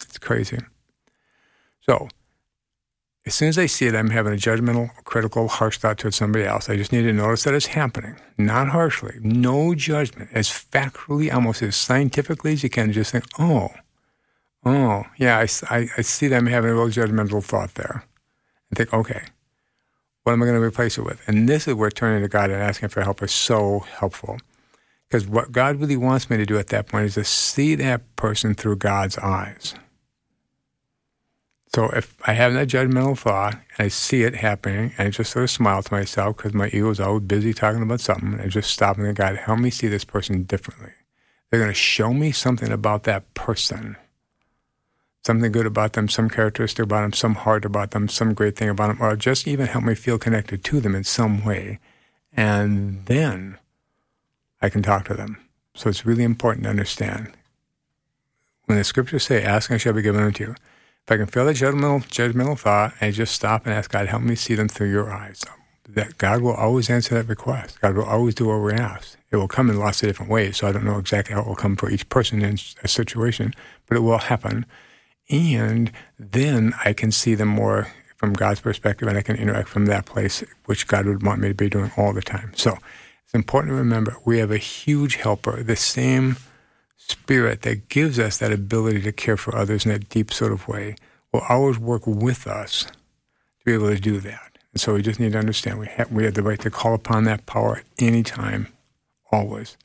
It's 0.00 0.18
crazy. 0.18 0.58
So, 1.82 2.08
as 3.26 3.34
soon 3.34 3.48
as 3.48 3.58
I 3.58 3.66
see 3.66 3.86
it, 3.86 3.94
I'm 3.94 4.10
having 4.10 4.32
a 4.32 4.36
judgmental, 4.36 4.90
critical, 5.04 5.48
harsh 5.48 5.78
thought 5.78 5.98
towards 5.98 6.16
somebody 6.16 6.44
else. 6.44 6.68
I 6.68 6.76
just 6.76 6.92
need 6.92 7.02
to 7.02 7.12
notice 7.12 7.44
that 7.44 7.54
it's 7.54 7.66
happening, 7.66 8.16
not 8.38 8.68
harshly, 8.68 9.16
no 9.20 9.74
judgment, 9.74 10.30
as 10.32 10.48
factually, 10.48 11.32
almost 11.32 11.62
as 11.62 11.76
scientifically 11.76 12.52
as 12.52 12.62
you 12.62 12.70
can. 12.70 12.92
Just 12.92 13.12
think, 13.12 13.24
oh, 13.38 13.70
oh, 14.64 15.04
yeah, 15.18 15.38
I, 15.38 15.48
I, 15.74 15.88
I 15.98 16.02
see 16.02 16.28
them 16.28 16.46
having 16.46 16.70
a 16.70 16.74
real 16.74 16.88
judgmental 16.88 17.42
thought 17.42 17.74
there. 17.74 18.04
And 18.70 18.78
think, 18.78 18.92
okay, 18.94 19.22
what 20.22 20.32
am 20.32 20.42
I 20.42 20.46
going 20.46 20.58
to 20.58 20.64
replace 20.64 20.98
it 20.98 21.02
with? 21.02 21.20
And 21.26 21.48
this 21.48 21.66
is 21.66 21.74
where 21.74 21.90
turning 21.90 22.22
to 22.22 22.28
God 22.28 22.50
and 22.50 22.62
asking 22.62 22.90
for 22.90 23.02
help 23.02 23.22
is 23.22 23.32
so 23.32 23.80
helpful. 23.80 24.38
Because 25.08 25.26
what 25.26 25.50
God 25.50 25.80
really 25.80 25.96
wants 25.96 26.30
me 26.30 26.36
to 26.36 26.46
do 26.46 26.58
at 26.58 26.68
that 26.68 26.86
point 26.86 27.06
is 27.06 27.14
to 27.14 27.24
see 27.24 27.74
that 27.74 28.14
person 28.16 28.54
through 28.54 28.76
God's 28.76 29.18
eyes. 29.18 29.74
So 31.74 31.88
if 31.90 32.16
I 32.26 32.32
have 32.32 32.52
that 32.54 32.68
judgmental 32.68 33.16
thought 33.16 33.54
and 33.54 33.86
I 33.86 33.88
see 33.88 34.24
it 34.24 34.34
happening 34.34 34.92
and 34.98 35.08
I 35.08 35.10
just 35.10 35.30
sort 35.30 35.44
of 35.44 35.50
smile 35.50 35.82
to 35.82 35.94
myself 35.94 36.36
because 36.36 36.52
my 36.52 36.66
ego 36.68 36.90
is 36.90 36.98
always 36.98 37.22
busy 37.22 37.54
talking 37.54 37.82
about 37.82 38.00
something 38.00 38.38
and 38.40 38.50
just 38.50 38.70
stop 38.70 38.96
and 38.96 39.06
think, 39.06 39.18
God, 39.18 39.36
help 39.36 39.60
me 39.60 39.70
see 39.70 39.86
this 39.86 40.04
person 40.04 40.42
differently. 40.44 40.92
They're 41.50 41.60
going 41.60 41.70
to 41.70 41.74
show 41.74 42.12
me 42.12 42.32
something 42.32 42.72
about 42.72 43.04
that 43.04 43.34
person 43.34 43.96
something 45.24 45.52
good 45.52 45.66
about 45.66 45.92
them, 45.92 46.08
some 46.08 46.30
characteristic 46.30 46.84
about 46.84 47.02
them, 47.02 47.12
some 47.12 47.34
heart 47.34 47.64
about 47.64 47.90
them, 47.90 48.08
some 48.08 48.34
great 48.34 48.56
thing 48.56 48.68
about 48.68 48.88
them, 48.88 49.02
or 49.02 49.16
just 49.16 49.46
even 49.46 49.66
help 49.66 49.84
me 49.84 49.94
feel 49.94 50.18
connected 50.18 50.64
to 50.64 50.80
them 50.80 50.94
in 50.94 51.04
some 51.04 51.44
way. 51.44 51.78
And 52.32 53.04
then 53.06 53.58
I 54.62 54.68
can 54.68 54.82
talk 54.82 55.04
to 55.06 55.14
them. 55.14 55.38
So 55.74 55.88
it's 55.88 56.06
really 56.06 56.24
important 56.24 56.64
to 56.64 56.70
understand. 56.70 57.32
When 58.66 58.78
the 58.78 58.84
scriptures 58.84 59.24
say, 59.24 59.42
ask 59.42 59.70
and 59.70 59.80
shall 59.80 59.92
be 59.92 60.02
given 60.02 60.22
unto 60.22 60.44
you, 60.44 60.50
if 60.52 61.10
I 61.10 61.16
can 61.16 61.26
feel 61.26 61.44
that 61.46 61.56
judgmental, 61.56 62.06
judgmental 62.08 62.58
thought, 62.58 62.94
and 63.00 63.14
just 63.14 63.34
stop 63.34 63.66
and 63.66 63.74
ask 63.74 63.90
God, 63.90 64.06
help 64.06 64.22
me 64.22 64.36
see 64.36 64.54
them 64.54 64.68
through 64.68 64.90
your 64.90 65.10
eyes. 65.10 65.42
That 65.88 66.18
God 66.18 66.40
will 66.40 66.54
always 66.54 66.88
answer 66.88 67.16
that 67.16 67.28
request. 67.28 67.80
God 67.80 67.96
will 67.96 68.04
always 68.04 68.36
do 68.36 68.46
what 68.46 68.58
we 68.58 68.74
ask. 68.74 69.18
It 69.32 69.36
will 69.36 69.48
come 69.48 69.70
in 69.70 69.78
lots 69.78 70.02
of 70.02 70.08
different 70.08 70.30
ways. 70.30 70.58
So 70.58 70.68
I 70.68 70.72
don't 70.72 70.84
know 70.84 70.98
exactly 70.98 71.34
how 71.34 71.40
it 71.40 71.46
will 71.48 71.56
come 71.56 71.74
for 71.74 71.90
each 71.90 72.08
person 72.08 72.42
in 72.42 72.58
a 72.82 72.88
situation, 72.88 73.54
but 73.86 73.96
it 73.96 74.00
will 74.00 74.18
happen. 74.18 74.66
And 75.30 75.92
then 76.18 76.74
I 76.84 76.92
can 76.92 77.12
see 77.12 77.34
them 77.34 77.48
more 77.48 77.88
from 78.16 78.32
God's 78.34 78.60
perspective 78.60 79.08
and 79.08 79.16
I 79.16 79.22
can 79.22 79.36
interact 79.36 79.68
from 79.68 79.86
that 79.86 80.04
place, 80.04 80.44
which 80.66 80.86
God 80.86 81.06
would 81.06 81.22
want 81.22 81.40
me 81.40 81.48
to 81.48 81.54
be 81.54 81.70
doing 81.70 81.90
all 81.96 82.12
the 82.12 82.20
time. 82.20 82.52
So 82.54 82.76
it's 83.24 83.34
important 83.34 83.70
to 83.72 83.76
remember 83.76 84.16
we 84.24 84.38
have 84.38 84.50
a 84.50 84.58
huge 84.58 85.16
helper, 85.16 85.62
the 85.62 85.76
same 85.76 86.36
spirit 86.96 87.62
that 87.62 87.88
gives 87.88 88.18
us 88.18 88.38
that 88.38 88.52
ability 88.52 89.00
to 89.02 89.12
care 89.12 89.36
for 89.36 89.56
others 89.56 89.86
in 89.86 89.92
that 89.92 90.08
deep 90.08 90.32
sort 90.32 90.52
of 90.52 90.68
way 90.68 90.96
will 91.32 91.42
always 91.48 91.78
work 91.78 92.06
with 92.06 92.46
us 92.46 92.84
to 92.84 93.64
be 93.64 93.72
able 93.72 93.88
to 93.88 93.98
do 93.98 94.20
that. 94.20 94.58
And 94.72 94.80
so 94.80 94.94
we 94.94 95.02
just 95.02 95.18
need 95.18 95.32
to 95.32 95.38
understand 95.38 95.78
we 95.78 95.86
have, 95.86 96.12
we 96.12 96.24
have 96.24 96.34
the 96.34 96.42
right 96.42 96.60
to 96.60 96.70
call 96.70 96.94
upon 96.94 97.24
that 97.24 97.46
power 97.46 97.82
anytime, 97.98 98.68
always. 99.32 99.76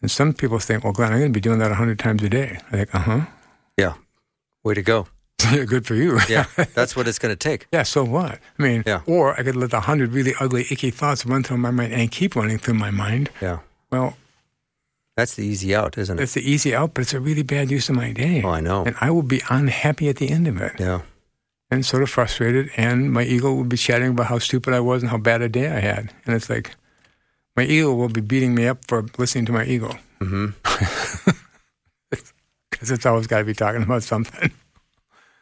And 0.00 0.10
some 0.10 0.32
people 0.32 0.58
think, 0.58 0.84
well, 0.84 0.92
Glenn, 0.92 1.12
I'm 1.12 1.18
going 1.18 1.32
to 1.32 1.36
be 1.36 1.40
doing 1.40 1.58
that 1.60 1.70
100 1.70 1.98
times 1.98 2.22
a 2.22 2.28
day. 2.28 2.58
I 2.68 2.70
think, 2.70 2.94
uh 2.94 2.98
huh. 2.98 3.20
Yeah. 3.78 3.94
Way 4.64 4.74
to 4.74 4.82
go. 4.82 5.06
Yeah, 5.52 5.64
good 5.64 5.84
for 5.86 5.96
you. 5.96 6.20
Yeah. 6.28 6.44
That's 6.74 6.94
what 6.94 7.08
it's 7.08 7.18
going 7.18 7.32
to 7.32 7.36
take. 7.36 7.66
yeah, 7.72 7.82
so 7.82 8.04
what? 8.04 8.38
I 8.58 8.62
mean, 8.62 8.84
Yeah. 8.86 9.00
or 9.06 9.34
I 9.38 9.42
could 9.42 9.56
let 9.56 9.70
the 9.72 9.80
hundred 9.80 10.12
really 10.12 10.34
ugly, 10.38 10.66
icky 10.70 10.90
thoughts 10.90 11.26
run 11.26 11.42
through 11.42 11.56
my 11.58 11.72
mind 11.72 11.92
and 11.92 12.10
keep 12.12 12.36
running 12.36 12.58
through 12.58 12.74
my 12.74 12.92
mind. 12.92 13.28
Yeah. 13.40 13.58
Well, 13.90 14.16
That's 15.16 15.34
the 15.34 15.44
easy 15.44 15.74
out, 15.74 15.98
isn't 15.98 16.18
it? 16.18 16.22
it's 16.22 16.34
the 16.34 16.48
easy 16.48 16.74
out, 16.76 16.94
but 16.94 17.02
it's 17.02 17.12
a 17.12 17.18
really 17.20 17.42
bad 17.42 17.70
use 17.72 17.88
of 17.88 17.96
my 17.96 18.12
day. 18.12 18.40
Oh, 18.44 18.50
I 18.50 18.60
know. 18.60 18.84
And 18.84 18.94
I 19.00 19.10
will 19.10 19.24
be 19.24 19.42
unhappy 19.50 20.08
at 20.08 20.16
the 20.16 20.30
end 20.30 20.46
of 20.46 20.60
it 20.62 20.74
Yeah. 20.78 21.00
and 21.72 21.84
sort 21.84 22.04
of 22.04 22.08
frustrated. 22.10 22.70
And 22.76 23.12
my 23.12 23.24
ego 23.24 23.52
will 23.52 23.64
be 23.64 23.76
chatting 23.76 24.10
about 24.10 24.26
how 24.28 24.38
stupid 24.38 24.72
I 24.74 24.80
was 24.80 25.02
and 25.02 25.10
how 25.10 25.18
bad 25.18 25.42
a 25.42 25.48
day 25.48 25.66
I 25.68 25.80
had. 25.80 26.12
And 26.24 26.36
it's 26.36 26.48
like, 26.48 26.76
my 27.56 27.64
ego 27.64 27.92
will 27.94 28.08
be 28.08 28.20
beating 28.22 28.54
me 28.54 28.68
up 28.68 28.84
for 28.86 29.04
listening 29.18 29.44
to 29.46 29.52
my 29.52 29.64
ego. 29.64 29.90
Mm-hmm. 30.20 31.30
Because 32.82 32.90
it's 32.98 33.06
always 33.06 33.28
got 33.28 33.38
to 33.38 33.44
be 33.44 33.54
talking 33.54 33.82
about 33.82 34.02
something. 34.02 34.50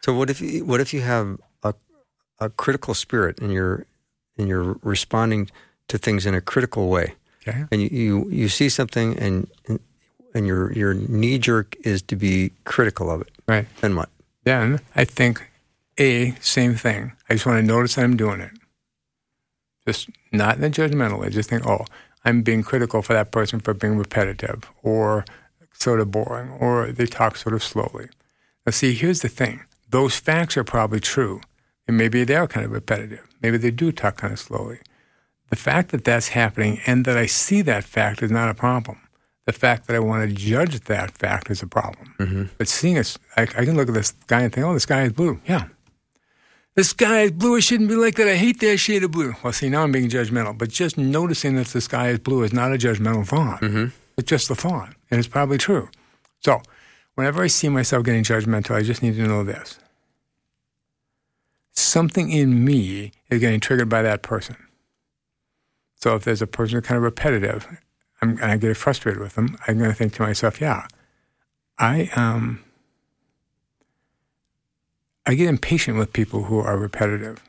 So 0.02 0.14
what 0.14 0.30
if 0.30 0.40
you, 0.40 0.64
what 0.64 0.80
if 0.80 0.94
you 0.94 1.02
have 1.02 1.38
a 1.62 1.74
a 2.38 2.48
critical 2.48 2.94
spirit 2.94 3.38
and 3.38 3.52
you're 3.52 3.84
and 4.38 4.48
you're 4.48 4.78
responding 4.82 5.50
to 5.88 5.98
things 5.98 6.24
in 6.24 6.34
a 6.34 6.40
critical 6.40 6.88
way, 6.88 7.16
Okay. 7.46 7.64
and 7.70 7.82
you 7.82 7.88
you, 7.92 8.30
you 8.30 8.48
see 8.48 8.70
something 8.70 9.18
and 9.18 9.46
and- 9.68 10.46
your 10.46 10.72
your 10.72 10.94
knee 10.94 11.38
jerk 11.38 11.76
is 11.84 12.00
to 12.02 12.16
be 12.16 12.50
critical 12.64 13.10
of 13.10 13.20
it. 13.20 13.28
Right. 13.46 13.66
Then 13.82 13.94
what? 13.94 14.08
Then 14.44 14.80
I 14.96 15.04
think, 15.04 15.50
A, 15.98 16.30
same 16.40 16.74
thing. 16.76 17.12
I 17.28 17.34
just 17.34 17.44
want 17.44 17.58
to 17.60 17.66
notice 17.66 17.96
that 17.96 18.04
I'm 18.04 18.16
doing 18.16 18.40
it. 18.40 18.52
Just 19.86 20.08
not 20.32 20.56
in 20.56 20.64
a 20.64 20.70
judgmental 20.70 21.18
way. 21.20 21.28
Just 21.28 21.50
think, 21.50 21.66
oh, 21.66 21.84
I'm 22.24 22.40
being 22.40 22.62
critical 22.62 23.02
for 23.02 23.12
that 23.12 23.32
person 23.32 23.60
for 23.60 23.74
being 23.74 23.98
repetitive 23.98 24.64
or 24.82 25.26
sort 25.80 26.00
of 26.00 26.10
boring 26.10 26.50
or 26.60 26.92
they 26.92 27.06
talk 27.06 27.36
sort 27.36 27.54
of 27.54 27.62
slowly. 27.62 28.08
Now, 28.66 28.72
see, 28.72 28.94
here's 28.94 29.20
the 29.20 29.28
thing 29.28 29.62
those 29.88 30.16
facts 30.16 30.56
are 30.56 30.64
probably 30.64 31.00
true. 31.00 31.40
And 31.88 31.96
maybe 31.96 32.22
they 32.22 32.36
are 32.36 32.46
kind 32.46 32.64
of 32.64 32.70
repetitive. 32.70 33.26
Maybe 33.42 33.56
they 33.56 33.72
do 33.72 33.90
talk 33.90 34.18
kind 34.18 34.32
of 34.32 34.38
slowly. 34.38 34.78
The 35.48 35.56
fact 35.56 35.90
that 35.90 36.04
that's 36.04 36.28
happening 36.28 36.80
and 36.86 37.04
that 37.04 37.16
I 37.16 37.26
see 37.26 37.62
that 37.62 37.82
fact 37.82 38.22
is 38.22 38.30
not 38.30 38.48
a 38.48 38.54
problem. 38.54 39.00
The 39.46 39.52
fact 39.52 39.88
that 39.88 39.96
I 39.96 39.98
want 39.98 40.28
to 40.28 40.32
judge 40.32 40.78
that 40.82 41.10
fact 41.18 41.50
is 41.50 41.62
a 41.62 41.66
problem. 41.66 42.14
Mm-hmm. 42.20 42.44
But 42.58 42.68
seeing 42.68 42.96
us, 42.96 43.18
I, 43.36 43.42
I 43.42 43.64
can 43.64 43.74
look 43.74 43.88
at 43.88 43.94
this 43.94 44.12
guy 44.28 44.42
and 44.42 44.52
think, 44.52 44.64
oh, 44.64 44.74
this 44.74 44.86
guy 44.86 45.02
is 45.02 45.12
blue. 45.12 45.40
Yeah. 45.46 45.64
The 46.76 46.84
sky 46.84 47.22
is 47.22 47.32
blue. 47.32 47.56
It 47.56 47.62
shouldn't 47.62 47.88
be 47.88 47.96
like 47.96 48.14
that. 48.14 48.28
I 48.28 48.36
hate 48.36 48.60
that 48.60 48.76
shade 48.76 49.02
of 49.02 49.10
blue. 49.10 49.34
Well, 49.42 49.52
see, 49.52 49.68
now 49.68 49.82
I'm 49.82 49.90
being 49.90 50.08
judgmental. 50.08 50.56
But 50.56 50.68
just 50.68 50.96
noticing 50.96 51.56
that 51.56 51.66
the 51.66 51.80
sky 51.80 52.10
is 52.10 52.20
blue 52.20 52.44
is 52.44 52.52
not 52.52 52.72
a 52.72 52.78
judgmental 52.78 53.26
thought. 53.26 53.60
Mm-hmm. 53.60 53.86
It's 54.16 54.28
just 54.28 54.46
the 54.46 54.54
thought. 54.54 54.94
And 55.10 55.18
it's 55.18 55.28
probably 55.28 55.58
true. 55.58 55.88
So 56.40 56.62
whenever 57.14 57.42
I 57.42 57.48
see 57.48 57.68
myself 57.68 58.04
getting 58.04 58.24
judgmental, 58.24 58.76
I 58.76 58.82
just 58.82 59.02
need 59.02 59.16
to 59.16 59.26
know 59.26 59.44
this. 59.44 59.78
Something 61.72 62.30
in 62.30 62.64
me 62.64 63.12
is 63.30 63.40
getting 63.40 63.60
triggered 63.60 63.88
by 63.88 64.02
that 64.02 64.22
person. 64.22 64.56
So 65.96 66.14
if 66.14 66.24
there's 66.24 66.42
a 66.42 66.46
person 66.46 66.76
who's 66.76 66.86
kind 66.86 66.96
of 66.96 67.02
repetitive, 67.02 67.66
I'm, 68.22 68.30
and 68.38 68.52
I 68.52 68.56
get 68.56 68.76
frustrated 68.76 69.20
with 69.20 69.34
them, 69.34 69.58
I'm 69.66 69.78
going 69.78 69.90
to 69.90 69.96
think 69.96 70.14
to 70.14 70.22
myself, 70.22 70.60
yeah, 70.60 70.86
I 71.78 72.10
um, 72.14 72.62
I 75.26 75.34
get 75.34 75.48
impatient 75.48 75.96
with 75.96 76.12
people 76.12 76.44
who 76.44 76.58
are 76.58 76.76
repetitive. 76.76 77.42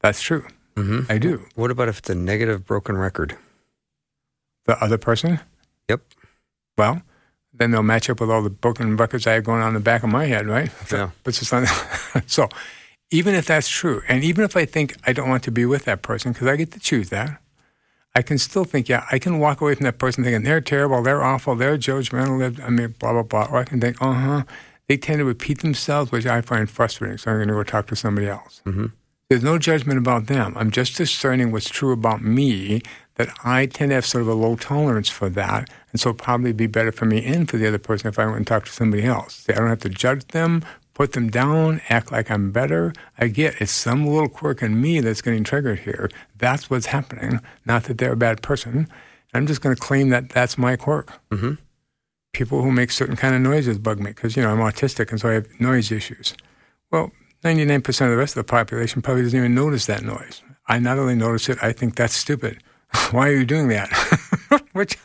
That's 0.00 0.20
true. 0.20 0.46
Mm-hmm. 0.76 1.10
I 1.10 1.18
do. 1.18 1.46
What 1.54 1.70
about 1.70 1.88
if 1.88 1.98
it's 1.98 2.10
a 2.10 2.14
negative 2.14 2.66
broken 2.66 2.96
record? 2.96 3.36
The 4.64 4.82
other 4.82 4.98
person, 4.98 5.40
Yep. 5.88 6.02
well, 6.76 7.02
then 7.52 7.70
they'll 7.70 7.82
match 7.82 8.10
up 8.10 8.20
with 8.20 8.30
all 8.30 8.42
the 8.42 8.50
broken 8.50 8.96
records 8.96 9.26
I 9.26 9.34
have 9.34 9.44
going 9.44 9.62
on 9.62 9.68
in 9.68 9.74
the 9.74 9.80
back 9.80 10.02
of 10.02 10.10
my 10.10 10.26
head, 10.26 10.46
right? 10.46 10.70
Yeah. 10.92 11.10
But 11.24 11.40
it's 11.40 11.52
not, 11.52 11.66
so 12.26 12.48
even 13.10 13.34
if 13.34 13.46
that's 13.46 13.68
true, 13.68 14.02
and 14.08 14.24
even 14.24 14.44
if 14.44 14.56
I 14.56 14.64
think 14.64 14.96
I 15.06 15.12
don't 15.12 15.28
want 15.28 15.42
to 15.44 15.50
be 15.50 15.64
with 15.64 15.84
that 15.84 16.02
person, 16.02 16.32
because 16.32 16.48
I 16.48 16.56
get 16.56 16.72
to 16.72 16.80
choose 16.80 17.08
that, 17.10 17.40
I 18.14 18.22
can 18.22 18.38
still 18.38 18.64
think, 18.64 18.88
yeah, 18.88 19.06
I 19.12 19.18
can 19.18 19.38
walk 19.38 19.60
away 19.60 19.74
from 19.74 19.84
that 19.84 19.98
person 19.98 20.24
thinking 20.24 20.42
they're 20.42 20.60
terrible, 20.60 21.02
they're 21.02 21.22
awful, 21.22 21.54
they're 21.54 21.76
judgmental, 21.76 22.62
I 22.64 22.70
mean, 22.70 22.94
blah, 22.98 23.12
blah, 23.12 23.22
blah. 23.22 23.48
Or 23.50 23.58
I 23.58 23.64
can 23.64 23.80
think, 23.80 24.00
uh 24.00 24.12
huh, 24.12 24.42
they 24.88 24.96
tend 24.96 25.18
to 25.18 25.24
repeat 25.24 25.60
themselves, 25.60 26.10
which 26.10 26.26
I 26.26 26.40
find 26.40 26.68
frustrating, 26.68 27.18
so 27.18 27.30
I'm 27.30 27.38
going 27.38 27.48
to 27.48 27.54
go 27.54 27.62
talk 27.62 27.86
to 27.88 27.96
somebody 27.96 28.28
else. 28.28 28.62
Mm-hmm. 28.64 28.86
There's 29.28 29.42
no 29.42 29.58
judgment 29.58 29.98
about 29.98 30.26
them. 30.26 30.54
I'm 30.56 30.70
just 30.70 30.96
discerning 30.96 31.50
what's 31.50 31.68
true 31.68 31.92
about 31.92 32.22
me, 32.22 32.82
that 33.16 33.28
I 33.44 33.66
tend 33.66 33.90
to 33.90 33.96
have 33.96 34.06
sort 34.06 34.22
of 34.22 34.28
a 34.28 34.34
low 34.34 34.56
tolerance 34.56 35.08
for 35.08 35.28
that. 35.30 35.68
And 35.90 36.00
so 36.00 36.12
probably 36.12 36.52
be 36.52 36.66
better 36.66 36.92
for 36.92 37.06
me 37.06 37.24
and 37.24 37.48
for 37.48 37.56
the 37.56 37.66
other 37.66 37.78
person 37.78 38.08
if 38.08 38.18
I 38.18 38.26
went 38.26 38.38
and 38.38 38.46
talked 38.46 38.66
to 38.66 38.72
somebody 38.72 39.04
else. 39.04 39.44
I 39.48 39.52
don't 39.52 39.68
have 39.68 39.80
to 39.80 39.88
judge 39.88 40.26
them, 40.28 40.64
put 40.94 41.12
them 41.12 41.30
down, 41.30 41.80
act 41.88 42.12
like 42.12 42.30
I'm 42.30 42.52
better. 42.52 42.92
I 43.18 43.28
get 43.28 43.60
it's 43.60 43.72
some 43.72 44.06
little 44.06 44.28
quirk 44.28 44.62
in 44.62 44.80
me 44.80 45.00
that's 45.00 45.22
getting 45.22 45.44
triggered 45.44 45.80
here. 45.80 46.10
That's 46.36 46.70
what's 46.70 46.86
happening, 46.86 47.40
not 47.64 47.84
that 47.84 47.98
they're 47.98 48.12
a 48.12 48.16
bad 48.16 48.42
person. 48.42 48.88
I'm 49.34 49.46
just 49.46 49.60
going 49.60 49.74
to 49.74 49.80
claim 49.80 50.10
that 50.10 50.30
that's 50.30 50.56
my 50.56 50.76
quirk. 50.76 51.12
Mm-hmm. 51.30 51.54
People 52.32 52.62
who 52.62 52.70
make 52.70 52.90
certain 52.90 53.16
kind 53.16 53.34
of 53.34 53.40
noises 53.40 53.78
bug 53.78 53.98
me 53.98 54.10
because, 54.10 54.36
you 54.36 54.42
know, 54.42 54.50
I'm 54.50 54.58
autistic 54.58 55.10
and 55.10 55.20
so 55.20 55.30
I 55.30 55.34
have 55.34 55.60
noise 55.60 55.90
issues. 55.90 56.34
Well, 56.90 57.12
99% 57.44 57.86
of 57.88 58.10
the 58.10 58.16
rest 58.16 58.36
of 58.36 58.46
the 58.46 58.50
population 58.50 59.02
probably 59.02 59.22
doesn't 59.22 59.38
even 59.38 59.54
notice 59.54 59.86
that 59.86 60.02
noise. 60.02 60.42
I 60.68 60.78
not 60.78 60.98
only 60.98 61.14
notice 61.14 61.48
it, 61.48 61.58
I 61.62 61.72
think 61.72 61.96
that's 61.96 62.14
stupid. 62.14 62.62
Why 63.10 63.28
are 63.28 63.36
you 63.36 63.44
doing 63.44 63.68
that? 63.68 63.88
Which 64.72 64.96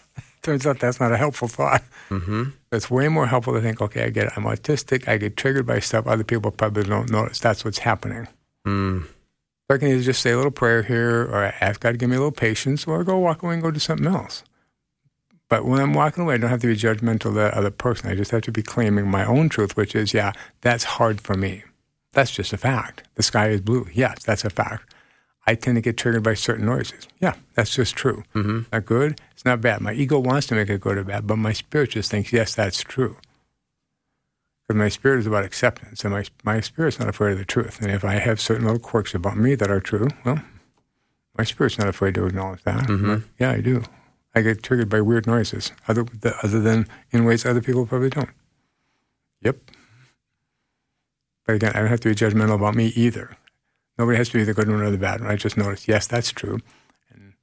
turns 0.41 0.65
out 0.65 0.79
that's 0.79 0.99
not 0.99 1.11
a 1.11 1.17
helpful 1.17 1.47
thought. 1.47 1.83
Mm-hmm. 2.09 2.49
It's 2.71 2.89
way 2.89 3.07
more 3.07 3.27
helpful 3.27 3.53
to 3.53 3.61
think, 3.61 3.81
okay, 3.81 4.05
I 4.05 4.09
get 4.09 4.27
it. 4.27 4.33
I'm 4.35 4.43
autistic. 4.43 5.07
I 5.07 5.17
get 5.17 5.37
triggered 5.37 5.65
by 5.65 5.79
stuff 5.79 6.07
other 6.07 6.23
people 6.23 6.51
probably 6.51 6.83
don't 6.83 7.09
notice. 7.09 7.39
That's 7.39 7.63
what's 7.63 7.79
happening. 7.79 8.27
Mm. 8.65 9.05
So 9.05 9.75
I 9.75 9.77
can 9.77 9.87
either 9.89 10.03
just 10.03 10.21
say 10.21 10.31
a 10.31 10.37
little 10.37 10.51
prayer 10.51 10.83
here, 10.83 11.23
or 11.23 11.53
ask 11.61 11.79
God 11.79 11.91
to 11.91 11.97
give 11.97 12.09
me 12.09 12.15
a 12.15 12.19
little 12.19 12.31
patience, 12.31 12.85
or 12.85 13.03
go 13.03 13.17
walk 13.17 13.43
away 13.43 13.53
and 13.53 13.63
go 13.63 13.71
do 13.71 13.79
something 13.79 14.07
else. 14.07 14.43
But 15.47 15.65
when 15.65 15.81
I'm 15.81 15.93
walking 15.93 16.23
away, 16.23 16.35
I 16.35 16.37
don't 16.37 16.49
have 16.49 16.61
to 16.61 16.67
be 16.67 16.75
judgmental 16.75 17.25
of 17.25 17.33
that 17.35 17.53
other 17.53 17.71
person. 17.71 18.09
I 18.09 18.15
just 18.15 18.31
have 18.31 18.41
to 18.43 18.51
be 18.51 18.63
claiming 18.63 19.09
my 19.09 19.25
own 19.25 19.49
truth, 19.49 19.75
which 19.75 19.95
is, 19.95 20.13
yeah, 20.13 20.31
that's 20.61 20.83
hard 20.83 21.19
for 21.19 21.35
me. 21.35 21.63
That's 22.13 22.31
just 22.31 22.53
a 22.53 22.57
fact. 22.57 23.03
The 23.15 23.23
sky 23.23 23.49
is 23.49 23.61
blue. 23.61 23.87
Yes, 23.93 24.23
that's 24.23 24.45
a 24.45 24.49
fact. 24.49 24.90
I 25.47 25.55
tend 25.55 25.75
to 25.75 25.81
get 25.81 25.97
triggered 25.97 26.23
by 26.23 26.35
certain 26.35 26.65
noises. 26.65 27.07
Yeah, 27.19 27.33
that's 27.55 27.75
just 27.75 27.95
true. 27.95 28.23
Mm-hmm. 28.35 28.61
Not 28.71 28.85
good. 28.85 29.19
It's 29.31 29.43
not 29.43 29.59
bad. 29.59 29.81
My 29.81 29.93
ego 29.93 30.19
wants 30.19 30.47
to 30.47 30.55
make 30.55 30.69
it 30.69 30.81
good 30.81 30.97
or 30.97 31.03
bad, 31.03 31.25
but 31.25 31.37
my 31.37 31.51
spirit 31.51 31.91
just 31.91 32.11
thinks, 32.11 32.31
yes, 32.31 32.53
that's 32.53 32.81
true. 32.81 33.17
Because 34.61 34.77
my 34.77 34.89
spirit 34.89 35.19
is 35.19 35.27
about 35.27 35.43
acceptance, 35.43 36.03
and 36.05 36.13
my 36.13 36.23
my 36.43 36.59
spirit's 36.61 36.99
not 36.99 37.09
afraid 37.09 37.33
of 37.33 37.39
the 37.39 37.45
truth. 37.45 37.81
And 37.81 37.91
if 37.91 38.05
I 38.05 38.13
have 38.13 38.39
certain 38.39 38.65
little 38.65 38.79
quirks 38.79 39.15
about 39.15 39.35
me 39.37 39.55
that 39.55 39.71
are 39.71 39.81
true, 39.81 40.09
well, 40.23 40.39
my 41.37 41.43
spirit's 41.43 41.79
not 41.79 41.87
afraid 41.87 42.13
to 42.15 42.25
acknowledge 42.25 42.63
that. 42.63 42.87
Mm-hmm. 42.87 43.25
Yeah, 43.39 43.51
I 43.51 43.61
do. 43.61 43.83
I 44.33 44.41
get 44.41 44.63
triggered 44.63 44.89
by 44.89 45.01
weird 45.01 45.27
noises, 45.27 45.71
other 45.87 46.05
other 46.43 46.61
than 46.61 46.87
in 47.11 47.25
ways 47.25 47.45
other 47.45 47.61
people 47.61 47.85
probably 47.85 48.11
don't. 48.11 48.29
Yep. 49.41 49.57
But 51.45 51.55
again, 51.55 51.71
I 51.73 51.79
don't 51.79 51.89
have 51.89 51.99
to 52.01 52.09
be 52.09 52.15
judgmental 52.15 52.55
about 52.55 52.75
me 52.75 52.87
either. 52.95 53.35
Nobody 53.97 54.17
has 54.17 54.29
to 54.29 54.37
be 54.37 54.43
the 54.43 54.53
good 54.53 54.69
one 54.69 54.81
or 54.81 54.89
the 54.89 54.97
bad 54.97 55.21
one. 55.21 55.29
I 55.29 55.35
just 55.35 55.57
notice, 55.57 55.87
yes, 55.87 56.07
that's 56.07 56.31
true. 56.31 56.59
And 57.13 57.33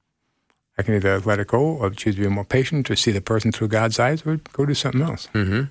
I 0.77 0.83
can 0.83 0.95
either 0.95 1.19
let 1.19 1.39
it 1.39 1.47
go 1.47 1.61
or 1.61 1.89
choose 1.89 2.15
to 2.15 2.21
be 2.21 2.27
more 2.27 2.45
patient 2.45 2.85
to 2.87 2.95
see 2.95 3.11
the 3.11 3.21
person 3.21 3.51
through 3.51 3.69
God's 3.69 3.99
eyes 3.99 4.25
or 4.25 4.37
go 4.53 4.65
do 4.65 4.73
something 4.73 5.01
else. 5.01 5.29
Mm-hmm. 5.33 5.63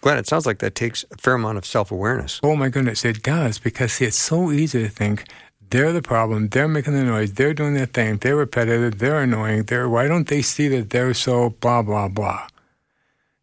Glenn, 0.00 0.18
it 0.18 0.26
sounds 0.26 0.46
like 0.46 0.58
that 0.58 0.74
takes 0.74 1.04
a 1.10 1.16
fair 1.16 1.34
amount 1.34 1.58
of 1.58 1.66
self 1.66 1.90
awareness. 1.90 2.40
Oh 2.42 2.54
my 2.54 2.68
goodness, 2.68 3.04
it 3.04 3.22
does 3.22 3.58
because 3.58 3.92
see, 3.92 4.04
it's 4.04 4.16
so 4.16 4.52
easy 4.52 4.82
to 4.82 4.88
think 4.88 5.24
they're 5.70 5.92
the 5.92 6.02
problem, 6.02 6.48
they're 6.48 6.68
making 6.68 6.94
the 6.94 7.02
noise, 7.02 7.32
they're 7.32 7.54
doing 7.54 7.74
their 7.74 7.86
thing, 7.86 8.18
they're 8.18 8.36
repetitive, 8.36 8.98
they're 8.98 9.22
annoying, 9.22 9.64
they're 9.64 9.88
why 9.88 10.06
don't 10.06 10.28
they 10.28 10.40
see 10.42 10.68
that 10.68 10.90
they're 10.90 11.14
so 11.14 11.50
blah 11.50 11.82
blah 11.82 12.08
blah? 12.08 12.46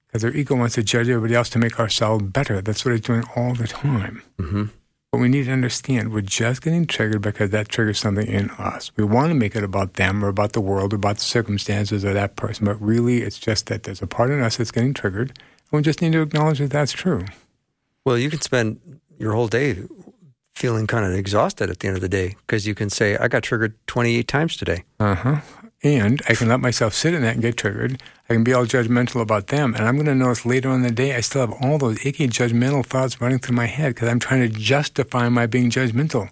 Because 0.07 0.21
their 0.21 0.35
ego 0.35 0.55
wants 0.55 0.75
to 0.75 0.83
judge 0.83 1.09
everybody 1.09 1.35
else 1.35 1.49
to 1.49 1.59
make 1.59 1.79
ourselves 1.79 2.23
better. 2.23 2.61
That's 2.61 2.85
what 2.85 2.93
it's 2.93 3.05
doing 3.05 3.25
all 3.35 3.53
the 3.53 3.67
time. 3.67 4.23
Mm-hmm. 4.39 4.65
But 5.15 5.21
we 5.21 5.29
need 5.29 5.45
to 5.45 5.53
understand 5.53 6.11
we're 6.11 6.19
just 6.19 6.61
getting 6.61 6.85
triggered 6.85 7.21
because 7.21 7.51
that 7.51 7.69
triggers 7.69 7.99
something 7.99 8.27
in 8.27 8.49
us. 8.49 8.91
We 8.97 9.05
want 9.05 9.29
to 9.29 9.33
make 9.33 9.55
it 9.55 9.63
about 9.63 9.93
them 9.93 10.25
or 10.25 10.27
about 10.27 10.51
the 10.51 10.59
world 10.59 10.91
or 10.91 10.97
about 10.97 11.19
the 11.19 11.23
circumstances 11.23 12.03
of 12.03 12.15
that 12.15 12.35
person, 12.35 12.65
but 12.65 12.81
really 12.81 13.21
it's 13.21 13.39
just 13.39 13.67
that 13.67 13.83
there's 13.83 14.01
a 14.01 14.07
part 14.07 14.29
in 14.29 14.41
us 14.41 14.57
that's 14.57 14.71
getting 14.71 14.93
triggered, 14.93 15.29
and 15.29 15.71
we 15.71 15.81
just 15.83 16.01
need 16.01 16.11
to 16.11 16.21
acknowledge 16.21 16.59
that 16.59 16.71
that's 16.71 16.91
true. 16.91 17.23
Well, 18.03 18.17
you 18.17 18.29
can 18.29 18.41
spend 18.41 18.99
your 19.17 19.31
whole 19.31 19.47
day 19.47 19.83
feeling 20.53 20.85
kind 20.85 21.05
of 21.05 21.13
exhausted 21.13 21.69
at 21.69 21.79
the 21.79 21.87
end 21.87 21.95
of 21.95 22.01
the 22.01 22.09
day 22.09 22.35
because 22.45 22.67
you 22.67 22.75
can 22.75 22.89
say, 22.89 23.15
I 23.15 23.29
got 23.29 23.43
triggered 23.43 23.73
28 23.87 24.27
times 24.27 24.57
today. 24.57 24.83
Uh 24.99 25.15
huh. 25.15 25.39
And 25.81 26.21
I 26.27 26.35
can 26.35 26.49
let 26.49 26.59
myself 26.59 26.93
sit 26.93 27.13
in 27.13 27.21
that 27.21 27.35
and 27.35 27.41
get 27.41 27.55
triggered. 27.55 28.03
I 28.27 28.33
can 28.33 28.43
be 28.43 28.53
all 28.53 28.65
judgmental 28.65 29.21
about 29.21 29.47
them. 29.47 29.75
And 29.75 29.85
I'm 29.85 29.95
going 29.95 30.07
to 30.07 30.15
notice 30.15 30.45
later 30.45 30.69
on 30.69 30.77
in 30.77 30.81
the 30.81 30.91
day, 30.91 31.15
I 31.15 31.21
still 31.21 31.41
have 31.41 31.61
all 31.61 31.77
those 31.77 32.03
icky 32.05 32.27
judgmental 32.27 32.85
thoughts 32.85 33.21
running 33.21 33.39
through 33.39 33.55
my 33.55 33.67
head 33.67 33.93
because 33.93 34.09
I'm 34.09 34.19
trying 34.19 34.41
to 34.41 34.49
justify 34.49 35.29
my 35.29 35.45
being 35.45 35.69
judgmental. 35.69 36.29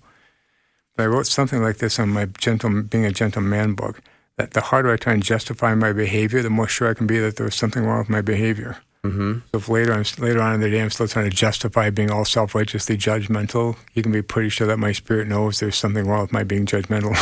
But 0.95 1.03
I 1.03 1.07
wrote 1.07 1.27
something 1.27 1.61
like 1.61 1.77
this 1.77 1.99
on 1.99 2.09
my 2.09 2.25
gentle, 2.25 2.81
Being 2.83 3.05
a 3.05 3.11
Gentle 3.11 3.41
Man 3.41 3.73
book 3.73 4.01
that 4.37 4.51
the 4.51 4.61
harder 4.61 4.91
I 4.91 4.97
try 4.97 5.13
and 5.13 5.23
justify 5.23 5.75
my 5.75 5.93
behavior, 5.93 6.41
the 6.41 6.49
more 6.49 6.67
sure 6.67 6.89
I 6.89 6.95
can 6.95 7.07
be 7.07 7.19
that 7.19 7.35
there 7.35 7.45
was 7.45 7.55
something 7.55 7.83
wrong 7.83 7.99
with 7.99 8.09
my 8.09 8.21
behavior. 8.21 8.77
Mm-hmm. 9.03 9.39
So 9.51 9.57
if 9.57 9.67
later, 9.67 9.93
I'm, 9.93 10.05
later 10.17 10.41
on 10.41 10.55
in 10.55 10.61
the 10.61 10.69
day, 10.69 10.81
I'm 10.81 10.89
still 10.89 11.07
trying 11.07 11.29
to 11.29 11.35
justify 11.35 11.89
being 11.89 12.09
all 12.09 12.23
self-righteously 12.23 12.97
judgmental, 12.97 13.75
you 13.93 14.01
can 14.01 14.13
be 14.13 14.21
pretty 14.21 14.47
sure 14.47 14.65
that 14.67 14.77
my 14.77 14.93
spirit 14.93 15.27
knows 15.27 15.59
there's 15.59 15.75
something 15.75 16.07
wrong 16.07 16.21
with 16.21 16.31
my 16.31 16.43
being 16.43 16.65
judgmental 16.65 17.13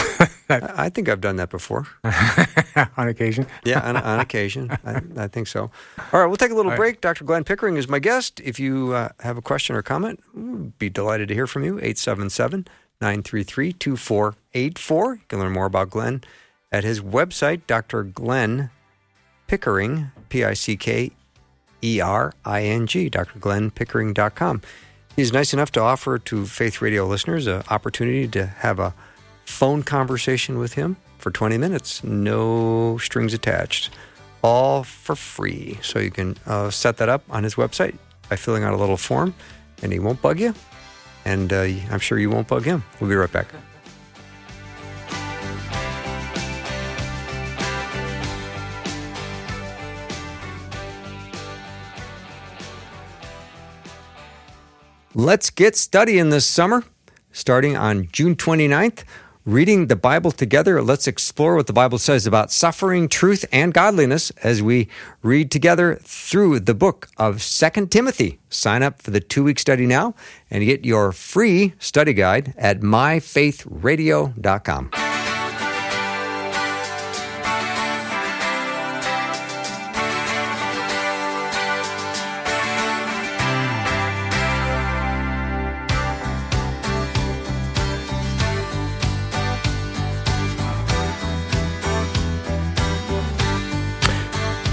I 0.49 0.89
think 0.89 1.09
I've 1.09 1.21
done 1.21 1.37
that 1.37 1.49
before. 1.49 1.87
on 2.97 3.07
occasion. 3.07 3.47
Yeah, 3.63 3.79
on, 3.79 3.97
on 4.11 4.19
occasion. 4.19 4.69
I, 4.85 5.01
I 5.17 5.27
think 5.27 5.47
so. 5.47 5.71
All 6.11 6.19
right, 6.19 6.25
we'll 6.25 6.37
take 6.37 6.51
a 6.51 6.55
little 6.55 6.71
All 6.71 6.77
right. 6.77 6.93
break. 6.93 7.01
Dr. 7.01 7.23
Glenn 7.23 7.43
Pickering 7.43 7.77
is 7.77 7.87
my 7.87 7.99
guest. 7.99 8.39
If 8.41 8.59
you 8.59 8.93
uh, 8.93 9.09
have 9.21 9.37
a 9.37 9.41
question 9.41 9.75
or 9.75 9.81
comment, 9.81 10.19
we'd 10.33 10.77
be 10.77 10.89
delighted 10.89 11.29
to 11.29 11.33
hear 11.33 11.47
from 11.47 11.63
you. 11.63 11.77
877 11.77 12.67
933 12.99 13.73
2484. 13.73 15.13
You 15.15 15.21
can 15.27 15.39
learn 15.39 15.53
more 15.53 15.65
about 15.65 15.89
Glenn 15.89 16.21
at 16.71 16.83
his 16.83 17.01
website, 17.01 17.61
Dr. 17.65 18.03
Glenn 18.03 18.69
Pickering, 19.47 20.11
P 20.29 20.43
I 20.43 20.53
C 20.53 20.75
K 20.75 21.11
E 21.83 21.99
R 21.99 22.33
I 22.45 22.63
N 22.63 22.87
G, 22.87 23.09
drglennpickering.com. 23.09 24.61
He's 25.15 25.33
nice 25.33 25.53
enough 25.53 25.71
to 25.73 25.81
offer 25.81 26.17
to 26.19 26.45
Faith 26.45 26.81
Radio 26.81 27.05
listeners 27.05 27.47
an 27.47 27.63
opportunity 27.69 28.27
to 28.29 28.45
have 28.45 28.79
a 28.79 28.93
phone 29.45 29.83
conversation 29.83 30.57
with 30.57 30.73
him 30.73 30.95
for 31.17 31.31
20 31.31 31.57
minutes, 31.57 32.03
no 32.03 32.97
strings 32.97 33.33
attached, 33.33 33.89
all 34.41 34.83
for 34.83 35.15
free. 35.15 35.77
So 35.81 35.99
you 35.99 36.11
can 36.11 36.37
uh, 36.45 36.69
set 36.69 36.97
that 36.97 37.09
up 37.09 37.23
on 37.29 37.43
his 37.43 37.55
website 37.55 37.95
by 38.29 38.37
filling 38.37 38.63
out 38.63 38.73
a 38.73 38.77
little 38.77 38.97
form, 38.97 39.33
and 39.83 39.91
he 39.91 39.99
won't 39.99 40.21
bug 40.21 40.39
you. 40.39 40.53
And 41.25 41.53
uh, 41.53 41.67
I'm 41.91 41.99
sure 41.99 42.17
you 42.17 42.29
won't 42.29 42.47
bug 42.47 42.63
him. 42.63 42.83
We'll 42.99 43.09
be 43.09 43.15
right 43.15 43.31
back. 43.31 43.47
Let's 55.13 55.49
get 55.49 55.75
studying 55.75 56.29
this 56.29 56.45
summer, 56.45 56.85
starting 57.33 57.75
on 57.75 58.07
June 58.13 58.37
29th. 58.37 59.03
Reading 59.43 59.87
the 59.87 59.97
Bible 59.97 60.31
together, 60.31 60.81
let's 60.81 61.05
explore 61.07 61.55
what 61.55 61.67
the 61.67 61.73
Bible 61.73 61.97
says 61.97 62.25
about 62.25 62.49
suffering, 62.51 63.09
truth, 63.09 63.43
and 63.51 63.73
godliness 63.73 64.29
as 64.41 64.61
we 64.61 64.87
read 65.21 65.51
together 65.51 65.99
through 66.03 66.61
the 66.61 66.75
book 66.75 67.09
of 67.17 67.41
Second 67.41 67.91
Timothy. 67.91 68.39
Sign 68.49 68.83
up 68.83 69.01
for 69.01 69.11
the 69.11 69.19
two 69.19 69.43
week 69.43 69.59
study 69.59 69.85
now 69.85 70.15
and 70.49 70.63
get 70.63 70.85
your 70.85 71.11
free 71.11 71.73
study 71.77 72.13
guide 72.13 72.53
at 72.55 72.79
myfaithradio.com. 72.79 75.10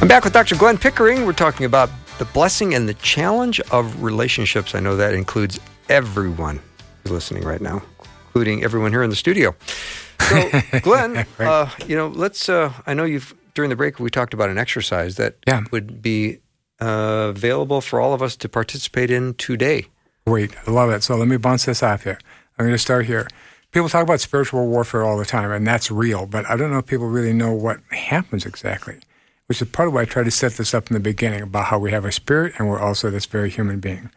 I'm 0.00 0.06
back 0.06 0.24
with 0.24 0.32
Dr. 0.32 0.54
Glenn 0.56 0.78
Pickering. 0.78 1.26
We're 1.26 1.32
talking 1.32 1.66
about 1.66 1.90
the 2.18 2.24
blessing 2.26 2.74
and 2.74 2.88
the 2.88 2.94
challenge 2.94 3.60
of 3.72 4.02
relationships. 4.02 4.74
I 4.74 4.80
know 4.80 4.96
that 4.96 5.12
includes 5.12 5.58
everyone 5.88 6.60
who's 7.02 7.12
listening 7.12 7.44
right 7.44 7.60
now, 7.60 7.82
including 8.28 8.62
everyone 8.62 8.92
here 8.92 9.02
in 9.02 9.10
the 9.10 9.16
studio. 9.16 9.54
So, 10.20 10.50
Glenn, 10.82 11.26
uh, 11.40 11.70
you 11.86 11.96
know, 11.96 12.08
let's. 12.08 12.48
Uh, 12.48 12.72
I 12.86 12.94
know 12.94 13.04
you've 13.04 13.34
during 13.54 13.70
the 13.70 13.76
break 13.76 13.98
we 13.98 14.08
talked 14.10 14.34
about 14.34 14.50
an 14.50 14.58
exercise 14.58 15.16
that 15.16 15.36
Yeah. 15.46 15.62
would 15.72 16.00
be 16.00 16.38
uh, 16.80 17.32
available 17.34 17.80
for 17.80 18.00
all 18.00 18.14
of 18.14 18.22
us 18.22 18.36
to 18.36 18.48
participate 18.48 19.10
in 19.10 19.34
today. 19.34 19.86
Great. 20.26 20.52
I 20.66 20.70
love 20.70 20.90
it. 20.90 21.02
So 21.02 21.16
let 21.16 21.26
me 21.26 21.38
bounce 21.38 21.64
this 21.64 21.82
off 21.82 22.04
here. 22.04 22.18
I'm 22.58 22.64
going 22.66 22.74
to 22.74 22.78
start 22.78 23.06
here. 23.06 23.26
People 23.72 23.88
talk 23.88 24.04
about 24.04 24.20
spiritual 24.20 24.66
warfare 24.68 25.02
all 25.02 25.18
the 25.18 25.24
time, 25.24 25.50
and 25.50 25.66
that's 25.66 25.90
real, 25.90 26.24
but 26.26 26.48
I 26.48 26.56
don't 26.56 26.70
know 26.70 26.78
if 26.78 26.86
people 26.86 27.08
really 27.08 27.32
know 27.34 27.52
what 27.52 27.80
happens 27.90 28.46
exactly, 28.46 28.98
which 29.48 29.62
is 29.62 29.68
part 29.68 29.88
of 29.88 29.94
why 29.94 30.02
I 30.02 30.04
try 30.04 30.22
to 30.22 30.30
set 30.30 30.52
this 30.52 30.74
up 30.74 30.88
in 30.88 30.94
the 30.94 31.00
beginning 31.00 31.42
about 31.42 31.66
how 31.66 31.78
we 31.78 31.90
have 31.90 32.04
a 32.04 32.12
spirit 32.12 32.52
and 32.58 32.68
we're 32.68 32.78
also 32.78 33.10
this 33.10 33.26
very 33.26 33.50
human 33.50 33.80
being. 33.80 34.10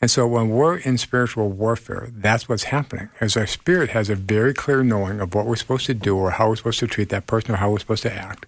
And 0.00 0.10
so 0.10 0.26
when 0.26 0.50
we're 0.50 0.78
in 0.78 0.98
spiritual 0.98 1.48
warfare, 1.48 2.08
that's 2.12 2.48
what's 2.48 2.64
happening. 2.64 3.08
As 3.20 3.36
our 3.36 3.46
spirit 3.46 3.90
has 3.90 4.10
a 4.10 4.16
very 4.16 4.52
clear 4.52 4.82
knowing 4.82 5.20
of 5.20 5.32
what 5.32 5.46
we're 5.46 5.54
supposed 5.54 5.86
to 5.86 5.94
do 5.94 6.16
or 6.16 6.32
how 6.32 6.48
we're 6.48 6.56
supposed 6.56 6.80
to 6.80 6.88
treat 6.88 7.10
that 7.10 7.28
person 7.28 7.54
or 7.54 7.58
how 7.58 7.70
we're 7.70 7.78
supposed 7.78 8.02
to 8.02 8.12
act. 8.12 8.46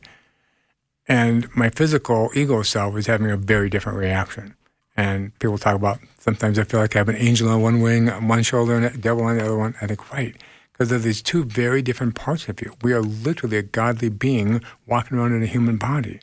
And 1.07 1.49
my 1.55 1.70
physical 1.70 2.30
ego 2.35 2.62
self 2.62 2.97
is 2.97 3.07
having 3.07 3.30
a 3.30 3.37
very 3.37 3.70
different 3.70 3.99
reaction. 3.99 4.57
And 4.97 5.39
people 5.39 5.59
talk 5.59 5.76
about 5.76 6.01
sometimes 6.18 6.59
I 6.59 6.64
feel 6.64 6.80
like 6.80 6.97
I 6.97 6.99
have 6.99 7.09
an 7.09 7.16
angel 7.16 7.49
on 7.49 7.62
one 7.62 7.80
wing, 7.80 8.11
on 8.11 8.26
one 8.26 8.43
shoulder, 8.43 8.74
and 8.74 8.87
a 8.87 8.97
devil 8.97 9.22
on 9.22 9.37
the 9.37 9.45
other 9.45 9.57
one. 9.57 9.76
I 9.80 9.87
think, 9.87 10.12
right. 10.12 10.35
Because 10.75 10.93
of 10.93 11.05
these 11.05 11.22
two 11.22 11.45
very 11.45 11.83
different 11.83 12.14
parts 12.14 12.49
of 12.49 12.61
you. 12.61 12.75
We 12.83 12.93
are 12.93 13.01
literally 13.01 13.57
a 13.57 13.62
godly 13.62 14.09
being 14.09 14.61
walking 14.87 15.16
around 15.16 15.35
in 15.35 15.43
a 15.43 15.47
human 15.47 15.77
body. 15.77 16.20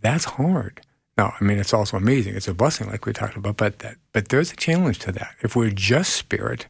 That's 0.00 0.24
hard. 0.24 0.80
Now, 1.18 1.34
I 1.38 1.44
mean, 1.44 1.58
it's 1.58 1.72
also 1.72 1.96
amazing. 1.96 2.34
It's 2.34 2.48
a 2.48 2.54
blessing, 2.54 2.88
like 2.88 3.06
we 3.06 3.12
talked 3.12 3.36
about, 3.36 3.56
but 3.56 3.78
that, 3.80 3.96
but 4.12 4.30
there's 4.30 4.52
a 4.52 4.56
challenge 4.56 4.98
to 5.00 5.12
that. 5.12 5.34
If 5.42 5.54
we're 5.54 5.70
just 5.70 6.14
spirit, 6.14 6.66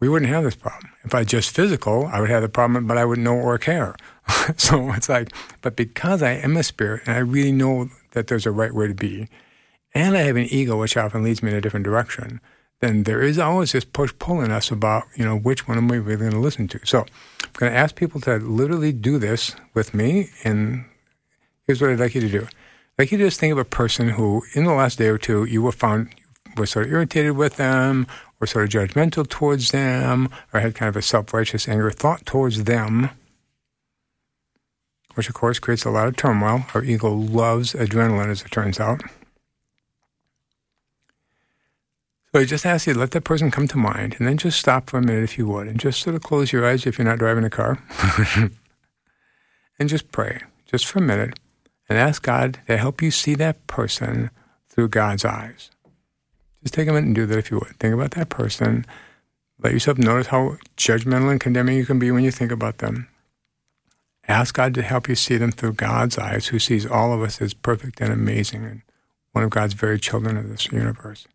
we 0.00 0.08
wouldn't 0.08 0.30
have 0.30 0.44
this 0.44 0.54
problem. 0.56 0.92
If 1.04 1.14
I 1.14 1.24
just 1.24 1.54
physical, 1.54 2.06
I 2.06 2.20
would 2.20 2.30
have 2.30 2.42
the 2.42 2.48
problem, 2.48 2.86
but 2.86 2.98
I 2.98 3.04
wouldn't 3.04 3.24
know 3.24 3.36
or 3.36 3.58
care. 3.58 3.94
so 4.56 4.90
it's 4.92 5.08
like, 5.08 5.32
but 5.60 5.76
because 5.76 6.22
I 6.22 6.32
am 6.32 6.56
a 6.56 6.62
spirit 6.62 7.02
and 7.06 7.16
I 7.16 7.20
really 7.20 7.52
know 7.52 7.88
that 8.12 8.26
there's 8.26 8.46
a 8.46 8.50
right 8.50 8.74
way 8.74 8.88
to 8.88 8.94
be, 8.94 9.28
and 9.94 10.16
I 10.16 10.22
have 10.22 10.36
an 10.36 10.46
ego 10.50 10.78
which 10.78 10.96
often 10.96 11.22
leads 11.22 11.42
me 11.42 11.50
in 11.50 11.56
a 11.56 11.60
different 11.60 11.84
direction, 11.84 12.40
then 12.80 13.04
there 13.04 13.22
is 13.22 13.38
always 13.38 13.72
this 13.72 13.84
push 13.84 14.12
pull 14.18 14.40
in 14.40 14.50
us 14.50 14.70
about, 14.70 15.04
you 15.14 15.24
know, 15.24 15.38
which 15.38 15.68
one 15.68 15.76
am 15.76 15.88
we 15.88 15.98
really 15.98 16.20
going 16.20 16.32
to 16.32 16.38
listen 16.38 16.66
to? 16.68 16.80
So 16.84 17.00
I'm 17.00 17.50
going 17.54 17.72
to 17.72 17.78
ask 17.78 17.94
people 17.94 18.20
to 18.22 18.36
literally 18.36 18.92
do 18.92 19.18
this 19.18 19.54
with 19.74 19.92
me. 19.92 20.30
And 20.44 20.86
here's 21.66 21.80
what 21.80 21.90
I'd 21.90 22.00
like 22.00 22.14
you 22.14 22.22
to 22.22 22.28
do. 22.28 22.42
I'd 22.42 23.02
like 23.04 23.12
you 23.12 23.18
to 23.18 23.24
just 23.24 23.38
think 23.38 23.52
of 23.52 23.58
a 23.58 23.64
person 23.64 24.10
who, 24.10 24.42
in 24.54 24.64
the 24.64 24.72
last 24.72 24.98
day 24.98 25.08
or 25.08 25.18
two, 25.18 25.44
you 25.44 25.62
were 25.62 25.72
found 25.72 26.08
were 26.56 26.66
sort 26.66 26.86
of 26.86 26.92
irritated 26.92 27.36
with 27.36 27.56
them, 27.56 28.06
or 28.40 28.46
sort 28.46 28.64
of 28.64 28.70
judgmental 28.70 29.28
towards 29.28 29.70
them, 29.70 30.28
or 30.52 30.60
had 30.60 30.74
kind 30.74 30.88
of 30.88 30.96
a 30.96 31.02
self 31.02 31.32
righteous 31.32 31.68
anger 31.68 31.90
thought 31.90 32.26
towards 32.26 32.64
them, 32.64 33.10
which 35.14 35.28
of 35.28 35.34
course 35.34 35.58
creates 35.58 35.84
a 35.84 35.90
lot 35.90 36.08
of 36.08 36.16
turmoil. 36.16 36.64
Our 36.74 36.82
ego 36.82 37.12
loves 37.12 37.72
adrenaline, 37.74 38.30
as 38.30 38.42
it 38.42 38.50
turns 38.50 38.80
out. 38.80 39.02
So 42.32 42.40
I 42.40 42.44
just 42.44 42.64
ask 42.64 42.86
you 42.86 42.92
to 42.92 42.98
let 42.98 43.10
that 43.10 43.24
person 43.24 43.50
come 43.50 43.66
to 43.68 43.76
mind 43.76 44.14
and 44.18 44.28
then 44.28 44.36
just 44.36 44.60
stop 44.60 44.88
for 44.88 44.98
a 44.98 45.02
minute 45.02 45.24
if 45.24 45.36
you 45.36 45.48
would 45.48 45.66
and 45.66 45.80
just 45.80 46.00
sort 46.00 46.14
of 46.14 46.22
close 46.22 46.52
your 46.52 46.64
eyes 46.64 46.86
if 46.86 46.96
you're 46.96 47.06
not 47.06 47.18
driving 47.18 47.42
a 47.42 47.50
car 47.50 47.82
and 49.78 49.88
just 49.88 50.12
pray 50.12 50.40
just 50.64 50.86
for 50.86 51.00
a 51.00 51.02
minute 51.02 51.38
and 51.88 51.98
ask 51.98 52.22
God 52.22 52.60
to 52.68 52.76
help 52.76 53.02
you 53.02 53.10
see 53.10 53.34
that 53.34 53.66
person 53.66 54.30
through 54.68 54.88
God's 54.88 55.24
eyes. 55.24 55.70
Just 56.62 56.74
take 56.74 56.86
a 56.86 56.92
minute 56.92 57.06
and 57.06 57.14
do 57.16 57.26
that 57.26 57.38
if 57.38 57.50
you 57.50 57.58
would. 57.58 57.76
Think 57.80 57.94
about 57.94 58.12
that 58.12 58.28
person. 58.28 58.86
Let 59.58 59.72
yourself 59.72 59.98
notice 59.98 60.28
how 60.28 60.58
judgmental 60.76 61.32
and 61.32 61.40
condemning 61.40 61.76
you 61.76 61.84
can 61.84 61.98
be 61.98 62.12
when 62.12 62.22
you 62.22 62.30
think 62.30 62.52
about 62.52 62.78
them. 62.78 63.08
Ask 64.28 64.54
God 64.54 64.72
to 64.74 64.82
help 64.82 65.08
you 65.08 65.16
see 65.16 65.36
them 65.36 65.50
through 65.50 65.72
God's 65.72 66.16
eyes, 66.16 66.46
who 66.46 66.60
sees 66.60 66.86
all 66.86 67.12
of 67.12 67.22
us 67.22 67.42
as 67.42 67.54
perfect 67.54 68.00
and 68.00 68.12
amazing 68.12 68.64
and 68.64 68.82
one 69.32 69.42
of 69.42 69.50
God's 69.50 69.74
very 69.74 69.98
children 69.98 70.36
of 70.36 70.48
this 70.48 70.70
universe. 70.70 71.26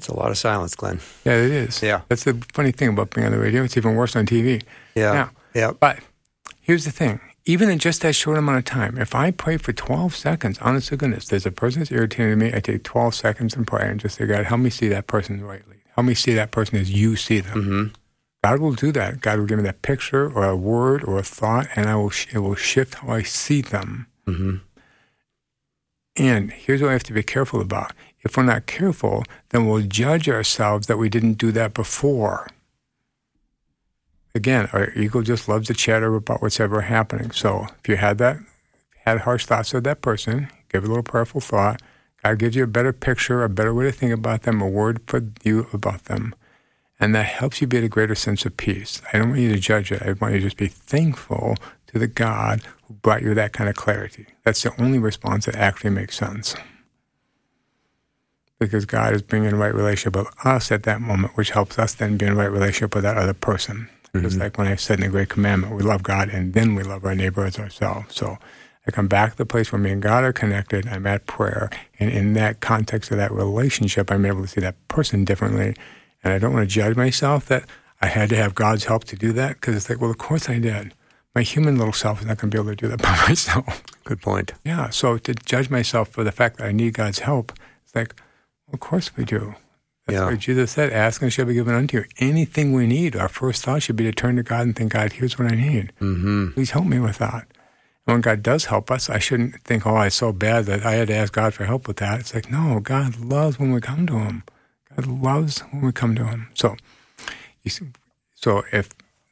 That's 0.00 0.08
a 0.08 0.16
lot 0.16 0.30
of 0.30 0.38
silence, 0.38 0.74
Glenn. 0.74 0.98
Yeah, 1.26 1.34
it 1.34 1.50
is. 1.50 1.82
Yeah. 1.82 2.00
That's 2.08 2.24
the 2.24 2.32
funny 2.54 2.72
thing 2.72 2.88
about 2.88 3.10
being 3.10 3.26
on 3.26 3.32
the 3.32 3.38
radio. 3.38 3.64
It's 3.64 3.76
even 3.76 3.96
worse 3.96 4.16
on 4.16 4.24
TV. 4.24 4.62
Yeah. 4.94 5.12
Now, 5.12 5.30
Yeah. 5.52 5.72
But 5.78 5.98
here's 6.62 6.86
the 6.86 6.90
thing. 6.90 7.20
Even 7.44 7.68
in 7.68 7.78
just 7.78 8.00
that 8.00 8.14
short 8.14 8.38
amount 8.38 8.56
of 8.56 8.64
time, 8.64 8.96
if 8.96 9.14
I 9.14 9.30
pray 9.30 9.58
for 9.58 9.74
12 9.74 10.16
seconds, 10.16 10.58
honest 10.62 10.88
to 10.88 10.96
goodness, 10.96 11.28
there's 11.28 11.44
a 11.44 11.50
person 11.50 11.80
that's 11.80 11.92
irritating 11.92 12.38
me, 12.38 12.50
I 12.54 12.60
take 12.60 12.82
12 12.82 13.14
seconds 13.14 13.54
and 13.54 13.66
pray 13.66 13.90
and 13.90 14.00
just 14.00 14.16
say, 14.16 14.24
God, 14.24 14.46
help 14.46 14.62
me 14.62 14.70
see 14.70 14.88
that 14.88 15.06
person 15.06 15.44
rightly. 15.44 15.76
Help 15.96 16.06
me 16.06 16.14
see 16.14 16.32
that 16.32 16.50
person 16.50 16.78
as 16.78 16.90
you 16.90 17.14
see 17.16 17.40
them. 17.40 17.62
Mm-hmm. 17.62 17.94
God 18.42 18.60
will 18.60 18.72
do 18.72 18.92
that. 18.92 19.20
God 19.20 19.38
will 19.38 19.44
give 19.44 19.58
me 19.58 19.64
that 19.64 19.82
picture 19.82 20.32
or 20.32 20.44
a 20.44 20.56
word 20.56 21.04
or 21.04 21.18
a 21.18 21.22
thought, 21.22 21.66
and 21.76 21.90
I 21.90 21.96
will 21.96 22.08
sh- 22.08 22.28
it 22.32 22.38
will 22.38 22.54
shift 22.54 22.94
how 22.94 23.08
I 23.12 23.22
see 23.22 23.60
them. 23.60 24.06
Mm-hmm. 24.26 24.56
And 26.16 26.50
here's 26.52 26.80
what 26.80 26.88
I 26.88 26.92
have 26.94 27.02
to 27.04 27.12
be 27.12 27.22
careful 27.22 27.60
about. 27.60 27.92
If 28.22 28.36
we're 28.36 28.42
not 28.42 28.66
careful, 28.66 29.24
then 29.48 29.66
we'll 29.66 29.82
judge 29.82 30.28
ourselves 30.28 30.86
that 30.86 30.98
we 30.98 31.08
didn't 31.08 31.34
do 31.34 31.52
that 31.52 31.74
before. 31.74 32.48
Again, 34.34 34.68
our 34.72 34.90
ego 34.92 35.22
just 35.22 35.48
loves 35.48 35.66
to 35.68 35.74
chatter 35.74 36.14
about 36.14 36.40
what's 36.42 36.60
ever 36.60 36.82
happening. 36.82 37.30
So 37.32 37.66
if 37.80 37.88
you 37.88 37.96
had 37.96 38.18
that, 38.18 38.38
had 39.04 39.22
harsh 39.22 39.46
thoughts 39.46 39.74
of 39.74 39.84
that 39.84 40.02
person, 40.02 40.48
give 40.68 40.84
a 40.84 40.86
little 40.86 41.02
prayerful 41.02 41.40
thought. 41.40 41.82
God 42.22 42.38
gives 42.38 42.54
you 42.54 42.64
a 42.64 42.68
better 42.68 42.92
picture, 42.92 43.42
a 43.42 43.48
better 43.48 43.74
way 43.74 43.84
to 43.84 43.92
think 43.92 44.12
about 44.12 44.42
them, 44.42 44.60
a 44.60 44.68
word 44.68 45.00
for 45.06 45.22
you 45.42 45.66
about 45.72 46.04
them. 46.04 46.34
And 47.00 47.14
that 47.14 47.24
helps 47.24 47.60
you 47.60 47.66
be 47.66 47.78
at 47.78 47.84
a 47.84 47.88
greater 47.88 48.14
sense 48.14 48.44
of 48.44 48.58
peace. 48.58 49.00
I 49.12 49.18
don't 49.18 49.30
want 49.30 49.40
you 49.40 49.52
to 49.52 49.58
judge 49.58 49.90
it. 49.90 50.02
I 50.02 50.12
want 50.12 50.34
you 50.34 50.40
to 50.40 50.46
just 50.46 50.58
be 50.58 50.68
thankful 50.68 51.56
to 51.86 51.98
the 51.98 52.06
God 52.06 52.60
who 52.86 52.94
brought 52.94 53.22
you 53.22 53.34
that 53.34 53.54
kind 53.54 53.70
of 53.70 53.74
clarity. 53.74 54.26
That's 54.44 54.62
the 54.62 54.80
only 54.80 54.98
response 54.98 55.46
that 55.46 55.56
actually 55.56 55.90
makes 55.90 56.16
sense. 56.16 56.54
Because 58.60 58.84
God 58.84 59.14
is 59.14 59.22
bringing 59.22 59.52
a 59.52 59.56
right 59.56 59.74
relationship 59.74 60.14
with 60.14 60.46
us 60.46 60.70
at 60.70 60.84
that 60.84 61.00
moment, 61.00 61.36
which 61.36 61.50
helps 61.50 61.78
us 61.78 61.94
then 61.94 62.16
be 62.16 62.26
in 62.26 62.32
a 62.32 62.36
right 62.36 62.52
relationship 62.52 62.94
with 62.94 63.02
that 63.02 63.16
other 63.16 63.34
person. 63.34 63.88
Just 64.14 64.34
mm-hmm. 64.34 64.42
like 64.42 64.58
when 64.58 64.66
I 64.66 64.76
said 64.76 64.98
in 64.98 65.06
the 65.06 65.10
Great 65.10 65.28
Commandment, 65.28 65.74
we 65.74 65.82
love 65.82 66.02
God 66.02 66.28
and 66.28 66.52
then 66.52 66.74
we 66.74 66.82
love 66.82 67.04
our 67.04 67.14
neighbor 67.14 67.44
as 67.44 67.58
ourselves. 67.58 68.14
So 68.16 68.38
I 68.86 68.90
come 68.90 69.08
back 69.08 69.32
to 69.32 69.38
the 69.38 69.46
place 69.46 69.70
where 69.70 69.80
me 69.80 69.90
and 69.90 70.02
God 70.02 70.24
are 70.24 70.32
connected. 70.32 70.88
I'm 70.88 71.06
at 71.06 71.26
prayer. 71.26 71.70
And 71.98 72.10
in 72.10 72.32
that 72.34 72.60
context 72.60 73.10
of 73.10 73.18
that 73.18 73.30
relationship, 73.30 74.10
I'm 74.10 74.26
able 74.26 74.42
to 74.42 74.48
see 74.48 74.60
that 74.60 74.76
person 74.88 75.24
differently. 75.24 75.76
And 76.24 76.32
I 76.32 76.38
don't 76.38 76.52
want 76.52 76.68
to 76.68 76.74
judge 76.74 76.96
myself 76.96 77.46
that 77.46 77.64
I 78.02 78.06
had 78.06 78.30
to 78.30 78.36
have 78.36 78.54
God's 78.54 78.84
help 78.84 79.04
to 79.04 79.16
do 79.16 79.32
that 79.34 79.54
because 79.54 79.76
it's 79.76 79.88
like, 79.88 80.00
well, 80.00 80.10
of 80.10 80.18
course 80.18 80.48
I 80.48 80.58
did. 80.58 80.94
My 81.34 81.42
human 81.42 81.78
little 81.78 81.92
self 81.92 82.20
is 82.20 82.26
not 82.26 82.38
going 82.38 82.50
to 82.50 82.56
be 82.56 82.60
able 82.60 82.74
to 82.74 82.76
do 82.76 82.88
that 82.88 83.02
by 83.02 83.16
myself. 83.28 83.82
Good 84.04 84.20
point. 84.20 84.52
Yeah. 84.64 84.90
So 84.90 85.18
to 85.18 85.34
judge 85.34 85.70
myself 85.70 86.08
for 86.08 86.24
the 86.24 86.32
fact 86.32 86.56
that 86.56 86.66
I 86.66 86.72
need 86.72 86.94
God's 86.94 87.20
help, 87.20 87.52
it's 87.84 87.94
like, 87.94 88.20
of 88.72 88.80
course 88.80 89.16
we 89.16 89.24
do. 89.24 89.54
That's 90.06 90.18
Yeah. 90.18 90.26
why 90.26 90.36
Jesus 90.36 90.72
said, 90.72 90.92
ask 90.92 91.22
and 91.22 91.32
shall 91.32 91.44
be 91.44 91.54
given 91.54 91.74
unto 91.74 91.98
you. 91.98 92.04
Anything 92.18 92.72
we 92.72 92.86
need, 92.86 93.14
our 93.16 93.28
first 93.28 93.64
thought 93.64 93.82
should 93.82 93.96
be 93.96 94.04
to 94.04 94.12
turn 94.12 94.36
to 94.36 94.42
God 94.42 94.62
and 94.62 94.74
think, 94.74 94.92
God, 94.92 95.12
here's 95.12 95.38
what 95.38 95.50
I 95.52 95.54
need. 95.54 95.92
Mm-hmm. 96.00 96.52
Please 96.52 96.70
help 96.70 96.86
me 96.86 96.98
with 96.98 97.18
that. 97.18 97.46
And 98.06 98.14
when 98.14 98.20
God 98.22 98.42
does 98.42 98.64
help 98.66 98.90
us, 98.90 99.08
I 99.10 99.18
shouldn't 99.18 99.60
think, 99.62 99.86
oh, 99.86 100.00
it's 100.00 100.16
so 100.16 100.32
bad 100.32 100.64
that 100.66 100.84
I 100.84 100.94
had 100.94 101.08
to 101.08 101.14
ask 101.14 101.32
God 101.32 101.54
for 101.54 101.64
help 101.64 101.86
with 101.86 101.98
that. 101.98 102.20
It's 102.20 102.34
like, 102.34 102.50
no, 102.50 102.80
God 102.80 103.18
loves 103.20 103.58
when 103.58 103.72
we 103.72 103.80
come 103.80 104.06
to 104.06 104.18
Him. 104.18 104.42
God 104.96 105.06
loves 105.06 105.60
when 105.70 105.82
we 105.82 105.92
come 105.92 106.14
to 106.16 106.24
Him. 106.24 106.48
So, 106.54 106.76
you 107.62 107.70
see, 107.70 107.86
so 108.34 108.64
if 108.72 108.88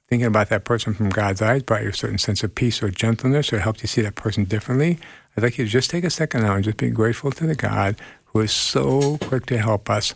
thinking 0.09 0.27
about 0.27 0.49
that 0.51 0.65
person 0.65 0.95
from 0.95 1.09
God's 1.09 1.43
eyes 1.43 1.63
brought 1.63 1.83
you 1.83 1.89
a 1.89 1.95
certain 1.95 2.19
sense 2.19 2.43
of 2.45 2.55
peace 2.55 2.83
or 2.83 2.91
gentleness 2.91 3.53
or 3.53 3.59
helped 3.59 3.83
you 3.83 3.89
see 3.89 4.03
that 4.03 4.15
person 4.15 4.45
differently, 4.45 4.99
I'd 5.37 5.43
like 5.43 5.59
you 5.59 5.65
to 5.65 5.71
just 5.71 5.91
take 5.91 6.05
a 6.05 6.11
second 6.11 6.43
now 6.43 6.55
and 6.55 6.65
just 6.65 6.77
be 6.77 6.91
grateful 6.91 7.31
to 7.33 7.47
the 7.47 7.55
God 7.55 7.97
who 8.29 8.41
is 8.41 8.53
so 8.53 9.19
quick 9.19 9.47
to 9.47 9.59
help 9.59 9.89
us 9.91 10.15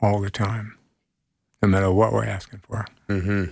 all 0.00 0.20
the 0.20 0.30
time, 0.30 0.76
no 1.62 1.68
matter 1.68 1.90
what 1.90 2.12
we're 2.12 2.24
asking 2.24 2.60
for. 2.66 2.86
Mm-hmm. 3.08 3.44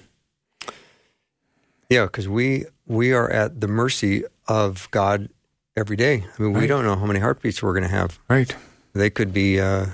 Yeah, 1.88 2.04
because 2.04 2.28
we 2.28 2.66
we 2.86 3.12
are 3.12 3.30
at 3.30 3.60
the 3.60 3.68
mercy 3.68 4.24
of 4.48 4.88
God 4.90 5.28
every 5.76 5.96
day. 5.96 6.24
I 6.38 6.42
mean, 6.42 6.52
we 6.52 6.66
don't 6.66 6.84
know 6.84 6.96
how 6.96 7.06
many 7.06 7.20
heartbeats 7.20 7.62
we're 7.62 7.72
going 7.72 7.84
to 7.84 7.88
have. 7.96 8.18
Right, 8.28 8.54
They 8.92 9.10
could 9.10 9.32
be 9.32 9.60
uh, 9.60 9.86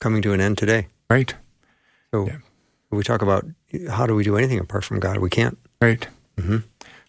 coming 0.00 0.22
to 0.22 0.32
an 0.32 0.40
end 0.40 0.58
today. 0.58 0.88
right, 1.08 1.34
So 2.12 2.26
Yeah. 2.26 2.36
we 2.90 3.02
talk 3.02 3.22
about 3.22 3.44
how 3.88 4.06
do 4.06 4.14
we 4.14 4.24
do 4.24 4.36
anything 4.36 4.58
apart 4.58 4.84
from 4.84 5.00
God? 5.00 5.18
We 5.18 5.30
can't. 5.30 5.58
right. 5.80 6.06
Mm-hmm. 6.36 6.58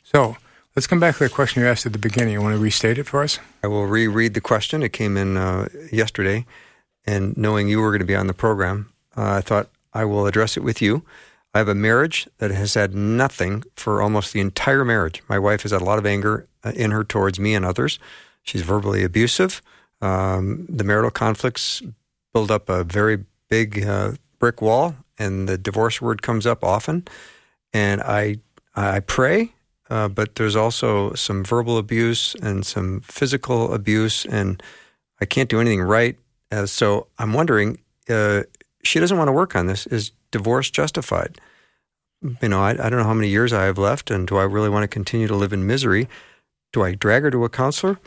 So 0.04 0.36
let's 0.76 0.88
come 0.88 0.99
back 0.99 1.17
to 1.17 1.24
the 1.24 1.30
question 1.30 1.61
you 1.61 1.67
asked 1.67 1.86
at 1.86 1.93
the 1.93 1.99
beginning. 1.99 2.34
You 2.34 2.41
want 2.41 2.55
to 2.55 2.61
restate 2.61 2.97
it 2.97 3.07
for 3.07 3.24
us? 3.24 3.39
I 3.63 3.67
will 3.67 3.86
reread 3.86 4.34
the 4.34 4.41
question. 4.41 4.84
It 4.84 4.93
came 4.93 5.17
in 5.17 5.38
uh, 5.38 5.67
yesterday, 5.91 6.45
and 7.05 7.36
knowing 7.38 7.67
you 7.67 7.80
were 7.82 7.91
going 7.91 7.99
to 7.99 8.05
be 8.05 8.15
on 8.15 8.28
the 8.28 8.34
program, 8.34 8.91
uh, 9.17 9.34
I 9.34 9.41
thought 9.41 9.69
I 9.93 10.05
will 10.05 10.28
address 10.28 10.57
it 10.57 10.63
with 10.63 10.82
you. 10.82 11.03
I 11.53 11.57
have 11.57 11.67
a 11.67 11.76
marriage 11.76 12.30
that 12.38 12.51
has 12.51 12.76
had 12.76 12.95
nothing 12.95 13.63
for 13.76 14.01
almost 14.01 14.32
the 14.32 14.39
entire 14.39 14.86
marriage. 14.86 15.22
My 15.28 15.38
wife 15.38 15.63
has 15.63 15.72
had 15.72 15.82
a 15.82 15.86
lot 15.86 15.99
of 15.99 16.05
anger 16.05 16.47
uh, 16.63 16.72
in 16.76 16.91
her 16.91 17.03
towards 17.03 17.39
me 17.39 17.53
and 17.55 17.65
others. 17.65 17.99
She's 18.43 18.61
verbally 18.61 19.03
abusive. 19.03 19.61
Um, 20.01 20.65
the 20.69 20.84
marital 20.84 21.11
conflicts 21.11 21.84
build 22.34 22.49
up 22.49 22.69
a 22.69 22.84
very 22.84 23.26
big 23.49 23.86
uh, 23.86 24.13
brick 24.39 24.61
wall, 24.61 24.95
and 25.19 25.47
the 25.47 25.57
divorce 25.57 26.01
word 26.01 26.22
comes 26.22 26.47
up 26.47 26.63
often. 26.63 27.05
And 27.74 28.01
I 28.01 28.38
I 28.76 29.01
pray, 29.01 29.51
uh, 29.92 30.08
but 30.08 30.36
there's 30.36 30.56
also 30.56 31.14
some 31.16 31.44
verbal 31.44 31.78
abuse 31.78 32.34
and 32.36 32.66
some 32.66 33.02
physical 33.02 33.74
abuse, 33.74 34.26
and 34.26 34.64
I 35.20 35.26
can't 35.26 35.50
do 35.50 35.60
anything 35.60 35.82
right. 35.82 36.18
Uh, 36.50 36.66
so 36.66 37.08
I'm 37.20 37.34
wondering, 37.34 37.78
uh, 38.10 38.44
she 38.84 39.02
doesn't 39.02 39.18
want 39.18 39.28
to 39.28 39.34
work 39.34 39.54
on 39.54 39.68
this. 39.68 39.86
Is 39.88 40.12
divorce 40.32 40.72
justified? 40.72 41.39
You 42.42 42.48
know, 42.48 42.62
I, 42.62 42.70
I 42.70 42.89
don't 42.89 43.00
know 43.00 43.04
how 43.04 43.14
many 43.14 43.28
years 43.28 43.52
I 43.52 43.66
have 43.66 43.78
left, 43.78 44.10
and 44.10 44.26
do 44.26 44.38
I 44.38 44.44
really 44.44 44.70
want 44.70 44.84
to 44.84 44.88
continue 44.88 45.28
to 45.28 45.36
live 45.36 45.52
in 45.52 45.68
misery? 45.68 46.08
Do 46.72 46.84
I 46.84 46.96
drag 46.96 47.24
her 47.24 47.32
to 47.32 47.44
a 47.44 47.50
counselor? 47.50 48.00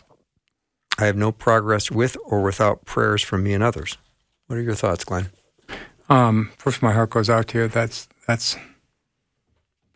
I 0.99 1.05
have 1.05 1.16
no 1.16 1.32
progress 1.32 1.91
with 1.91 2.16
or 2.24 2.41
without 2.41 2.87
prayers 2.87 3.20
from 3.20 3.43
me 3.43 3.53
and 3.53 3.62
others. 3.62 3.99
What 4.47 4.59
are 4.59 4.62
your 4.62 4.74
thoughts, 4.74 5.05
Glenn? 5.05 5.28
Um, 6.09 6.51
first, 6.57 6.80
my 6.80 6.93
heart 6.93 7.11
goes 7.11 7.28
out 7.28 7.49
to 7.49 7.59
you. 7.59 7.68
That's 7.68 8.09
that's 8.26 8.57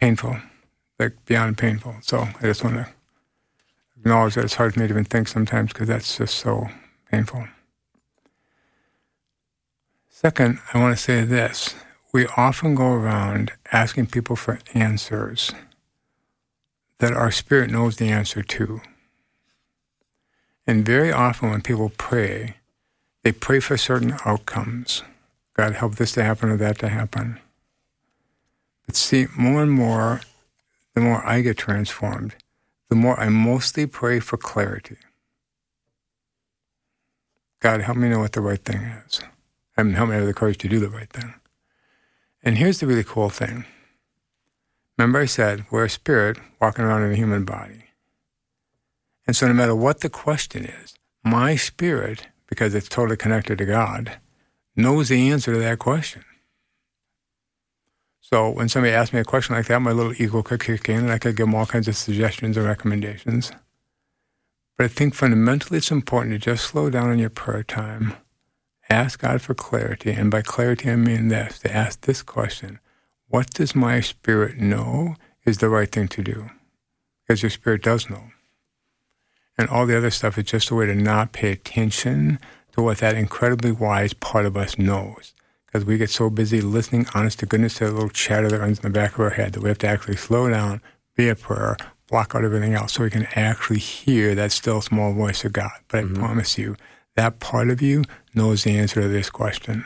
painful, 0.00 0.36
like 0.98 1.24
beyond 1.26 1.58
painful. 1.58 1.96
So 2.02 2.18
I 2.20 2.42
just 2.42 2.64
want 2.64 2.76
to 2.76 2.88
acknowledge 3.98 4.34
that 4.34 4.44
it's 4.44 4.54
hard 4.54 4.74
for 4.74 4.80
me 4.80 4.86
to 4.86 4.92
even 4.92 5.04
think 5.04 5.28
sometimes 5.28 5.72
because 5.72 5.88
that's 5.88 6.18
just 6.18 6.34
so 6.36 6.68
painful. 7.10 7.46
Second, 10.08 10.58
I 10.74 10.80
want 10.80 10.96
to 10.96 11.02
say 11.02 11.22
this: 11.24 11.74
we 12.12 12.26
often 12.36 12.74
go 12.74 12.92
around 12.92 13.52
asking 13.72 14.06
people 14.06 14.36
for 14.36 14.58
answers 14.74 15.52
that 16.98 17.12
our 17.12 17.30
spirit 17.30 17.70
knows 17.70 17.96
the 17.96 18.08
answer 18.08 18.42
to. 18.42 18.80
And 20.66 20.84
very 20.84 21.12
often, 21.12 21.50
when 21.50 21.62
people 21.62 21.92
pray, 21.96 22.56
they 23.22 23.32
pray 23.32 23.60
for 23.60 23.76
certain 23.76 24.16
outcomes. 24.24 25.02
God, 25.54 25.74
help 25.74 25.94
this 25.94 26.12
to 26.12 26.22
happen 26.22 26.50
or 26.50 26.56
that 26.56 26.78
to 26.80 26.88
happen. 26.88 27.40
But 28.86 28.96
see, 28.96 29.26
more 29.36 29.62
and 29.62 29.72
more, 29.72 30.20
the 30.98 31.04
more 31.04 31.24
I 31.24 31.42
get 31.42 31.56
transformed, 31.56 32.34
the 32.88 32.96
more 32.96 33.18
I 33.20 33.28
mostly 33.28 33.86
pray 33.86 34.18
for 34.18 34.36
clarity. 34.36 34.96
God, 37.60 37.82
help 37.82 37.96
me 37.96 38.08
know 38.08 38.18
what 38.18 38.32
the 38.32 38.40
right 38.40 38.58
thing 38.58 38.82
is. 38.82 39.20
I 39.76 39.84
mean, 39.84 39.94
help 39.94 40.08
me 40.08 40.16
have 40.16 40.26
the 40.26 40.34
courage 40.34 40.58
to 40.58 40.68
do 40.68 40.80
the 40.80 40.88
right 40.88 41.08
thing. 41.08 41.34
And 42.42 42.58
here's 42.58 42.80
the 42.80 42.88
really 42.88 43.04
cool 43.04 43.30
thing. 43.30 43.64
Remember, 44.96 45.20
I 45.20 45.26
said 45.26 45.66
we're 45.70 45.84
a 45.84 45.90
spirit 45.90 46.36
walking 46.60 46.84
around 46.84 47.04
in 47.04 47.12
a 47.12 47.16
human 47.16 47.44
body. 47.44 47.84
And 49.24 49.36
so, 49.36 49.46
no 49.46 49.54
matter 49.54 49.76
what 49.76 50.00
the 50.00 50.10
question 50.10 50.64
is, 50.64 50.94
my 51.22 51.54
spirit, 51.54 52.26
because 52.48 52.74
it's 52.74 52.88
totally 52.88 53.16
connected 53.16 53.58
to 53.58 53.66
God, 53.66 54.18
knows 54.74 55.10
the 55.10 55.30
answer 55.30 55.52
to 55.52 55.60
that 55.60 55.78
question. 55.78 56.24
So, 58.30 58.50
when 58.50 58.68
somebody 58.68 58.92
asks 58.92 59.14
me 59.14 59.20
a 59.20 59.24
question 59.24 59.54
like 59.54 59.68
that, 59.68 59.80
my 59.80 59.92
little 59.92 60.12
ego 60.20 60.42
could 60.42 60.60
kick 60.60 60.90
in 60.90 60.98
and 60.98 61.10
I 61.10 61.18
could 61.18 61.34
give 61.34 61.46
them 61.46 61.54
all 61.54 61.64
kinds 61.64 61.88
of 61.88 61.96
suggestions 61.96 62.58
and 62.58 62.66
recommendations. 62.66 63.50
But 64.76 64.84
I 64.84 64.88
think 64.88 65.14
fundamentally 65.14 65.78
it's 65.78 65.90
important 65.90 66.34
to 66.34 66.38
just 66.38 66.66
slow 66.66 66.90
down 66.90 67.10
in 67.10 67.18
your 67.18 67.30
prayer 67.30 67.62
time, 67.62 68.12
ask 68.90 69.20
God 69.20 69.40
for 69.40 69.54
clarity. 69.54 70.10
And 70.10 70.30
by 70.30 70.42
clarity, 70.42 70.90
I 70.90 70.96
mean 70.96 71.28
this 71.28 71.58
to 71.60 71.74
ask 71.74 72.02
this 72.02 72.20
question 72.22 72.80
What 73.28 73.48
does 73.54 73.74
my 73.74 74.00
spirit 74.00 74.58
know 74.58 75.16
is 75.46 75.56
the 75.56 75.70
right 75.70 75.90
thing 75.90 76.08
to 76.08 76.22
do? 76.22 76.50
Because 77.26 77.42
your 77.42 77.48
spirit 77.48 77.82
does 77.82 78.10
know. 78.10 78.24
And 79.56 79.70
all 79.70 79.86
the 79.86 79.96
other 79.96 80.10
stuff 80.10 80.36
is 80.36 80.44
just 80.44 80.68
a 80.68 80.74
way 80.74 80.84
to 80.84 80.94
not 80.94 81.32
pay 81.32 81.50
attention 81.50 82.40
to 82.72 82.82
what 82.82 82.98
that 82.98 83.16
incredibly 83.16 83.72
wise 83.72 84.12
part 84.12 84.44
of 84.44 84.54
us 84.54 84.78
knows. 84.78 85.32
Because 85.68 85.84
we 85.84 85.98
get 85.98 86.10
so 86.10 86.30
busy 86.30 86.60
listening, 86.60 87.06
honest 87.14 87.38
to 87.40 87.46
goodness, 87.46 87.74
to 87.74 87.84
the 87.84 87.92
little 87.92 88.08
chatter 88.08 88.48
that 88.48 88.58
runs 88.58 88.78
in 88.78 88.82
the 88.82 88.90
back 88.90 89.14
of 89.14 89.20
our 89.20 89.30
head 89.30 89.52
that 89.52 89.62
we 89.62 89.68
have 89.68 89.78
to 89.78 89.86
actually 89.86 90.16
slow 90.16 90.48
down, 90.48 90.80
be 91.14 91.28
a 91.28 91.36
prayer, 91.36 91.76
block 92.08 92.34
out 92.34 92.42
everything 92.42 92.72
else 92.72 92.94
so 92.94 93.02
we 93.02 93.10
can 93.10 93.28
actually 93.34 93.78
hear 93.78 94.34
that 94.34 94.50
still 94.50 94.80
small 94.80 95.12
voice 95.12 95.44
of 95.44 95.52
God. 95.52 95.70
But 95.88 95.98
I 95.98 96.02
mm-hmm. 96.04 96.14
promise 96.14 96.56
you, 96.56 96.74
that 97.16 97.38
part 97.38 97.68
of 97.68 97.82
you 97.82 98.04
knows 98.34 98.64
the 98.64 98.78
answer 98.78 99.02
to 99.02 99.08
this 99.08 99.28
question. 99.28 99.84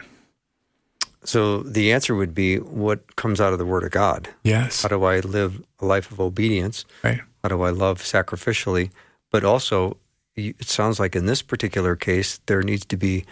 So 1.25 1.63
the 1.63 1.93
answer 1.93 2.15
would 2.15 2.35
be 2.35 2.59
what 2.59 3.17
comes 3.17 3.41
out 3.41 3.53
of 3.53 3.59
the 3.59 3.67
Word 3.67 3.85
of 3.85 3.91
God. 3.91 4.29
Yes. 4.45 4.83
How 4.83 4.89
do 4.89 5.03
I 5.05 5.21
live 5.21 5.63
a 5.81 5.87
life 5.87 6.11
of 6.11 6.21
obedience? 6.21 6.85
Right. 7.03 7.21
How 7.43 7.49
do 7.49 7.63
I 7.63 7.71
love 7.71 8.03
sacrificially? 8.03 8.91
But 9.31 9.45
also, 9.45 9.97
it 10.37 10.69
sounds 10.69 11.01
like 11.01 11.17
in 11.17 11.27
this 11.27 11.43
particular 11.43 11.97
case, 11.97 12.41
there 12.47 12.63
needs 12.63 12.85
to 12.87 12.97
be 12.97 13.25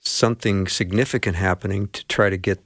something 0.00 0.66
significant 0.66 1.36
happening 1.36 1.88
to 1.88 2.06
try 2.06 2.30
to 2.30 2.36
get 2.36 2.58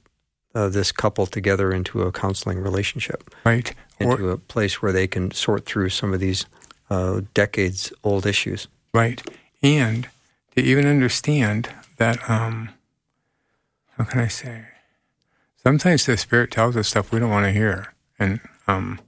uh, 0.55 0.69
this 0.69 0.91
couple 0.91 1.25
together 1.25 1.73
into 1.73 2.01
a 2.03 2.11
counseling 2.11 2.59
relationship, 2.59 3.33
Right. 3.43 3.73
Or, 3.99 4.11
into 4.13 4.29
a 4.29 4.37
place 4.37 4.81
where 4.81 4.91
they 4.91 5.07
can 5.07 5.31
sort 5.31 5.65
through 5.65 5.89
some 5.89 6.13
of 6.13 6.19
these 6.19 6.45
uh, 6.89 7.21
decades 7.33 7.91
old 8.03 8.25
issues. 8.25 8.67
right. 8.93 9.21
And 9.61 10.09
to 10.55 10.61
even 10.61 10.85
understand 10.85 11.69
that, 11.97 12.29
um, 12.29 12.69
how 13.97 14.03
can 14.03 14.19
I 14.19 14.27
say? 14.27 14.65
Sometimes 15.63 16.05
the 16.05 16.17
Spirit 16.17 16.51
tells 16.51 16.75
us 16.75 16.89
stuff 16.89 17.11
we 17.11 17.19
don't 17.19 17.29
want 17.29 17.45
to 17.45 17.51
hear. 17.51 17.93
And, 18.19 18.41
um, 18.67 18.99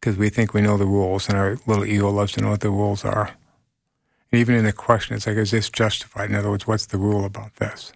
because 0.00 0.16
we 0.16 0.30
think 0.30 0.52
we 0.52 0.60
know 0.60 0.76
the 0.76 0.86
rules, 0.86 1.28
and 1.28 1.38
our 1.38 1.58
little 1.66 1.84
ego 1.84 2.10
loves 2.10 2.32
to 2.32 2.40
know 2.40 2.50
what 2.50 2.60
the 2.60 2.70
rules 2.70 3.04
are. 3.04 3.30
And 4.32 4.40
even 4.40 4.54
in 4.54 4.64
the 4.64 4.72
question, 4.72 5.14
it's 5.14 5.26
like, 5.26 5.36
is 5.36 5.50
this 5.50 5.68
justified? 5.68 6.30
In 6.30 6.36
other 6.36 6.50
words, 6.50 6.66
what's 6.66 6.86
the 6.86 6.96
rule 6.96 7.24
about 7.24 7.56
this? 7.56 7.92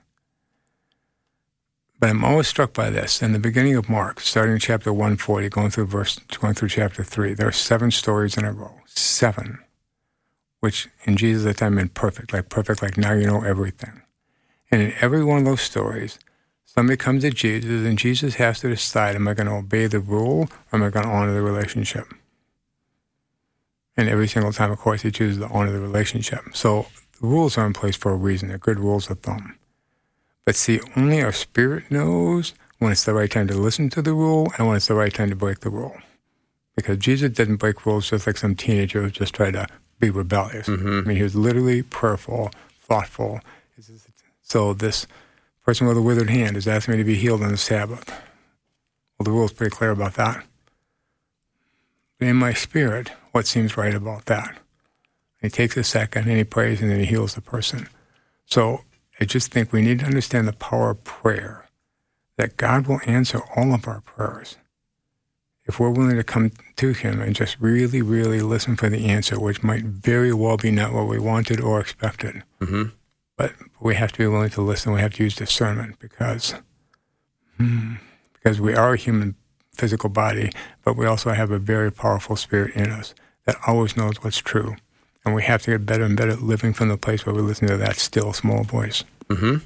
But 1.99 2.11
I'm 2.11 2.25
always 2.25 2.47
struck 2.47 2.75
by 2.75 2.91
this. 2.91 3.23
In 3.23 3.33
the 3.33 3.39
beginning 3.39 3.75
of 3.75 3.89
Mark, 3.89 4.21
starting 4.21 4.53
in 4.53 4.59
chapter 4.59 4.93
140, 4.93 5.49
going 5.49 5.71
through 5.71 5.87
verse, 5.87 6.19
going 6.39 6.53
through 6.53 6.69
chapter 6.69 7.03
3, 7.03 7.33
there 7.33 7.49
are 7.49 7.53
seven 7.53 7.91
stories 7.91 8.37
in 8.37 8.45
a 8.45 8.53
row. 8.53 8.75
Seven. 8.85 9.59
Which 10.61 10.89
in 11.05 11.17
Jesus 11.17 11.47
at 11.47 11.57
time 11.57 11.77
meant 11.77 11.95
perfect, 11.95 12.35
like 12.35 12.51
perfect, 12.51 12.83
like 12.83 12.99
now 12.99 13.13
you 13.13 13.27
know 13.27 13.43
everything. 13.43 14.03
And 14.71 14.83
in 14.83 14.93
every 15.01 15.25
one 15.25 15.39
of 15.39 15.45
those 15.47 15.63
stories, 15.63 16.19
somebody 16.67 16.99
comes 16.99 17.23
to 17.23 17.31
Jesus 17.31 17.87
and 17.87 17.99
Jesus 17.99 18.35
has 18.35 18.61
to 18.61 18.69
decide, 18.69 19.17
am 19.17 19.27
I 19.27 19.33
going 19.33 19.47
to 19.47 19.55
obey 19.55 19.87
the 19.87 20.01
rule 20.01 20.51
or 20.71 20.79
am 20.79 20.83
I 20.83 20.91
going 20.91 21.07
to 21.07 21.13
honor 21.13 21.33
the 21.33 21.41
relationship? 21.41 22.13
And 23.97 24.09
every 24.09 24.29
single 24.29 24.53
time, 24.53 24.71
of 24.71 24.79
course, 24.79 25.03
he 25.03 25.11
chooses 25.11 25.39
to 25.39 25.49
honor 25.49 25.73
the 25.73 25.81
relationship. 25.81 26.41
So 26.53 26.87
the 27.21 27.27
rules 27.27 27.57
are 27.57 27.67
in 27.67 27.73
place 27.73 27.97
for 27.97 28.13
a 28.13 28.17
reason. 28.17 28.49
They're 28.49 28.59
good 28.59 28.79
rules 28.79 29.09
of 29.11 29.21
thumb. 29.21 29.57
But 30.45 30.55
see, 30.55 30.81
only 30.97 31.23
our 31.23 31.33
spirit 31.33 31.91
knows 31.91 32.55
when 32.79 32.93
it's 32.93 33.05
the 33.05 33.15
right 33.15 33.31
time 33.31 33.49
to 33.49 33.55
listen 33.55 33.89
to 33.91 34.03
the 34.03 34.13
rule 34.13 34.53
and 34.59 34.69
when 34.69 34.77
it's 34.77 34.87
the 34.87 34.95
right 34.95 35.13
time 35.13 35.31
to 35.31 35.37
break 35.37 35.61
the 35.61 35.71
rule. 35.71 35.97
Because 36.77 36.99
Jesus 36.99 37.31
didn't 37.31 37.57
break 37.57 37.87
rules 37.87 38.11
just 38.11 38.27
like 38.27 38.37
some 38.37 38.55
teenager 38.55 39.03
who 39.03 39.11
just 39.11 39.35
tried 39.35 39.55
to 39.55 39.67
be 39.99 40.11
rebellious. 40.11 40.69
Mm-hmm. 40.69 40.99
I 40.99 41.09
mean, 41.09 41.17
he 41.17 41.23
was 41.23 41.35
literally 41.35 41.83
prayerful, 41.83 42.51
thoughtful. 42.83 43.41
So 44.43 44.75
this 44.75 45.07
person 45.65 45.87
with 45.87 45.97
a 45.97 46.03
withered 46.03 46.31
hand 46.31 46.57
is 46.57 46.69
asking 46.69 46.93
me 46.93 46.99
to 46.99 47.05
be 47.05 47.17
healed 47.17 47.43
on 47.43 47.51
the 47.51 47.57
Sabbath. 47.57 48.09
Well, 49.19 49.25
the 49.25 49.33
rule's 49.33 49.55
pretty 49.55 49.75
clear 49.75 49.91
about 49.91 50.15
that. 50.15 50.45
But 52.19 52.29
in 52.29 52.37
my 52.37 52.53
spirit, 52.53 53.11
what 53.33 53.47
seems 53.47 53.77
right 53.77 53.95
about 53.95 54.27
that? 54.27 54.59
He 55.41 55.49
takes 55.49 55.77
a 55.77 55.85
second 55.85 56.29
and 56.29 56.39
he 56.39 56.45
prays 56.45 56.81
and 56.81 56.91
then 56.91 57.01
he 57.01 57.07
heals 57.07 57.35
the 57.35 57.41
person. 57.41 57.89
So 58.47 58.83
I 59.21 59.25
just 59.25 59.53
think 59.53 59.73
we 59.73 59.83
need 59.83 60.01
to 60.01 60.07
understand 60.07 60.49
the 60.49 60.53
power 60.53 60.91
of 60.91 61.05
prayer, 61.05 61.69
that 62.37 62.57
God 62.57 62.87
will 62.87 63.01
answer 63.07 63.41
all 63.55 63.75
of 63.75 63.87
our 63.87 64.01
prayers 64.01 64.57
if 65.67 65.81
we're 65.81 65.91
willing 65.91 66.17
to 66.17 66.25
come 66.25 66.53
to 66.77 66.93
Him 66.93 67.21
and 67.21 67.35
just 67.35 67.57
really, 67.61 68.01
really 68.01 68.41
listen 68.41 68.77
for 68.77 68.89
the 68.89 69.07
answer, 69.09 69.39
which 69.39 69.63
might 69.63 69.83
very 69.83 70.33
well 70.33 70.57
be 70.57 70.71
not 70.71 70.93
what 70.93 71.09
we 71.09 71.19
wanted 71.19 71.61
or 71.61 71.81
expected. 71.81 72.43
hmm 72.61 72.85
But 73.37 73.53
we 73.81 73.97
have 73.97 74.13
to 74.13 74.19
be 74.19 74.27
willing 74.27 74.51
to 74.51 74.63
listen. 74.63 74.93
We 74.93 75.01
have 75.01 75.15
to 75.15 75.25
use 75.25 75.35
discernment 75.35 75.99
because, 75.99 76.55
hmm, 77.57 77.95
because 78.35 78.61
we 78.61 78.75
are 78.75 78.95
human 78.95 79.35
physical 79.77 80.09
body, 80.11 80.51
but 80.85 80.97
we 80.97 81.07
also 81.07 81.31
have 81.31 81.51
a 81.51 81.59
very 81.59 81.91
powerful 81.93 82.37
spirit 82.37 82.75
in 82.75 82.91
us 82.91 83.15
that 83.45 83.57
always 83.67 83.97
knows 83.97 84.23
what's 84.25 84.39
true. 84.39 84.77
And 85.25 85.35
we 85.35 85.43
have 85.45 85.63
to 85.63 85.71
get 85.73 85.87
better 85.87 86.05
and 86.05 86.17
better 86.17 86.33
at 86.33 86.43
living 86.43 86.73
from 86.73 86.89
the 86.89 86.97
place 86.97 87.27
where 87.27 87.35
we 87.35 87.43
listen 87.43 87.69
to 87.69 87.77
that 87.77 87.97
still 87.97 88.33
small 88.33 88.65
voice. 88.65 89.05
hmm 89.31 89.57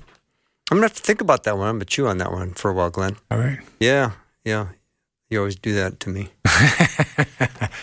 I'm 0.71 0.77
gonna 0.77 0.83
have 0.87 0.95
to 0.95 1.03
think 1.03 1.21
about 1.21 1.43
that 1.45 1.59
one. 1.59 1.67
I'm 1.69 1.75
gonna 1.77 1.85
chew 1.85 2.07
on 2.07 2.19
that 2.19 2.31
one 2.33 2.53
for 2.55 2.71
a 2.71 2.75
while, 2.75 2.91
Glenn. 2.91 3.17
All 3.31 3.39
right? 3.39 3.59
Yeah, 3.81 4.13
yeah. 4.45 4.69
You 5.29 5.39
always 5.39 5.57
do 5.57 5.75
that 5.75 5.99
to 6.01 6.11
me. 6.11 6.29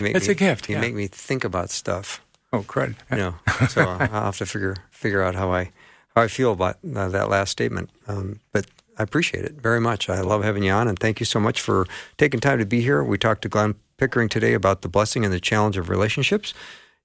me- 0.00 0.32
a 0.32 0.34
gift, 0.34 0.68
You 0.68 0.74
yeah. 0.76 0.80
make 0.80 0.94
me 0.94 1.06
think 1.08 1.44
about 1.44 1.70
stuff. 1.70 2.20
Oh, 2.52 2.60
crud. 2.62 2.94
You 3.10 3.16
know, 3.18 3.34
so 3.68 3.82
I'll 3.82 3.98
have 3.98 4.38
to 4.38 4.46
figure 4.46 4.76
figure 4.90 5.22
out 5.22 5.34
how 5.34 5.52
I 5.52 5.70
how 6.14 6.22
I 6.22 6.28
feel 6.28 6.52
about 6.52 6.76
uh, 6.96 7.08
that 7.08 7.28
last 7.28 7.50
statement. 7.50 7.90
Um, 8.06 8.40
but 8.52 8.66
I 8.98 9.02
appreciate 9.04 9.44
it 9.44 9.52
very 9.60 9.80
much. 9.80 10.08
I 10.08 10.20
love 10.20 10.42
having 10.42 10.64
you 10.64 10.72
on, 10.72 10.88
and 10.88 10.98
thank 10.98 11.20
you 11.20 11.26
so 11.26 11.38
much 11.38 11.60
for 11.60 11.86
taking 12.16 12.40
time 12.40 12.58
to 12.58 12.66
be 12.66 12.80
here. 12.80 13.02
We 13.04 13.16
talked 13.18 13.42
to 13.42 13.48
Glenn 13.48 13.76
Pickering 13.96 14.28
today 14.28 14.54
about 14.54 14.82
the 14.82 14.88
blessing 14.88 15.24
and 15.24 15.32
the 15.32 15.40
challenge 15.40 15.76
of 15.76 15.88
relationships. 15.88 16.54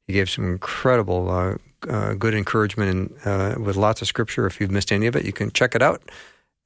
He 0.08 0.14
gave 0.14 0.30
some 0.30 0.46
incredible, 0.46 1.30
uh, 1.30 1.56
uh, 1.90 2.14
good 2.14 2.34
encouragement 2.34 2.90
and 2.90 3.28
uh, 3.28 3.60
with 3.60 3.76
lots 3.76 4.02
of 4.02 4.08
scripture. 4.08 4.46
If 4.46 4.60
you've 4.60 4.72
missed 4.72 4.92
any 4.92 5.08
of 5.08 5.16
it, 5.16 5.26
you 5.26 5.34
can 5.34 5.52
check 5.52 5.76
it 5.76 5.82
out 5.82 6.02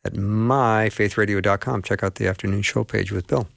at 0.04 0.14
myfaithradio.com. 0.14 1.82
Check 1.84 2.04
out 2.04 2.16
the 2.16 2.28
afternoon 2.28 2.62
show 2.62 2.84
page 2.84 3.12
with 3.12 3.28
Bill. 3.28 3.48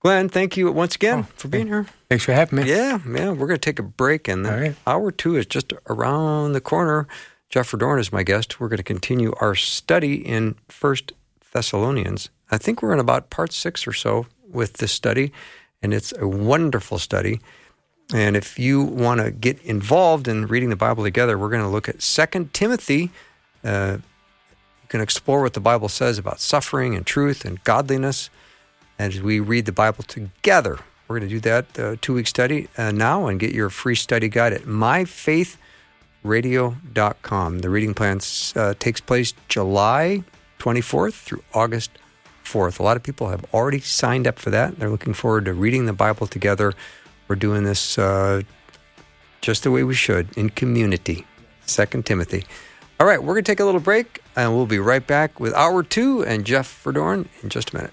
Glenn, 0.00 0.28
thank 0.28 0.56
you 0.56 0.70
once 0.72 0.96
again 0.96 1.20
Oh, 1.20 1.32
for 1.36 1.48
being 1.48 1.68
here. 1.68 1.86
Thanks 2.08 2.24
for 2.24 2.32
having 2.32 2.60
me. 2.60 2.68
Yeah, 2.68 2.98
yeah. 3.08 3.30
We're 3.30 3.46
going 3.46 3.50
to 3.50 3.58
take 3.58 3.78
a 3.78 3.84
break, 3.84 4.26
and 4.26 4.44
right. 4.44 4.74
hour 4.86 5.12
two 5.12 5.36
is 5.36 5.46
just 5.46 5.72
around 5.88 6.54
the 6.54 6.60
corner. 6.60 7.06
Jeff 7.52 7.70
Verdorn 7.70 8.00
is 8.00 8.10
my 8.10 8.22
guest. 8.22 8.58
We're 8.58 8.68
going 8.68 8.78
to 8.78 8.82
continue 8.82 9.34
our 9.38 9.54
study 9.54 10.14
in 10.14 10.54
First 10.68 11.12
Thessalonians. 11.52 12.30
I 12.50 12.56
think 12.56 12.80
we're 12.80 12.94
in 12.94 12.98
about 12.98 13.28
part 13.28 13.52
six 13.52 13.86
or 13.86 13.92
so 13.92 14.24
with 14.50 14.78
this 14.78 14.90
study, 14.90 15.32
and 15.82 15.92
it's 15.92 16.14
a 16.18 16.26
wonderful 16.26 16.98
study. 16.98 17.40
And 18.14 18.38
if 18.38 18.58
you 18.58 18.82
want 18.82 19.20
to 19.20 19.30
get 19.30 19.60
involved 19.64 20.28
in 20.28 20.46
reading 20.46 20.70
the 20.70 20.76
Bible 20.76 21.04
together, 21.04 21.36
we're 21.36 21.50
going 21.50 21.62
to 21.62 21.68
look 21.68 21.90
at 21.90 22.00
Second 22.00 22.54
Timothy. 22.54 23.10
Uh, 23.62 23.98
you 24.00 24.88
can 24.88 25.02
explore 25.02 25.42
what 25.42 25.52
the 25.52 25.60
Bible 25.60 25.90
says 25.90 26.16
about 26.16 26.40
suffering 26.40 26.94
and 26.94 27.04
truth 27.04 27.44
and 27.44 27.62
godliness 27.64 28.30
as 28.98 29.20
we 29.20 29.40
read 29.40 29.66
the 29.66 29.72
Bible 29.72 30.04
together. 30.04 30.78
We're 31.06 31.18
going 31.18 31.28
to 31.28 31.34
do 31.34 31.40
that 31.40 31.78
uh, 31.78 31.96
two 32.00 32.14
week 32.14 32.28
study 32.28 32.68
uh, 32.78 32.92
now 32.92 33.26
and 33.26 33.38
get 33.38 33.52
your 33.52 33.68
free 33.68 33.94
study 33.94 34.30
guide 34.30 34.54
at 34.54 34.66
myfaithradio.com. 36.24 37.58
The 37.60 37.70
reading 37.70 37.94
plan 37.94 38.20
uh, 38.56 38.74
takes 38.78 39.00
place 39.00 39.34
July 39.48 40.24
24th 40.58 41.14
through 41.14 41.42
August 41.54 41.90
4th. 42.44 42.78
A 42.78 42.82
lot 42.82 42.96
of 42.96 43.02
people 43.02 43.28
have 43.28 43.44
already 43.52 43.80
signed 43.80 44.26
up 44.26 44.38
for 44.38 44.50
that. 44.50 44.78
They're 44.78 44.90
looking 44.90 45.14
forward 45.14 45.44
to 45.46 45.54
reading 45.54 45.86
the 45.86 45.92
Bible 45.92 46.26
together. 46.26 46.72
We're 47.28 47.36
doing 47.36 47.64
this 47.64 47.98
uh, 47.98 48.42
just 49.40 49.62
the 49.62 49.70
way 49.70 49.84
we 49.84 49.94
should 49.94 50.36
in 50.36 50.50
community. 50.50 51.26
Second 51.66 52.06
Timothy. 52.06 52.44
All 53.00 53.06
right, 53.06 53.20
we're 53.20 53.34
going 53.34 53.44
to 53.44 53.50
take 53.50 53.60
a 53.60 53.64
little 53.64 53.80
break 53.80 54.20
and 54.36 54.54
we'll 54.54 54.66
be 54.66 54.78
right 54.78 55.04
back 55.04 55.40
with 55.40 55.52
hour 55.54 55.82
two 55.82 56.24
and 56.24 56.44
Jeff 56.44 56.82
Verdorn 56.84 57.26
in 57.42 57.48
just 57.48 57.72
a 57.72 57.76
minute. 57.76 57.92